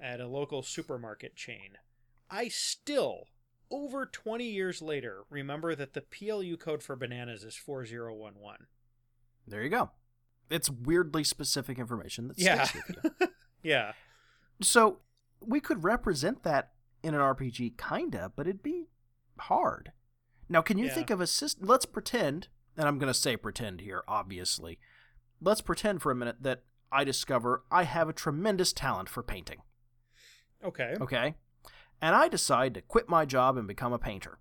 at 0.00 0.20
a 0.20 0.26
local 0.26 0.62
supermarket 0.62 1.36
chain. 1.36 1.78
I 2.30 2.48
still, 2.48 3.28
over 3.72 4.06
20 4.06 4.44
years 4.44 4.80
later, 4.82 5.24
remember 5.30 5.74
that 5.74 5.94
the 5.94 6.02
PLU 6.02 6.56
code 6.56 6.82
for 6.82 6.94
bananas 6.94 7.42
is 7.42 7.56
4011. 7.56 8.66
There 9.46 9.62
you 9.62 9.70
go. 9.70 9.90
It's 10.50 10.70
weirdly 10.70 11.24
specific 11.24 11.78
information 11.78 12.28
that 12.28 12.38
Yeah. 12.38 12.64
sticks 12.64 12.86
with 12.88 13.04
you. 13.20 13.28
Yeah. 13.64 13.92
So 14.60 14.98
we 15.40 15.60
could 15.60 15.84
represent 15.84 16.42
that 16.42 16.72
in 17.02 17.14
an 17.14 17.20
RPG, 17.20 17.70
kinda, 17.78 18.32
but 18.34 18.46
it'd 18.46 18.62
be 18.62 18.88
hard. 19.38 19.92
Now, 20.48 20.62
can 20.62 20.78
you 20.78 20.86
Yeah. 20.86 20.94
think 20.94 21.10
of 21.10 21.20
a 21.20 21.26
system? 21.26 21.66
Let's 21.66 21.86
pretend, 21.86 22.48
and 22.76 22.86
I'm 22.86 22.98
going 22.98 23.12
to 23.12 23.18
say 23.18 23.36
pretend 23.36 23.80
here, 23.80 24.02
obviously. 24.08 24.78
Let's 25.40 25.60
pretend 25.60 26.02
for 26.02 26.10
a 26.12 26.14
minute 26.16 26.42
that 26.42 26.64
I 26.90 27.04
discover 27.04 27.64
I 27.70 27.84
have 27.84 28.08
a 28.08 28.12
tremendous 28.12 28.72
talent 28.72 29.08
for 29.08 29.22
painting. 29.22 29.62
Okay. 30.62 30.94
Okay, 31.00 31.34
and 32.02 32.14
I 32.14 32.28
decide 32.28 32.74
to 32.74 32.82
quit 32.82 33.08
my 33.08 33.24
job 33.24 33.56
and 33.56 33.66
become 33.66 33.92
a 33.94 33.98
painter. 33.98 34.38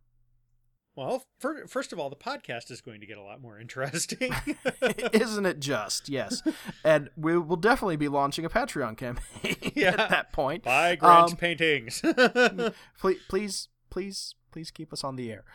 Well, 0.93 1.23
fir- 1.39 1.67
first 1.67 1.93
of 1.93 1.99
all, 1.99 2.09
the 2.09 2.17
podcast 2.17 2.69
is 2.69 2.81
going 2.81 2.99
to 2.99 3.07
get 3.07 3.17
a 3.17 3.21
lot 3.23 3.41
more 3.41 3.57
interesting. 3.57 4.33
Isn't 5.13 5.45
it 5.45 5.61
just? 5.61 6.09
Yes, 6.09 6.41
and 6.83 7.09
we 7.15 7.37
will 7.37 7.55
definitely 7.55 7.95
be 7.95 8.09
launching 8.09 8.43
a 8.43 8.49
Patreon 8.49 8.97
campaign 8.97 9.55
Yeah. 9.73 9.91
at 9.97 10.09
that 10.09 10.33
point. 10.33 10.63
Buy 10.65 10.95
Grant's 10.97 11.31
Um, 11.31 11.37
paintings. 11.37 12.01
please, 12.99 13.19
please, 13.29 13.67
please, 13.89 14.35
please 14.51 14.69
keep 14.71 14.91
us 14.91 15.05
on 15.05 15.15
the 15.15 15.31
air. 15.31 15.45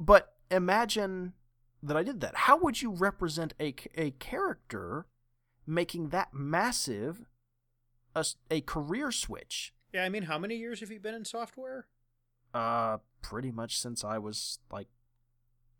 But 0.00 0.32
imagine 0.50 1.34
that 1.82 1.96
I 1.98 2.02
did 2.02 2.20
that. 2.22 2.34
How 2.34 2.56
would 2.56 2.80
you 2.80 2.92
represent 2.92 3.52
a 3.60 3.74
a 3.96 4.12
character 4.12 5.04
making 5.66 6.08
that 6.08 6.32
massive 6.32 7.26
a 8.50 8.60
career 8.62 9.12
switch? 9.12 9.74
Yeah, 9.92 10.04
I 10.04 10.08
mean, 10.08 10.24
how 10.24 10.38
many 10.38 10.56
years 10.56 10.80
have 10.80 10.90
you 10.90 11.00
been 11.00 11.14
in 11.14 11.24
software? 11.24 11.86
Uh, 12.54 12.98
pretty 13.22 13.50
much 13.50 13.78
since 13.78 14.04
I 14.04 14.18
was 14.18 14.58
like 14.70 14.88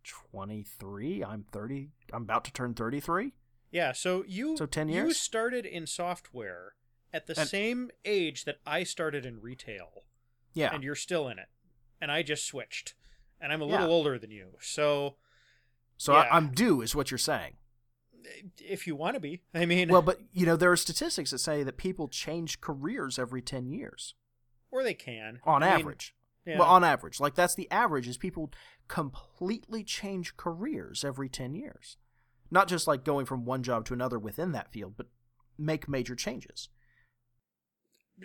twenty 0.05 0.63
three. 0.63 1.23
I'm 1.23 1.45
thirty. 1.53 1.91
I'm 2.13 2.23
about 2.23 2.45
to 2.45 2.53
turn 2.53 2.75
thirty 2.75 3.01
three. 3.01 3.35
Yeah, 3.71 3.93
so 3.93 4.23
you 4.29 4.57
So 4.59 4.67
10 4.67 4.91
years? 4.91 5.09
you 5.09 5.15
started 5.15 5.65
in 5.65 5.87
software 5.87 6.75
at 7.11 7.27
the 7.27 7.39
And- 7.41 7.49
same 7.49 7.91
age 8.05 8.45
that 8.45 8.59
I 8.67 8.83
started 8.85 9.25
in 9.25 9.41
retail, 9.41 10.05
Yeah. 10.53 10.75
and 10.75 10.85
you're 10.85 10.95
still 10.95 11.27
in 11.27 11.39
it. 11.39 11.49
And 11.99 12.13
I 12.13 12.23
just 12.23 12.45
switched, 12.45 12.95
and 13.41 13.51
I'm 13.51 13.63
a 13.63 13.67
Yeah. 13.67 13.73
little 13.81 13.91
older 13.91 14.19
than 14.19 14.31
you. 14.31 14.59
So 14.61 15.17
so 15.97 16.13
yeah. 16.13 16.21
I, 16.21 16.37
I'm 16.37 16.53
due, 16.53 16.83
is 16.83 16.95
what 16.95 17.11
you're 17.11 17.17
saying. 17.19 17.57
If 18.59 18.87
you 18.87 18.97
want 18.97 19.15
to 19.15 19.21
be, 19.21 19.43
I 19.55 19.67
mean, 19.67 19.89
Well, 19.89 20.03
but 20.03 20.21
you 20.33 20.47
know 20.47 20.57
there 20.57 20.73
are 20.73 20.77
statistics 20.77 21.31
that 21.31 21.39
say 21.39 21.63
that 21.63 21.77
people 21.77 22.09
change 22.09 22.61
careers 22.61 23.19
every 23.19 23.43
ten 23.43 23.69
years 23.69 24.15
or 24.73 24.83
they 24.83 24.95
can 24.95 25.39
on 25.45 25.63
I 25.63 25.71
mean, 25.71 25.81
average. 25.81 26.17
yeah. 26.45 26.59
Well, 26.59 26.69
on 26.69 26.83
average, 26.83 27.21
like 27.21 27.35
that's 27.37 27.55
the 27.55 27.71
average 27.71 28.09
is 28.09 28.17
people 28.17 28.51
completely 28.89 29.85
change 29.85 30.37
careers 30.37 31.05
every 31.05 31.29
10 31.29 31.55
years. 31.55 31.97
Not 32.51 32.69
just 32.69 32.87
like 32.87 33.05
going 33.05 33.27
from 33.27 33.45
one 33.45 33.63
job 33.63 33.85
to 33.87 33.95
another 33.95 34.19
within 34.19 34.53
that 34.53 34.73
field, 34.73 34.95
but 34.97 35.07
make 35.57 35.89
major 35.89 36.15
changes. 36.15 36.69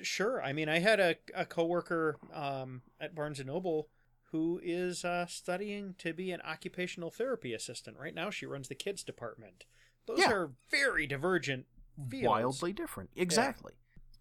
Sure. 0.02 0.42
I 0.44 0.54
mean, 0.54 0.68
I 0.68 0.80
had 0.80 1.00
a, 1.00 1.16
a 1.36 1.46
coworker 1.46 2.18
um, 2.34 2.82
at 3.00 3.16
Barnes 3.16 3.40
and 3.40 3.48
Noble 3.48 3.90
who 4.32 4.60
is 4.62 5.06
uh, 5.06 5.26
studying 5.26 5.96
to 6.00 6.12
be 6.14 6.32
an 6.32 6.42
occupational 6.42 7.10
therapy 7.10 7.54
assistant. 7.54 7.96
Right 7.98 8.14
now, 8.14 8.30
she 8.30 8.46
runs 8.46 8.68
the 8.68 8.76
kids 8.76 9.04
department. 9.04 9.64
Those 10.08 10.20
Yeah. 10.20 10.32
are 10.32 10.52
very 10.72 11.06
divergent 11.06 11.66
fields. 12.10 12.28
Wildly 12.28 12.74
different. 12.74 13.10
Exactly. 13.16 13.74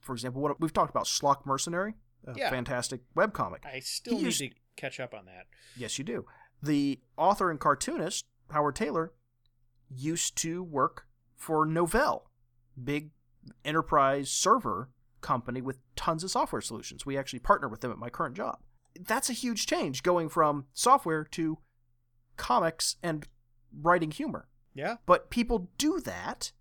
For 0.02 0.12
example, 0.12 0.42
what 0.42 0.60
we've 0.60 0.72
talked 0.72 0.90
about 0.90 1.06
Schlock 1.06 1.46
Mercenary, 1.46 1.94
a 2.26 2.34
Yeah. 2.36 2.50
fantastic 2.50 3.02
webcomic. 3.14 3.64
I 3.64 3.80
still 3.80 4.14
He 4.14 4.18
need 4.18 4.24
used- 4.26 4.38
to 4.40 4.50
catch 4.76 5.00
up 5.00 5.14
on 5.14 5.24
that. 5.26 5.46
Yes, 5.76 5.98
you 5.98 6.04
do. 6.04 6.26
The 6.62 7.00
author 7.16 7.50
and 7.50 7.58
cartoonist, 7.60 8.24
Howard 8.50 8.76
Tayler, 8.76 9.10
used 9.88 10.36
to 10.38 10.62
work 10.62 11.06
for 11.36 11.66
Novell, 11.66 12.26
big 12.82 13.12
enterprise 13.64 14.30
server 14.30 14.90
company 15.20 15.60
with 15.60 15.78
tons 15.96 16.24
of 16.24 16.30
software 16.30 16.60
solutions. 16.62 17.06
We 17.06 17.16
actually 17.16 17.38
partner 17.40 17.68
with 17.68 17.80
them 17.80 17.90
at 17.92 17.98
my 17.98 18.10
current 18.10 18.36
job. 18.36 18.60
That's 18.98 19.28
a 19.30 19.32
huge 19.34 19.66
change 19.66 20.02
going 20.02 20.28
from 20.28 20.66
software 20.72 21.24
to 21.24 21.58
comics 22.36 22.96
and 23.02 23.26
writing 23.72 24.10
humor. 24.10 24.48
Yeah. 24.76 24.96
But 25.06 25.30
people 25.30 25.70
do 25.78 26.00
that 26.00 26.52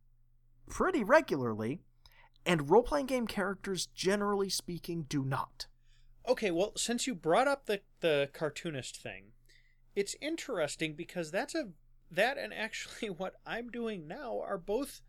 pretty 0.70 1.04
regularly, 1.04 1.82
and 2.46 2.70
role 2.70 2.84
playing 2.84 3.08
game 3.08 3.28
characters, 3.28 3.88
generally 3.88 4.50
speaking, 4.50 5.06
do 5.10 5.24
not. 5.24 5.68
Okay, 6.28 6.50
well, 6.50 6.72
since 6.76 7.06
you 7.06 7.14
brought 7.14 7.48
up 7.48 7.66
the, 7.66 7.82
the 8.00 8.30
cartoonist 8.34 8.96
thing, 8.96 9.34
it's 9.96 10.16
interesting 10.22 10.94
because 10.94 11.30
that's 11.30 11.54
a 11.54 11.70
that 12.12 12.38
and 12.38 12.54
actually 12.54 13.10
what 13.18 13.36
I'm 13.46 13.70
doing 13.70 14.08
now 14.08 14.40
are 14.40 14.58
both 14.58 15.02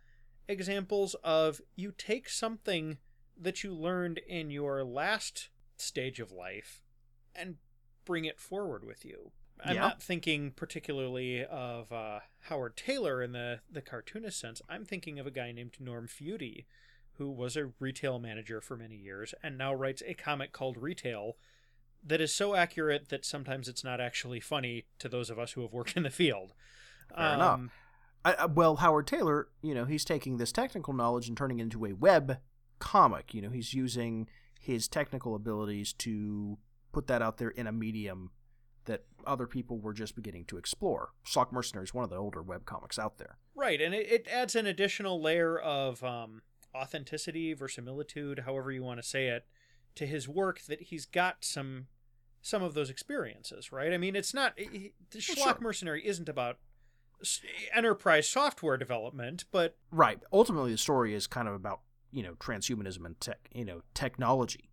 examples 0.49 1.15
of 1.23 1.61
you 1.75 1.93
take 1.97 2.29
something 2.29 2.99
that 3.39 3.63
you 3.63 3.73
learned 3.75 4.21
in 4.27 4.51
your 4.51 4.83
last 4.85 5.51
stage 5.77 6.21
of 6.21 6.33
life 6.33 6.83
and 7.35 7.57
bring 8.05 8.25
it 8.25 8.41
forward 8.41 8.85
with 8.85 9.05
you. 9.05 9.33
I'm 9.65 9.75
Yeah. 9.75 9.81
not 9.81 10.03
thinking 10.03 10.51
particularly 10.53 11.45
of 11.45 11.91
uh, 11.93 12.21
Howard 12.43 12.77
Tayler 12.77 13.25
in 13.25 13.33
the, 13.33 13.61
the 13.71 13.81
cartoonist 13.83 14.39
sense. 14.39 14.61
I'm 14.69 14.85
thinking 14.85 15.19
of 15.19 15.27
a 15.27 15.31
guy 15.31 15.53
named 15.53 15.77
Norm 15.81 16.07
Feuti, 16.09 16.67
who 17.15 17.31
was 17.31 17.57
a 17.57 17.73
retail 17.81 18.19
manager 18.19 18.61
for 18.61 18.77
many 18.77 18.97
years 18.97 19.35
and 19.43 19.57
now 19.57 19.73
writes 19.75 20.03
a 20.07 20.15
comic 20.15 20.53
called 20.53 20.77
Retail 20.77 21.37
that 22.05 22.21
is 22.21 22.33
so 22.33 22.55
accurate 22.55 23.09
that 23.09 23.25
sometimes 23.25 23.69
it's 23.69 23.83
not 23.83 24.01
actually 24.01 24.39
funny 24.39 24.85
to 24.99 25.09
those 25.09 25.31
of 25.31 25.39
us 25.39 25.53
who 25.53 25.63
have 25.63 25.73
worked 25.73 25.97
in 25.97 26.03
the 26.03 26.11
field. 26.11 26.53
Um, 27.15 27.17
Fair 27.25 27.35
enough. 27.35 27.61
I, 28.25 28.33
I, 28.35 28.47
well, 28.47 28.77
Howard 28.77 29.07
Tayler, 29.07 29.45
you 29.63 29.75
know, 29.75 29.85
he's 29.87 30.05
taking 30.05 30.37
this 30.37 30.53
technical 30.53 30.93
knowledge 30.93 31.29
and 31.29 31.37
turning 31.37 31.59
it 31.59 31.63
into 31.63 31.87
a 31.87 31.95
web 31.95 32.39
comic. 32.79 33.33
You 33.33 33.43
know, 33.43 33.51
he's 33.51 33.73
using 33.73 34.29
his 34.61 34.87
technical 34.89 35.35
abilities 35.35 35.93
to 35.95 36.59
put 36.93 37.07
that 37.07 37.23
out 37.23 37.39
there 37.39 37.51
in 37.51 37.67
a 37.67 37.73
medium 37.73 38.31
that 38.87 39.05
other 39.27 39.47
people 39.47 39.79
were 39.79 39.93
just 39.93 40.17
beginning 40.17 40.45
to 40.47 40.57
explore. 40.57 41.11
Schlock 41.25 41.53
Mercenary 41.53 41.85
is 41.85 41.95
one 41.95 42.05
of 42.05 42.11
the 42.11 42.17
older 42.17 42.43
web 42.43 42.65
comics 42.65 42.99
out 42.99 43.19
there. 43.19 43.39
Right, 43.55 43.81
and 43.81 43.95
it, 43.95 44.11
it 44.11 44.29
adds 44.29 44.55
an 44.55 44.67
additional 44.67 45.21
layer 45.21 45.59
of 45.59 46.03
um, 46.03 46.43
authenticity, 46.75 47.53
verisimilitude, 47.55 48.41
however 48.47 48.71
you 48.71 48.83
want 48.83 49.01
to 49.01 49.07
say 49.07 49.29
it, 49.29 49.47
to 49.97 50.07
his 50.07 50.29
work 50.29 50.63
that 50.63 50.83
he's 50.83 51.07
got 51.07 51.45
some 51.45 51.87
some 52.43 52.63
of 52.63 52.75
those 52.75 52.91
experiences. 52.91 53.73
Right, 53.73 53.93
I 53.93 53.99
mean, 53.99 54.17
it's 54.17 54.35
not 54.35 54.55
he, 54.57 54.93
the 55.11 55.25
Well, 55.29 55.47
Schlock 55.47 55.57
sure. 55.57 55.61
Mercenary 55.61 56.07
isn't 56.07 56.29
about 56.29 56.59
enterprise 57.75 58.29
software 58.29 58.77
development, 58.77 59.45
but 59.51 59.77
Right. 59.91 60.19
Ultimately, 60.33 60.73
the 60.73 60.79
story 60.79 61.15
is 61.15 61.27
kind 61.27 61.49
of 61.49 61.55
about 61.55 61.81
you 62.13 62.23
know 62.23 62.35
transhumanism 62.35 63.05
and 63.05 63.21
tech, 63.21 63.49
you 63.53 63.65
know, 63.65 63.83
technology, 63.95 64.71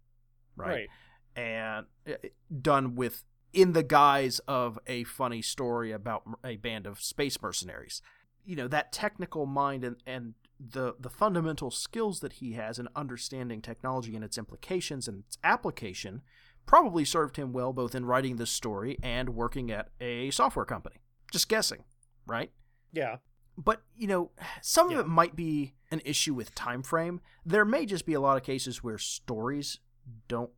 right? 0.56 0.70
right, 0.70 0.90
and 1.36 1.86
uh, 2.08 2.28
done 2.62 2.96
with 2.96 3.24
in 3.54 3.74
the 3.74 3.84
guise 3.84 4.40
of 4.48 4.80
a 4.88 5.04
funny 5.06 5.42
story 5.42 5.92
about 5.92 6.24
a 6.44 6.58
band 6.58 6.86
of 6.88 7.00
space 7.02 7.42
mercenaries. 7.42 8.02
You 8.46 8.56
know 8.56 8.68
that 8.68 8.92
technical 8.92 9.46
mind 9.46 9.84
and 9.84 9.98
and 10.06 10.34
the 10.60 10.96
the 11.00 11.10
fundamental 11.10 11.72
skills 11.72 12.20
that 12.22 12.34
he 12.34 12.54
has 12.54 12.80
in 12.80 12.88
understanding 12.96 13.62
technology 13.62 14.16
and 14.16 14.24
its 14.24 14.38
implications 14.38 15.08
and 15.08 15.24
its 15.28 15.38
application 15.44 16.22
probably 16.66 17.06
served 17.06 17.38
him 17.38 17.52
well 17.54 17.74
both 17.74 17.94
in 17.96 18.06
writing 18.06 18.36
this 18.38 18.52
story 18.52 18.98
and 19.04 19.30
working 19.30 19.70
at 19.72 19.90
a 20.02 20.30
software 20.32 20.66
company. 20.66 20.98
Just 21.32 21.50
guessing, 21.50 21.84
right? 22.28 22.52
yeah, 22.92 23.18
but 23.58 23.82
you 23.96 24.08
know 24.08 24.32
some 24.62 24.90
Yeah. 24.92 25.00
of 25.00 25.06
it 25.06 25.10
might 25.10 25.36
be 25.36 25.74
an 25.92 26.02
issue 26.06 26.34
with 26.34 26.54
time 26.56 26.82
frame 26.84 27.22
there 27.46 27.66
may 27.66 27.86
just 27.86 28.06
be 28.06 28.14
a 28.14 28.20
lot 28.22 28.36
of 28.38 28.44
cases 28.44 28.84
where 28.84 28.98
stories 28.98 29.80
don't 30.28 30.52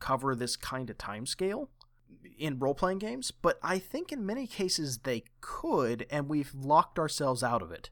cover 0.00 0.34
this 0.34 0.56
kind 0.56 0.90
of 0.90 0.98
time 0.98 1.24
scale 1.26 1.70
in 2.38 2.58
role-playing 2.58 2.98
games 2.98 3.30
but 3.30 3.58
i 3.62 3.78
think 3.78 4.12
in 4.12 4.26
many 4.26 4.46
cases 4.46 4.98
they 4.98 5.24
could 5.40 6.06
and 6.10 6.28
we've 6.28 6.54
locked 6.54 6.98
ourselves 6.98 7.42
out 7.42 7.62
of 7.62 7.70
it 7.72 7.90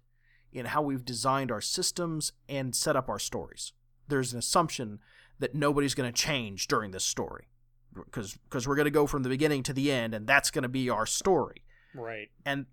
in 0.52 0.66
how 0.66 0.82
we've 0.82 1.04
designed 1.04 1.50
our 1.50 1.60
systems 1.60 2.32
and 2.48 2.74
set 2.74 2.96
up 2.96 3.08
our 3.08 3.18
stories 3.18 3.72
there's 4.08 4.32
an 4.32 4.38
assumption 4.38 4.98
that 5.38 5.54
nobody's 5.54 5.94
going 5.94 6.10
to 6.10 6.22
change 6.22 6.68
during 6.68 6.90
this 6.90 7.04
story 7.04 7.48
because 7.94 8.34
because 8.34 8.68
we're 8.68 8.76
going 8.76 8.84
to 8.84 8.90
go 8.90 9.06
from 9.06 9.22
the 9.22 9.28
beginning 9.28 9.62
to 9.62 9.72
the 9.72 9.90
end 9.90 10.14
and 10.14 10.26
that's 10.26 10.50
going 10.50 10.62
to 10.62 10.68
be 10.68 10.90
our 10.90 11.06
story 11.06 11.64
right, 11.94 12.28
and 12.44 12.66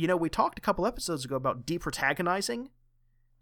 you 0.00 0.06
know, 0.06 0.16
we 0.16 0.30
talked 0.30 0.58
a 0.58 0.62
couple 0.62 0.86
episodes 0.86 1.26
ago 1.26 1.36
about 1.36 1.66
deprotagonizing. 1.66 2.68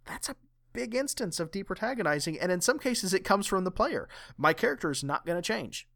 That's 0.05 0.29
a 0.29 0.35
big 0.73 0.93
instance 0.93 1.39
of 1.39 1.53
deprotagonizing, 1.53 2.37
and 2.41 2.51
in 2.51 2.61
some 2.61 2.81
cases, 2.81 3.15
it 3.15 3.23
comes 3.23 3.47
from 3.47 3.63
the 3.63 3.71
player. 3.71 4.09
My 4.37 4.53
character 4.53 4.91
is 4.91 5.05
not 5.05 5.25
going 5.25 5.41
to 5.41 5.47
change. 5.47 5.87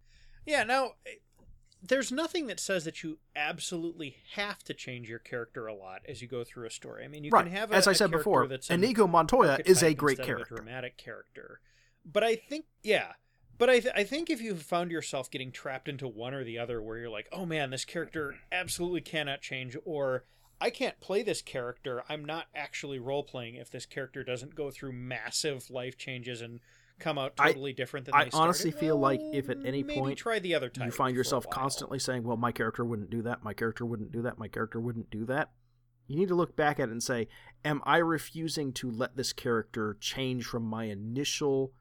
yeah. 0.46 0.62
Now, 0.62 0.92
there's 1.82 2.12
nothing 2.12 2.46
that 2.46 2.60
says 2.60 2.84
that 2.84 3.02
you 3.02 3.18
absolutely 3.34 4.16
have 4.34 4.62
to 4.64 4.74
change 4.74 5.08
your 5.08 5.18
character 5.18 5.66
a 5.66 5.74
lot 5.74 6.02
as 6.08 6.22
you 6.22 6.28
go 6.28 6.44
through 6.44 6.66
a 6.66 6.70
story. 6.70 7.04
I 7.04 7.08
mean, 7.08 7.24
you 7.24 7.30
right. 7.30 7.44
can 7.44 7.52
have 7.52 7.72
a, 7.72 7.74
As 7.74 7.88
I 7.88 7.92
said 7.92 8.10
before, 8.10 8.46
that's 8.46 8.70
an 8.70 8.82
Inigo 8.82 9.06
Montoya 9.06 9.58
is 9.64 9.82
a 9.82 9.92
great 9.92 10.20
character. 10.20 10.54
a 10.54 10.56
dramatic 10.58 10.96
character. 10.96 11.60
But 12.04 12.22
I 12.22 12.36
think, 12.36 12.66
yeah, 12.82 13.12
but 13.58 13.68
I, 13.68 13.80
th- 13.80 13.94
I 13.96 14.04
think 14.04 14.30
if 14.30 14.40
you've 14.40 14.62
found 14.62 14.90
yourself 14.90 15.30
getting 15.30 15.50
trapped 15.50 15.88
into 15.88 16.06
one 16.06 16.34
or 16.34 16.44
the 16.44 16.58
other, 16.58 16.80
where 16.80 16.98
you're 16.98 17.10
like, 17.10 17.28
oh 17.32 17.46
man, 17.46 17.70
this 17.70 17.84
character 17.84 18.36
absolutely 18.50 19.00
cannot 19.00 19.40
change, 19.40 19.76
or 19.84 20.24
I 20.60 20.70
can't 20.70 21.00
play 21.00 21.22
this 21.22 21.42
character, 21.42 22.04
I'm 22.08 22.24
not 22.24 22.46
actually 22.54 23.00
role 23.00 23.24
playing 23.24 23.56
if 23.56 23.70
this 23.70 23.86
character 23.86 24.22
doesn't 24.22 24.54
go 24.54 24.70
through 24.70 24.92
massive 24.92 25.70
life 25.70 25.98
changes 25.98 26.40
and 26.40 26.60
come 27.02 27.18
out 27.18 27.32
I- 27.38 27.48
totally 27.48 27.72
different 27.72 28.06
than 28.06 28.14
I 28.14 28.24
they 28.24 28.30
started. 28.30 28.42
I 28.42 28.44
honestly 28.46 28.70
feel 28.70 28.96
like 28.96 29.20
if 29.32 29.48
at 29.50 29.58
any 29.64 29.82
point 29.84 30.18
try 30.18 30.38
the 30.38 30.54
other 30.54 30.68
type 30.68 30.86
You 30.86 30.90
find 30.92 31.16
yourself 31.16 31.48
constantly 31.50 31.98
saying, 31.98 32.22
"Well, 32.24 32.36
my 32.36 32.52
character 32.52 32.84
wouldn't 32.84 33.10
do 33.10 33.22
that. 33.22 33.42
My 33.42 33.52
character 33.54 33.84
wouldn't 33.84 34.12
do 34.12 34.22
that. 34.22 34.38
My 34.38 34.48
character 34.48 34.80
wouldn't 34.80 35.10
do 35.10 35.24
that." 35.26 35.52
You 36.06 36.16
need 36.16 36.28
to 36.28 36.34
look 36.34 36.56
back 36.56 36.78
at 36.80 36.88
it 36.88 36.92
and 36.92 37.02
say, 37.02 37.28
"Am 37.64 37.80
I 37.84 37.98
refusing 37.98 38.72
to 38.74 38.90
let 38.90 39.16
this 39.16 39.32
character 39.32 39.96
change 40.00 40.44
from 40.44 40.64
my 40.64 40.84
initial 40.84 41.72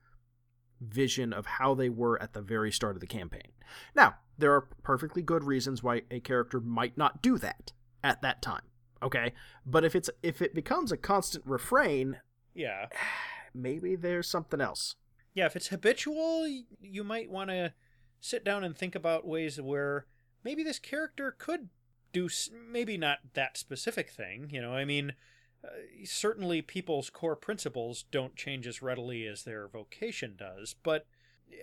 vision 0.79 1.33
of 1.33 1.45
how 1.45 1.73
they 1.75 1.89
were 1.89 2.21
at 2.21 2.33
the 2.33 2.41
very 2.41 2.71
start 2.71 2.95
of 2.95 3.01
the 3.01 3.07
campaign?" 3.07 3.51
Now, 3.95 4.15
there 4.37 4.53
are 4.53 4.61
perfectly 4.83 5.21
good 5.21 5.43
reasons 5.43 5.83
why 5.83 6.03
a 6.09 6.19
character 6.19 6.59
might 6.59 6.97
not 6.97 7.21
do 7.21 7.37
that 7.39 7.73
at 8.03 8.21
that 8.21 8.41
time. 8.41 8.63
Okay, 9.03 9.33
but 9.65 9.83
if 9.83 9.95
it's 9.95 10.09
if 10.21 10.41
it 10.41 10.53
becomes 10.53 10.91
a 10.91 10.97
constant 10.97 11.45
refrain, 11.45 12.21
Yeah. 12.53 12.87
maybe 13.53 13.95
there's 13.95 14.29
something 14.29 14.61
else. 14.61 14.95
Yeah, 15.33 15.45
if 15.45 15.55
it's 15.55 15.67
habitual, 15.67 16.47
you 16.81 17.03
might 17.03 17.29
want 17.29 17.49
to 17.49 17.73
sit 18.19 18.43
down 18.43 18.63
and 18.63 18.75
think 18.75 18.95
about 18.95 19.27
ways 19.27 19.59
where 19.59 20.05
maybe 20.43 20.63
this 20.63 20.79
character 20.79 21.35
could 21.37 21.69
do 22.13 22.29
maybe 22.69 22.97
not 22.97 23.19
that 23.33 23.57
specific 23.57 24.09
thing. 24.09 24.49
You 24.51 24.61
know, 24.61 24.73
I 24.73 24.85
mean, 24.85 25.13
uh, 25.63 25.69
certainly 26.05 26.61
people's 26.61 27.09
core 27.09 27.35
principles 27.35 28.03
don't 28.11 28.35
change 28.35 28.67
as 28.67 28.81
readily 28.81 29.25
as 29.25 29.43
their 29.43 29.67
vocation 29.67 30.35
does. 30.37 30.75
But 30.83 31.05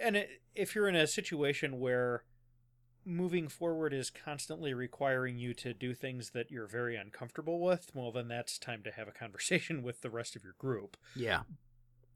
and 0.00 0.16
it, 0.16 0.42
if 0.54 0.74
you're 0.74 0.88
in 0.88 0.96
a 0.96 1.06
situation 1.06 1.80
where 1.80 2.24
moving 3.04 3.48
forward 3.48 3.94
is 3.94 4.10
constantly 4.10 4.74
requiring 4.74 5.38
you 5.38 5.54
to 5.54 5.72
do 5.72 5.94
things 5.94 6.30
that 6.30 6.50
you're 6.50 6.66
very 6.66 6.94
uncomfortable 6.94 7.58
with, 7.60 7.90
well, 7.94 8.12
then 8.12 8.28
that's 8.28 8.58
time 8.58 8.82
to 8.82 8.90
have 8.90 9.08
a 9.08 9.12
conversation 9.12 9.82
with 9.82 10.02
the 10.02 10.10
rest 10.10 10.36
of 10.36 10.44
your 10.44 10.54
group. 10.58 10.96
Yeah, 11.16 11.42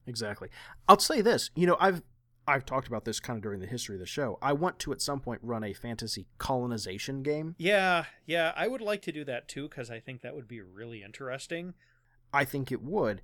exactly. 0.06 0.48
I'll 0.88 0.98
say 0.98 1.20
this. 1.20 1.50
You 1.54 1.66
know, 1.66 1.76
I've 1.80 2.02
I've 2.46 2.64
talked 2.64 2.88
about 2.88 3.04
this 3.04 3.20
kind 3.20 3.36
of 3.36 3.42
during 3.42 3.60
the 3.60 3.66
history 3.66 3.94
of 3.94 4.00
the 4.00 4.06
show. 4.06 4.38
I 4.42 4.52
want 4.52 4.78
to 4.80 4.92
at 4.92 5.00
some 5.00 5.20
point 5.20 5.40
run 5.42 5.62
a 5.62 5.72
fantasy 5.72 6.26
colonization 6.38 7.22
game. 7.22 7.54
Yeah, 7.58 8.06
yeah, 8.26 8.52
I 8.56 8.66
would 8.66 8.80
like 8.80 9.02
to 9.02 9.12
do 9.12 9.24
that 9.24 9.48
too 9.48 9.68
because 9.68 9.90
I 9.90 10.00
think 10.00 10.22
that 10.22 10.34
would 10.34 10.48
be 10.48 10.60
really 10.60 11.02
interesting. 11.02 11.74
I 12.32 12.44
think 12.44 12.72
it 12.72 12.82
would. 12.82 13.22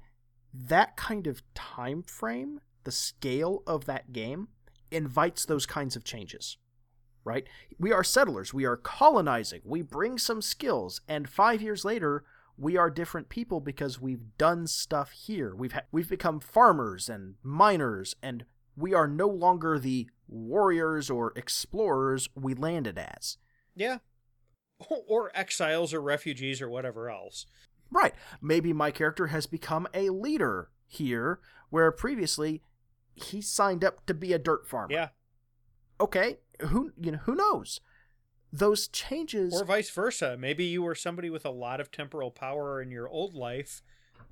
That 0.54 0.96
kind 0.96 1.26
of 1.26 1.42
time 1.54 2.02
frame, 2.02 2.60
the 2.84 2.92
scale 2.92 3.62
of 3.66 3.86
that 3.86 4.12
game, 4.12 4.48
invites 4.90 5.44
those 5.44 5.66
kinds 5.66 5.96
of 5.96 6.04
changes. 6.04 6.56
Right? 7.24 7.46
We 7.78 7.92
are 7.92 8.04
settlers. 8.04 8.54
We 8.54 8.64
are 8.64 8.76
colonizing. 8.76 9.60
We 9.64 9.82
bring 9.82 10.16
some 10.16 10.40
skills, 10.40 11.00
and 11.08 11.28
five 11.28 11.60
years 11.60 11.84
later, 11.84 12.24
we 12.58 12.76
are 12.76 12.90
different 12.90 13.28
people 13.28 13.60
because 13.60 14.00
we've 14.00 14.36
done 14.36 14.66
stuff 14.66 15.12
here. 15.12 15.54
We've 15.54 15.72
ha- 15.72 15.82
we've 15.92 16.08
become 16.08 16.40
farmers 16.40 17.08
and 17.08 17.36
miners, 17.42 18.16
and 18.22 18.44
we 18.76 18.92
are 18.92 19.06
no 19.06 19.28
longer 19.28 19.78
the 19.78 20.08
warriors 20.28 21.08
or 21.08 21.32
explorers 21.36 22.28
we 22.34 22.54
landed 22.54 22.98
as. 22.98 23.38
Yeah. 23.74 23.98
Or 25.08 25.32
exiles 25.34 25.92
or 25.92 26.00
refugees 26.00 26.62
or 26.62 26.68
whatever 26.68 27.10
else. 27.10 27.46
Right. 27.90 28.14
Maybe 28.40 28.72
my 28.72 28.92
character 28.92 29.26
has 29.28 29.46
become 29.46 29.88
a 29.92 30.10
leader 30.10 30.70
here, 30.86 31.40
where 31.70 31.90
previously 31.90 32.62
he 33.14 33.40
signed 33.40 33.82
up 33.84 34.06
to 34.06 34.14
be 34.14 34.32
a 34.32 34.38
dirt 34.38 34.68
farmer. 34.68 34.92
Yeah. 34.92 35.08
okay, 36.00 36.38
who 36.60 36.92
you 37.00 37.10
know 37.12 37.18
who 37.18 37.34
knows? 37.34 37.80
Those 38.52 38.88
changes 38.88 39.54
Or 39.54 39.64
vice 39.64 39.90
versa. 39.90 40.36
Maybe 40.38 40.64
you 40.64 40.82
were 40.82 40.94
somebody 40.94 41.30
with 41.30 41.44
a 41.44 41.50
lot 41.50 41.80
of 41.80 41.90
temporal 41.90 42.30
power 42.30 42.80
in 42.80 42.90
your 42.90 43.08
old 43.08 43.34
life 43.34 43.82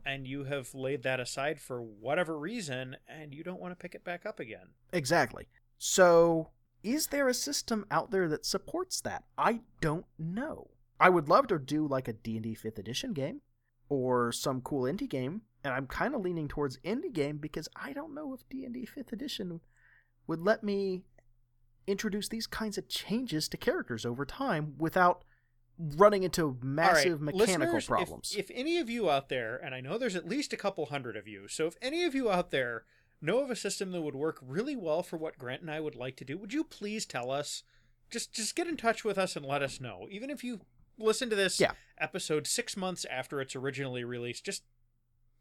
and 0.04 0.26
you 0.26 0.44
have 0.44 0.74
laid 0.74 1.02
that 1.02 1.20
aside 1.20 1.60
for 1.60 1.82
whatever 1.82 2.38
reason 2.38 2.96
and 3.08 3.34
you 3.34 3.42
don't 3.42 3.60
want 3.60 3.72
to 3.72 3.82
pick 3.82 3.94
it 3.94 4.04
back 4.04 4.24
up 4.24 4.38
again. 4.40 4.68
Exactly. 4.92 5.48
So, 5.78 6.50
is 6.82 7.08
there 7.08 7.28
a 7.28 7.34
system 7.34 7.84
out 7.90 8.10
there 8.12 8.28
that 8.28 8.46
supports 8.46 9.00
that? 9.00 9.24
I 9.36 9.60
don't 9.80 10.06
know. 10.18 10.70
I 11.00 11.10
would 11.10 11.28
love 11.28 11.48
to 11.48 11.58
do 11.58 11.86
like 11.86 12.08
a 12.08 12.12
D&D 12.12 12.56
5th 12.56 12.78
edition 12.78 13.12
game 13.12 13.42
or 13.88 14.32
some 14.32 14.60
cool 14.60 14.84
indie 14.84 15.08
game, 15.08 15.42
and 15.62 15.74
I'm 15.74 15.86
kind 15.86 16.14
of 16.14 16.22
leaning 16.22 16.48
towards 16.48 16.78
indie 16.78 17.12
game 17.12 17.36
because 17.38 17.68
I 17.76 17.92
don't 17.92 18.14
know 18.14 18.32
if 18.32 18.48
D&D 18.48 18.86
5th 18.96 19.12
edition 19.12 19.60
would 20.26 20.40
let 20.40 20.62
me 20.62 21.02
introduce 21.86 22.28
these 22.28 22.46
kinds 22.46 22.76
of 22.78 22.88
changes 22.88 23.48
to 23.48 23.56
characters 23.56 24.04
over 24.04 24.24
time 24.24 24.74
without 24.78 25.24
running 25.78 26.22
into 26.22 26.56
massive 26.62 27.20
right, 27.22 27.34
mechanical 27.36 27.74
listeners, 27.74 27.84
if- 27.84 27.88
problems. 27.88 28.34
If, 28.36 28.50
any 28.54 28.78
of 28.78 28.88
you 28.88 29.10
out 29.10 29.28
there, 29.28 29.56
and 29.56 29.74
I 29.74 29.80
know 29.80 29.98
there's 29.98 30.16
at 30.16 30.28
least 30.28 30.52
a 30.52 30.56
couple 30.56 30.86
hundred 30.86 31.16
of 31.16 31.28
you, 31.28 31.48
so 31.48 31.66
if 31.66 31.76
any 31.82 32.04
of 32.04 32.14
you 32.14 32.30
out 32.30 32.50
there 32.50 32.84
know 33.20 33.40
of 33.40 33.50
a 33.50 33.56
system 33.56 33.92
that 33.92 34.02
would 34.02 34.14
work 34.14 34.38
really 34.42 34.76
well 34.76 35.02
for 35.02 35.16
what 35.16 35.38
Grant 35.38 35.62
and 35.62 35.70
I 35.70 35.80
would 35.80 35.94
like 35.94 36.16
to 36.16 36.24
do, 36.24 36.36
would 36.38 36.52
you 36.52 36.64
please 36.64 37.04
tell 37.06 37.30
us? 37.30 37.62
Just 38.10 38.32
just 38.32 38.54
get 38.54 38.66
in 38.68 38.76
touch 38.76 39.04
with 39.04 39.18
us 39.18 39.36
and 39.36 39.44
let 39.44 39.62
us 39.62 39.80
know. 39.80 40.06
Even 40.10 40.30
if 40.30 40.44
you 40.44 40.60
listen 40.98 41.28
to 41.30 41.36
this 41.36 41.58
Yeah. 41.60 41.72
episode 41.98 42.46
six 42.46 42.76
months 42.76 43.04
after 43.10 43.40
it's 43.40 43.56
originally 43.56 44.04
released, 44.04 44.44
just 44.44 44.62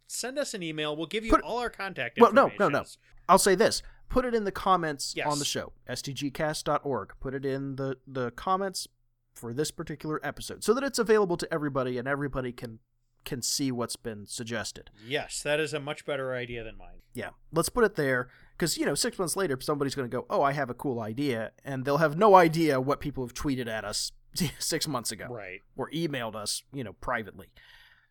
send 0.08 0.38
us 0.40 0.54
an 0.54 0.64
email. 0.64 0.96
We'll 0.96 1.06
give 1.06 1.24
you 1.26 1.32
Put- 1.32 1.42
all 1.42 1.60
our 1.60 1.70
contact 1.70 2.20
Well, 2.20 2.34
no, 2.34 2.52
no, 2.60 2.70
no. 2.70 2.84
I'll 3.30 3.38
say 3.40 3.56
this. 3.56 3.82
Put 4.16 4.24
it 4.24 4.34
in 4.34 4.46
the 4.46 4.52
comments 4.52 5.14
Yes. 5.14 5.28
on 5.30 5.40
the 5.40 5.46
show, 5.46 5.74
stgcast.org. 5.90 7.14
Put 7.20 7.36
it 7.36 7.46
in 7.46 7.76
the, 7.76 7.98
the 8.08 8.32
comments 8.32 8.88
for 9.34 9.54
this 9.54 9.72
particular 9.72 10.22
episode 10.24 10.64
so 10.64 10.74
that 10.74 10.86
it's 10.86 10.98
available 11.00 11.36
to 11.36 11.54
everybody 11.54 11.98
and 11.98 12.08
everybody 12.08 12.54
can 12.54 12.80
can 13.26 13.42
see 13.42 13.74
what's 13.74 13.98
been 13.98 14.26
suggested. 14.26 14.90
Yes, 15.06 15.42
that 15.44 15.60
is 15.60 15.74
a 15.74 15.82
much 15.82 16.06
better 16.06 16.34
idea 16.34 16.64
than 16.64 16.78
mine. 16.78 17.02
Yeah, 17.14 17.32
let's 17.52 17.68
put 17.68 17.84
it 17.84 17.96
there 17.96 18.30
because 18.58 18.78
you 18.78 18.86
know 18.86 18.96
six 18.96 19.20
months 19.20 19.36
later 19.36 19.60
somebody's 19.60 19.96
going 19.96 20.10
to 20.10 20.16
go, 20.18 20.26
"Oh, 20.30 20.42
I 20.42 20.54
have 20.54 20.70
a 20.70 20.74
cool 20.74 21.02
idea," 21.02 21.52
and 21.66 21.84
they'll 21.84 21.98
have 21.98 22.18
no 22.18 22.36
idea 22.36 22.80
what 22.80 23.02
people 23.02 23.22
have 23.26 23.34
tweeted 23.34 23.68
at 23.68 23.84
us 23.84 24.14
six 24.60 24.88
months 24.88 25.12
ago 25.12 25.28
Right. 25.30 25.60
or 25.76 25.90
emailed 25.92 26.36
us, 26.36 26.64
you 26.72 26.86
know, 26.86 26.94
privately. 26.94 27.48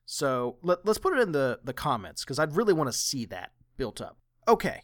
So 0.04 0.58
let, 0.60 0.84
let's 0.84 0.98
put 0.98 1.16
it 1.16 1.20
in 1.22 1.32
the 1.32 1.60
the 1.64 1.72
comments 1.72 2.24
because 2.24 2.38
I'd 2.38 2.54
really 2.56 2.74
want 2.74 2.88
to 2.92 2.98
see 2.98 3.24
that 3.26 3.52
built 3.78 4.02
up. 4.02 4.18
Okay, 4.46 4.82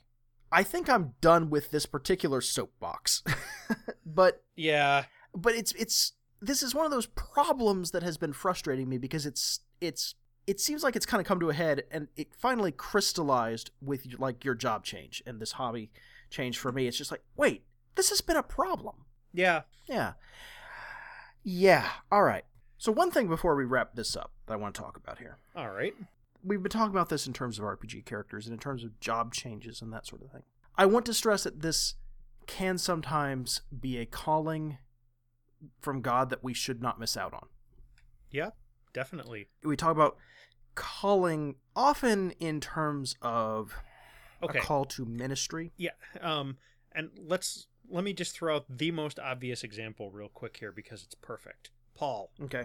I 0.53 0.63
think 0.63 0.89
I'm 0.89 1.15
done 1.21 1.49
with 1.51 1.71
this 1.71 1.87
particular 1.87 2.41
soapbox, 2.41 3.23
but 4.07 4.43
Yeah. 4.57 5.05
but 5.35 5.55
it's 5.55 5.73
it's 5.73 6.13
this 6.43 6.63
is 6.63 6.75
one 6.75 6.85
of 6.87 6.91
those 6.91 7.07
problems 7.07 7.91
that 7.93 8.03
has 8.03 8.17
been 8.17 8.33
frustrating 8.33 8.89
me 8.89 8.99
because 8.99 9.27
it's 9.27 9.61
it's 9.81 10.15
it 10.47 10.59
seems 10.59 10.83
like 10.83 10.97
it's 10.97 11.07
kind 11.07 11.21
of 11.21 11.27
come 11.27 11.39
to 11.41 11.51
a 11.51 11.55
head 11.55 11.85
and 11.91 12.09
it 12.17 12.35
finally 12.35 12.73
crystallized 12.73 13.71
with 13.81 14.07
like 14.19 14.45
your 14.45 14.55
job 14.55 14.85
change 14.85 15.23
and 15.27 15.39
this 15.41 15.53
hobby 15.53 15.91
change 16.31 16.59
for 16.59 16.73
me. 16.73 16.87
It's 16.89 16.97
just 16.99 17.11
like 17.11 17.23
wait, 17.37 17.65
this 17.95 18.09
has 18.11 18.21
been 18.21 18.37
a 18.37 18.43
problem. 18.43 19.05
Yeah. 19.33 19.63
Yeah. 19.87 20.15
Yeah. 21.43 21.89
All 22.11 22.23
right. 22.23 22.45
So 22.79 22.91
one 22.93 23.11
thing 23.11 23.29
before 23.29 23.55
we 23.55 23.65
wrap 23.65 23.95
this 23.95 24.17
up 24.17 24.33
that 24.47 24.55
I 24.55 24.57
want 24.57 24.75
to 24.75 24.81
talk 24.81 24.97
about 24.97 25.19
here. 25.19 25.37
All 25.55 25.71
right. 25.71 25.95
We've 26.43 26.63
been 26.63 26.71
talking 26.71 26.91
about 26.95 27.09
this 27.09 27.27
in 27.27 27.33
terms 27.33 27.59
of 27.59 27.65
RPG 27.65 28.05
characters 28.07 28.47
and 28.47 28.55
in 28.55 28.59
terms 28.61 28.85
of 28.85 28.99
job 29.01 29.35
changes 29.35 29.83
and 29.83 29.93
that 29.93 30.07
sort 30.07 30.23
of 30.23 30.31
thing. 30.31 30.43
I 30.77 30.87
want 30.87 31.05
to 31.07 31.15
stress 31.15 31.45
that 31.45 31.61
this 31.61 31.95
can 32.47 32.79
sometimes 32.79 33.61
be 33.79 33.99
a 33.99 34.07
calling 34.07 34.79
from 35.81 36.01
God 36.01 36.31
that 36.31 36.43
we 36.43 36.55
should 36.55 36.81
not 36.81 36.99
miss 36.99 37.17
out 37.17 37.35
on. 37.35 37.49
Yeah. 38.31 38.51
Definitely. 38.93 39.49
We 39.63 39.77
talk 39.77 39.93
about 39.93 40.17
calling 40.75 41.57
often 41.77 42.31
in 42.41 42.61
terms 42.61 43.15
of 43.23 43.75
Okay. 44.43 44.59
a 44.59 44.63
call 44.63 44.85
to 44.87 45.05
ministry. 45.05 45.73
Yeah. 45.77 45.91
Um, 46.21 46.57
and 46.93 47.11
let's 47.19 47.67
let 47.89 48.05
me 48.05 48.13
just 48.13 48.35
throw 48.35 48.57
out 48.57 48.65
the 48.79 48.91
most 48.91 49.19
obvious 49.19 49.63
example 49.63 50.11
real 50.11 50.29
quick 50.29 50.57
here 50.57 50.73
because 50.73 51.03
it's 51.03 51.15
perfect. 51.17 51.71
Paul. 51.95 52.31
Okay. 52.43 52.65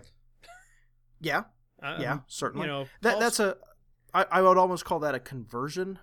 Yeah, 1.19 1.43
Um, 1.86 2.02
yeah, 2.02 2.20
certainly. 2.28 2.68
You 2.68 2.74
know 2.74 2.88
that 3.02 3.20
that's 3.20 3.40
a 3.40 3.58
I, 4.14 4.26
I 4.32 4.42
would 4.42 4.58
almost 4.58 4.86
call 4.86 5.00
that 5.00 5.14
a 5.14 5.20
conversion. 5.20 6.00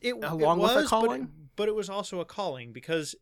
it, 0.00 0.14
along 0.14 0.58
it 0.58 0.62
with 0.62 0.72
a 0.72 0.74
was, 0.74 0.74
but 0.74 0.84
it- 0.84 0.88
calling? 0.88 1.30
but 1.54 1.68
it 1.68 1.74
was 1.74 1.90
also 1.90 2.20
a 2.20 2.24
calling 2.24 2.72
because 2.72 3.14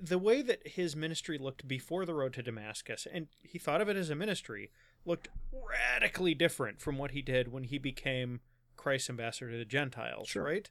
the 0.00 0.18
way 0.18 0.42
that 0.42 0.66
his 0.66 0.96
ministry 0.96 1.38
looked 1.38 1.68
before 1.68 2.04
the 2.04 2.14
road 2.14 2.32
to 2.34 2.42
Damascus, 2.42 3.06
and 3.12 3.28
he 3.42 3.58
thought 3.58 3.80
of 3.80 3.88
it 3.88 3.96
as 3.96 4.10
a 4.10 4.14
ministry, 4.14 4.70
looked 5.04 5.28
radically 5.52 6.34
different 6.34 6.80
from 6.80 6.98
what 6.98 7.10
he 7.10 7.22
did 7.22 7.52
when 7.52 7.64
he 7.64 7.78
became 7.78 8.40
Christ's 8.76 9.10
ambassador 9.10 9.50
to 9.52 9.58
the 9.58 9.64
Gentiles. 9.64 10.28
Sure. 10.28 10.44
Right? 10.44 10.70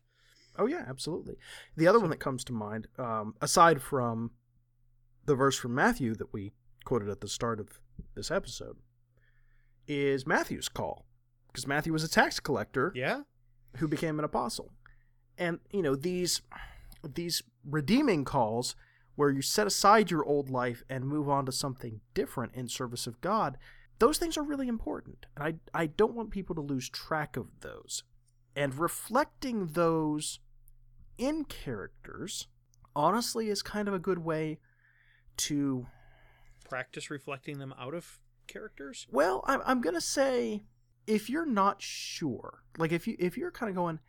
Oh 0.58 0.66
yeah, 0.66 0.84
absolutely. 0.88 1.38
The 1.78 1.88
other 1.88 2.00
one 2.00 2.10
that 2.10 2.20
comes 2.20 2.44
to 2.46 2.54
mind, 2.54 2.88
um, 2.98 3.36
aside 3.42 3.82
from 3.82 4.32
the 5.26 5.36
verse 5.36 5.58
from 5.58 5.76
Matthew 5.76 6.16
that 6.16 6.34
we 6.34 6.52
quoted 6.84 7.08
at 7.10 7.22
the 7.22 7.28
start 7.28 7.60
of 7.60 7.80
this 8.16 8.32
episode, 8.32 8.78
is 9.90 10.26
Matthew's 10.26 10.70
call, 10.70 11.06
because 11.48 11.68
Matthew 11.68 11.92
was 11.92 12.04
a 12.04 12.08
tax 12.10 12.40
collector 12.40 12.94
Yeah. 12.96 13.24
who 13.78 13.88
became 13.88 14.20
an 14.20 14.24
apostle, 14.26 14.72
and 15.38 15.60
you 15.72 15.82
know 15.82 15.96
these 15.96 16.42
these 17.04 17.42
redeeming 17.66 18.24
calls 18.24 18.76
where 19.16 19.30
you 19.30 19.42
set 19.42 19.68
aside 19.68 20.12
your 20.12 20.24
old 20.24 20.50
life 20.50 20.84
and 20.90 21.06
move 21.06 21.28
on 21.28 21.46
to 21.46 21.52
something 21.52 22.02
different 22.14 22.54
in 22.54 22.68
service 22.70 23.08
of 23.08 23.20
God. 23.22 23.58
Those 24.00 24.18
things 24.18 24.38
are 24.38 24.44
really 24.44 24.68
important, 24.68 25.26
and 25.36 25.44
I 25.74 25.80
I 25.84 25.88
don't 25.88 26.14
want 26.14 26.30
people 26.32 26.56
to 26.56 26.62
lose 26.62 26.88
track 26.90 27.36
of 27.36 27.60
those. 27.62 28.04
And 28.56 28.76
reflecting 28.76 29.68
those 29.68 30.40
in 31.18 31.46
characters, 31.46 32.48
honestly, 32.96 33.50
is 33.50 33.62
kind 33.62 33.88
of 33.88 33.94
a 33.94 34.00
good 34.00 34.20
way 34.20 34.60
to 35.38 35.88
Practice 36.68 37.10
reflecting 37.10 37.58
them 37.60 37.74
out 37.80 37.94
of 37.96 38.20
characters. 38.52 39.08
well, 39.12 39.43
I'm 39.47 39.62
I'm 39.66 39.82
gonna 39.82 40.02
say 40.02 40.64
if 41.08 41.30
you're 41.30 41.45
not 41.45 41.82
sure, 41.82 42.64
like 42.78 42.91
if 42.91 43.08
you 43.08 43.16
if 43.20 43.38
you're 43.38 43.52
kind 43.52 43.70
of 43.70 43.76
going, 43.76 44.00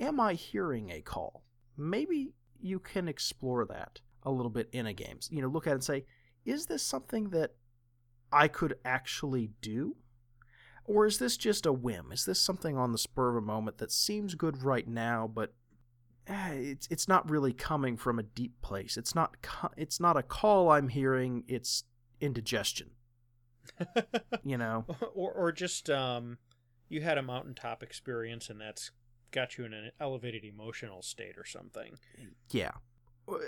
am 0.00 0.20
I 0.20 0.34
hearing 0.34 0.90
a 0.90 1.00
call? 1.00 1.44
Maybe 1.76 2.32
you 2.60 2.78
can 2.78 3.08
explore 3.08 3.64
that 3.66 4.00
a 4.22 4.30
little 4.30 4.50
bit 4.50 4.68
in 4.72 4.86
a 4.86 4.92
game. 4.92 5.20
You 5.30 5.42
know, 5.42 5.48
look 5.48 5.66
at 5.66 5.70
it 5.70 5.74
and 5.74 5.84
say, 5.84 6.04
is 6.44 6.66
this 6.66 6.82
something 6.82 7.30
that 7.30 7.52
I 8.32 8.48
could 8.48 8.76
actually 8.84 9.50
do? 9.60 9.96
Or 10.84 11.06
is 11.06 11.18
this 11.18 11.36
just 11.36 11.66
a 11.66 11.72
whim? 11.72 12.12
Is 12.12 12.24
this 12.24 12.40
something 12.40 12.76
on 12.76 12.92
the 12.92 12.98
spur 12.98 13.30
of 13.30 13.36
a 13.36 13.46
moment 13.46 13.78
that 13.78 13.92
seems 13.92 14.34
good 14.34 14.62
right 14.62 14.88
now, 14.88 15.30
but 15.32 15.52
eh, 16.26 16.52
it's 16.52 16.88
it's 16.90 17.06
not 17.06 17.28
really 17.30 17.52
coming 17.52 17.96
from 17.96 18.18
a 18.18 18.22
deep 18.22 18.60
place. 18.62 18.96
It's 18.96 19.14
not 19.14 19.36
it's 19.76 20.00
not 20.00 20.16
a 20.16 20.22
call 20.22 20.70
I'm 20.70 20.88
hearing. 20.88 21.44
It's 21.46 21.84
indigestion. 22.20 22.90
You 24.44 24.56
know. 24.56 24.86
or 25.14 25.32
or 25.32 25.52
just 25.52 25.90
um 25.90 26.38
you 26.88 27.02
had 27.02 27.18
a 27.18 27.22
mountaintop 27.22 27.82
experience 27.82 28.48
and 28.48 28.60
that's 28.60 28.90
got 29.30 29.58
you 29.58 29.64
in 29.64 29.72
an 29.72 29.90
elevated 30.00 30.44
emotional 30.44 31.02
state 31.02 31.36
or 31.36 31.44
something. 31.44 31.94
Yeah. 32.50 32.72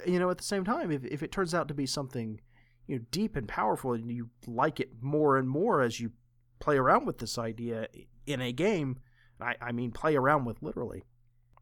You 0.06 0.18
know, 0.18 0.30
at 0.30 0.38
the 0.38 0.44
same 0.44 0.64
time, 0.64 0.90
if, 0.90 1.04
if 1.04 1.22
it 1.22 1.32
turns 1.32 1.54
out 1.54 1.68
to 1.68 1.74
be 1.74 1.86
something, 1.86 2.40
you 2.86 2.98
know, 2.98 3.04
deep 3.10 3.36
and 3.36 3.48
powerful 3.48 3.94
and 3.94 4.10
you 4.10 4.28
like 4.46 4.78
it 4.78 4.90
more 5.00 5.38
and 5.38 5.48
more 5.48 5.80
as 5.80 6.00
you 6.00 6.12
play 6.58 6.76
around 6.76 7.06
with 7.06 7.18
this 7.18 7.38
idea 7.38 7.88
in 8.26 8.42
a 8.42 8.52
game, 8.52 8.98
I, 9.40 9.56
I 9.60 9.72
mean, 9.72 9.90
play 9.90 10.16
around 10.16 10.44
with 10.44 10.62
literally, 10.62 11.04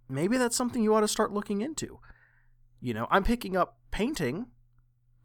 maybe 0.09 0.37
that's 0.37 0.57
something 0.57 0.83
you 0.83 0.95
ought 0.95 1.03
to 1.03 1.09
start 1.09 1.33
looking 1.33 1.61
into. 1.61 2.01
You 2.81 2.95
know, 2.95 3.07
I'm 3.11 3.23
picking 3.25 3.57
up 3.57 3.79
painting 3.91 4.47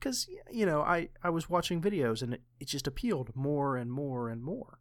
because, 0.03 0.27
you 0.51 0.65
know, 0.65 0.81
I, 0.81 1.07
I 1.23 1.29
was 1.29 1.49
watching 1.49 1.81
videos 1.81 2.21
and 2.21 2.33
it, 2.33 2.41
it 2.59 2.67
just 2.67 2.87
appealed 2.87 3.31
more 3.35 3.77
and 3.77 3.89
more 3.89 4.27
and 4.27 4.43
more. 4.43 4.79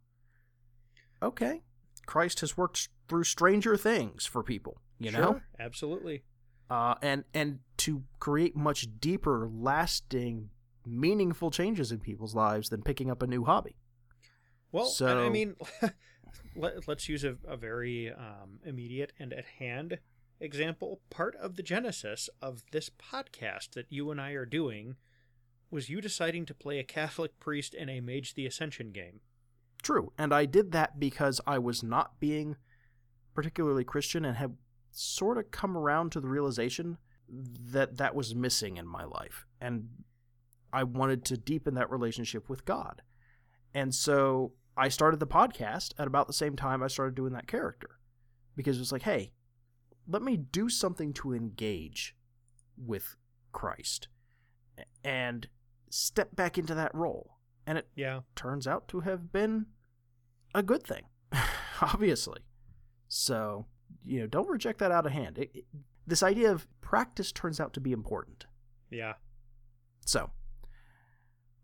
Okay. 1.21 1.61
Christ 2.05 2.41
has 2.41 2.57
worked 2.57 2.89
through 3.07 3.23
stranger 3.23 3.77
things 3.77 4.25
for 4.25 4.43
people, 4.43 4.81
you 4.99 5.11
know? 5.11 5.39
Absolutely. 5.57 6.23
uh, 6.69 6.95
and 7.01 7.23
and 7.33 7.59
to 7.77 8.03
create 8.19 8.55
much 8.57 8.87
deeper, 8.99 9.47
lasting, 9.49 10.49
meaningful 10.85 11.51
changes 11.51 11.91
in 11.93 11.99
people's 11.99 12.35
lives 12.35 12.67
than 12.67 12.81
picking 12.81 13.09
up 13.09 13.21
a 13.21 13.27
new 13.27 13.45
hobby. 13.45 13.77
Well, 14.73 14.91
and 14.99 15.19
I 15.19 15.29
mean, 15.29 15.55
let, 16.55 16.85
let's 16.87 17.07
use 17.07 17.23
a, 17.23 17.37
a 17.47 17.55
very 17.55 18.11
um, 18.11 18.59
immediate 18.65 19.13
and 19.17 19.31
at 19.31 19.45
hand 19.59 19.99
example. 20.41 20.99
Part 21.09 21.35
of 21.37 21.55
the 21.55 21.63
genesis 21.63 22.29
of 22.41 22.63
this 22.73 22.89
podcast 22.89 23.71
that 23.75 23.85
you 23.89 24.11
and 24.11 24.19
I 24.19 24.31
are 24.31 24.45
doing 24.45 24.95
was 25.73 25.89
you 25.89 25.99
deciding 25.99 26.45
to 26.45 26.53
play 26.53 26.79
a 26.79 26.83
Catholic 26.83 27.39
priest 27.39 27.73
in 27.73 27.89
a 27.89 27.99
Mage 27.99 28.35
the 28.35 28.45
Ascension 28.45 28.91
game. 28.91 29.19
True, 29.81 30.13
and 30.17 30.33
I 30.33 30.45
did 30.45 30.71
that 30.71 30.99
because 30.99 31.41
I 31.45 31.59
was 31.59 31.83
not 31.83 32.19
being 32.19 32.55
particularly 33.33 33.83
Christian 33.83 34.23
and 34.23 34.37
had 34.37 34.55
sort 34.91 35.37
of 35.37 35.51
come 35.51 35.75
around 35.75 36.11
to 36.11 36.21
the 36.21 36.27
realization 36.27 36.97
that 37.27 37.97
that 37.97 38.15
was 38.15 38.35
missing 38.35 38.77
in 38.77 38.87
my 38.87 39.03
life 39.03 39.47
and 39.59 39.87
I 40.71 40.83
wanted 40.83 41.25
to 41.25 41.37
deepen 41.37 41.75
that 41.75 41.89
relationship 41.89 42.49
with 42.49 42.65
God. 42.65 43.01
And 43.73 43.93
so 43.93 44.53
I 44.75 44.89
started 44.89 45.19
the 45.19 45.27
podcast 45.27 45.93
at 45.97 46.07
about 46.07 46.27
the 46.27 46.33
same 46.33 46.55
time 46.55 46.81
I 46.81 46.87
started 46.87 47.15
doing 47.15 47.33
that 47.33 47.47
character 47.47 47.99
because 48.55 48.77
it 48.77 48.81
was 48.81 48.91
like, 48.91 49.03
hey, 49.03 49.31
let 50.07 50.21
me 50.21 50.37
do 50.37 50.69
something 50.69 51.13
to 51.13 51.33
engage 51.33 52.15
with 52.77 53.15
Christ 53.51 54.07
and 55.03 55.47
step 55.93 56.35
back 56.35 56.57
into 56.57 56.73
that 56.75 56.93
role. 56.95 57.37
And 57.67 57.77
it 57.77 57.87
Yeah. 57.95 58.21
turns 58.35 58.67
out 58.67 58.87
to 58.89 59.01
have 59.01 59.31
been 59.31 59.67
a 60.55 60.63
good 60.63 60.83
thing, 60.83 61.03
obviously. 61.81 62.41
So, 63.07 63.67
you 64.03 64.19
know, 64.21 64.27
don't 64.27 64.49
reject 64.49 64.79
that 64.79 64.91
out 64.91 65.05
of 65.05 65.11
hand. 65.11 65.37
It, 65.37 65.51
it- 65.53 65.65
this 66.05 66.21
idea 66.21 66.51
of 66.51 66.67
practice 66.81 67.31
turns 67.31 67.61
out 67.61 67.71
to 67.73 67.79
be 67.79 67.93
important. 67.93 68.45
Yeah. 68.91 69.13
So, 70.05 70.31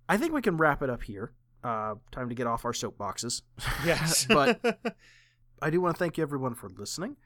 I 0.08 0.16
think 0.16 0.32
we 0.32 0.42
can 0.42 0.56
wrap 0.56 0.82
it 0.82 0.90
up 0.90 1.04
here. 1.04 1.34
Uh, 1.62 1.96
time 2.12 2.30
to 2.30 2.36
get 2.36 2.48
off 2.48 2.64
our 2.64 2.72
soapboxes. 2.72 3.42
Yes. 3.86 4.26
but 4.30 4.62
I 5.62 5.70
do 5.70 5.82
want 5.82 5.96
to 5.96 6.00
thank 6.00 6.18
you 6.18 6.22
everyone 6.22 6.56
for 6.56 6.70
listening. 6.70 7.18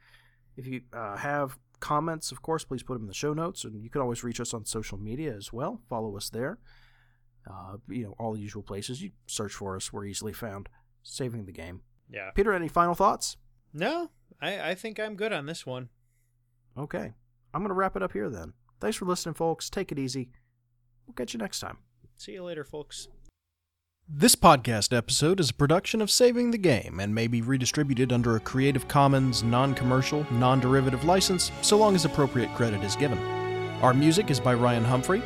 If 0.58 0.66
you 0.66 0.82
uh, 0.91 1.18
have 1.18 1.60
comments, 1.80 2.32
of 2.32 2.41
course, 2.41 2.64
please 2.64 2.82
put 2.82 2.93
them 2.95 3.04
in 3.04 3.08
the 3.08 3.14
show 3.14 3.34
notes, 3.34 3.64
and 3.64 3.84
you 3.84 3.91
can 3.91 4.01
always 4.01 4.24
reach 4.24 4.39
us 4.39 4.54
on 4.54 4.66
social 4.66 4.97
media 4.97 5.36
as 5.36 5.54
well. 5.54 5.82
Follow 5.88 6.18
us 6.18 6.30
there. 6.32 6.58
Uh, 7.50 7.78
you 7.89 8.04
know, 8.04 8.16
all 8.20 8.34
the 8.34 8.39
usual 8.39 8.64
places. 8.64 9.02
You 9.02 9.12
search 9.28 9.54
for 9.54 9.76
us; 9.76 9.91
we're 9.91 10.06
easily 10.06 10.34
found. 10.34 10.70
Saving 11.06 11.46
the 11.46 11.52
game. 11.52 11.82
yeah. 12.10 12.32
Peter, 12.32 12.54
any 12.54 12.70
final 12.70 12.96
thoughts? 12.96 13.36
No, 13.74 14.10
I, 14.41 14.70
I 14.72 14.76
think 14.76 15.00
I'm 15.00 15.16
good 15.16 15.34
on 15.34 15.46
this 15.48 15.66
one. 15.66 15.89
Okay, 16.78 17.12
I'm 17.54 17.62
gonna 17.62 17.74
wrap 17.74 17.96
it 17.98 18.04
up 18.04 18.14
here 18.14 18.30
then. 18.30 18.54
Thanks 18.80 18.98
for 18.98 19.06
listening, 19.06 19.36
folks. 19.36 19.70
Take 19.70 19.91
it 19.91 20.00
easy. 20.00 20.30
We'll 21.06 21.14
catch 21.16 21.34
you 21.34 21.39
next 21.39 21.60
time. 21.60 21.78
See 22.18 22.32
you 22.34 22.44
later, 22.44 22.64
folks. 22.64 23.08
This 24.08 24.36
podcast 24.36 24.96
episode 24.96 25.39
is 25.39 25.50
a 25.50 25.54
production 25.54 26.02
of 26.02 26.12
Saving 26.12 26.52
the 26.52 26.58
Game 26.58 27.00
and 27.00 27.16
may 27.16 27.28
be 27.28 27.41
redistributed 27.41 28.12
under 28.12 28.36
a 28.36 28.39
Creative 28.39 28.88
Commons 28.88 29.44
non 29.44 29.74
commercial, 29.74 30.26
non 30.32 30.60
derivative 30.60 31.04
license 31.06 31.52
so 31.62 31.78
long 31.78 31.96
as 31.96 32.06
appropriate 32.06 32.54
credit 32.54 32.84
is 32.84 32.96
given. 32.96 33.18
Our 33.82 33.94
music 33.94 34.30
is 34.30 34.39
by 34.39 34.54
Ryan 34.54 34.84
Humphrey. 34.86 35.22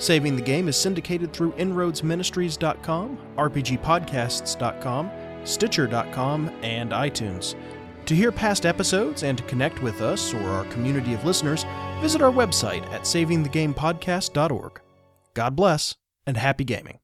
Saving 0.00 0.34
the 0.34 0.42
Game 0.42 0.66
is 0.66 0.76
syndicated 0.76 1.32
through 1.32 1.52
InroadsMinistries.com, 1.52 3.18
RPGPodcasts.com, 3.36 5.10
Stitcher.com, 5.44 6.48
and 6.62 6.90
iTunes. 6.92 7.54
To 8.06 8.14
hear 8.14 8.32
past 8.32 8.64
episodes 8.64 9.22
and 9.22 9.36
to 9.36 9.44
connect 9.44 9.82
with 9.82 10.00
us 10.00 10.32
or 10.32 10.42
our 10.48 10.64
community 10.64 11.12
of 11.12 11.24
listeners, 11.24 11.66
visit 12.00 12.22
our 12.22 12.32
website 12.32 12.82
at 12.92 13.02
savingthegamepodcast.org. 13.02 14.80
God 15.34 15.54
bless 15.54 15.96
and 16.26 16.36
happy 16.38 16.64
gaming. 16.64 16.99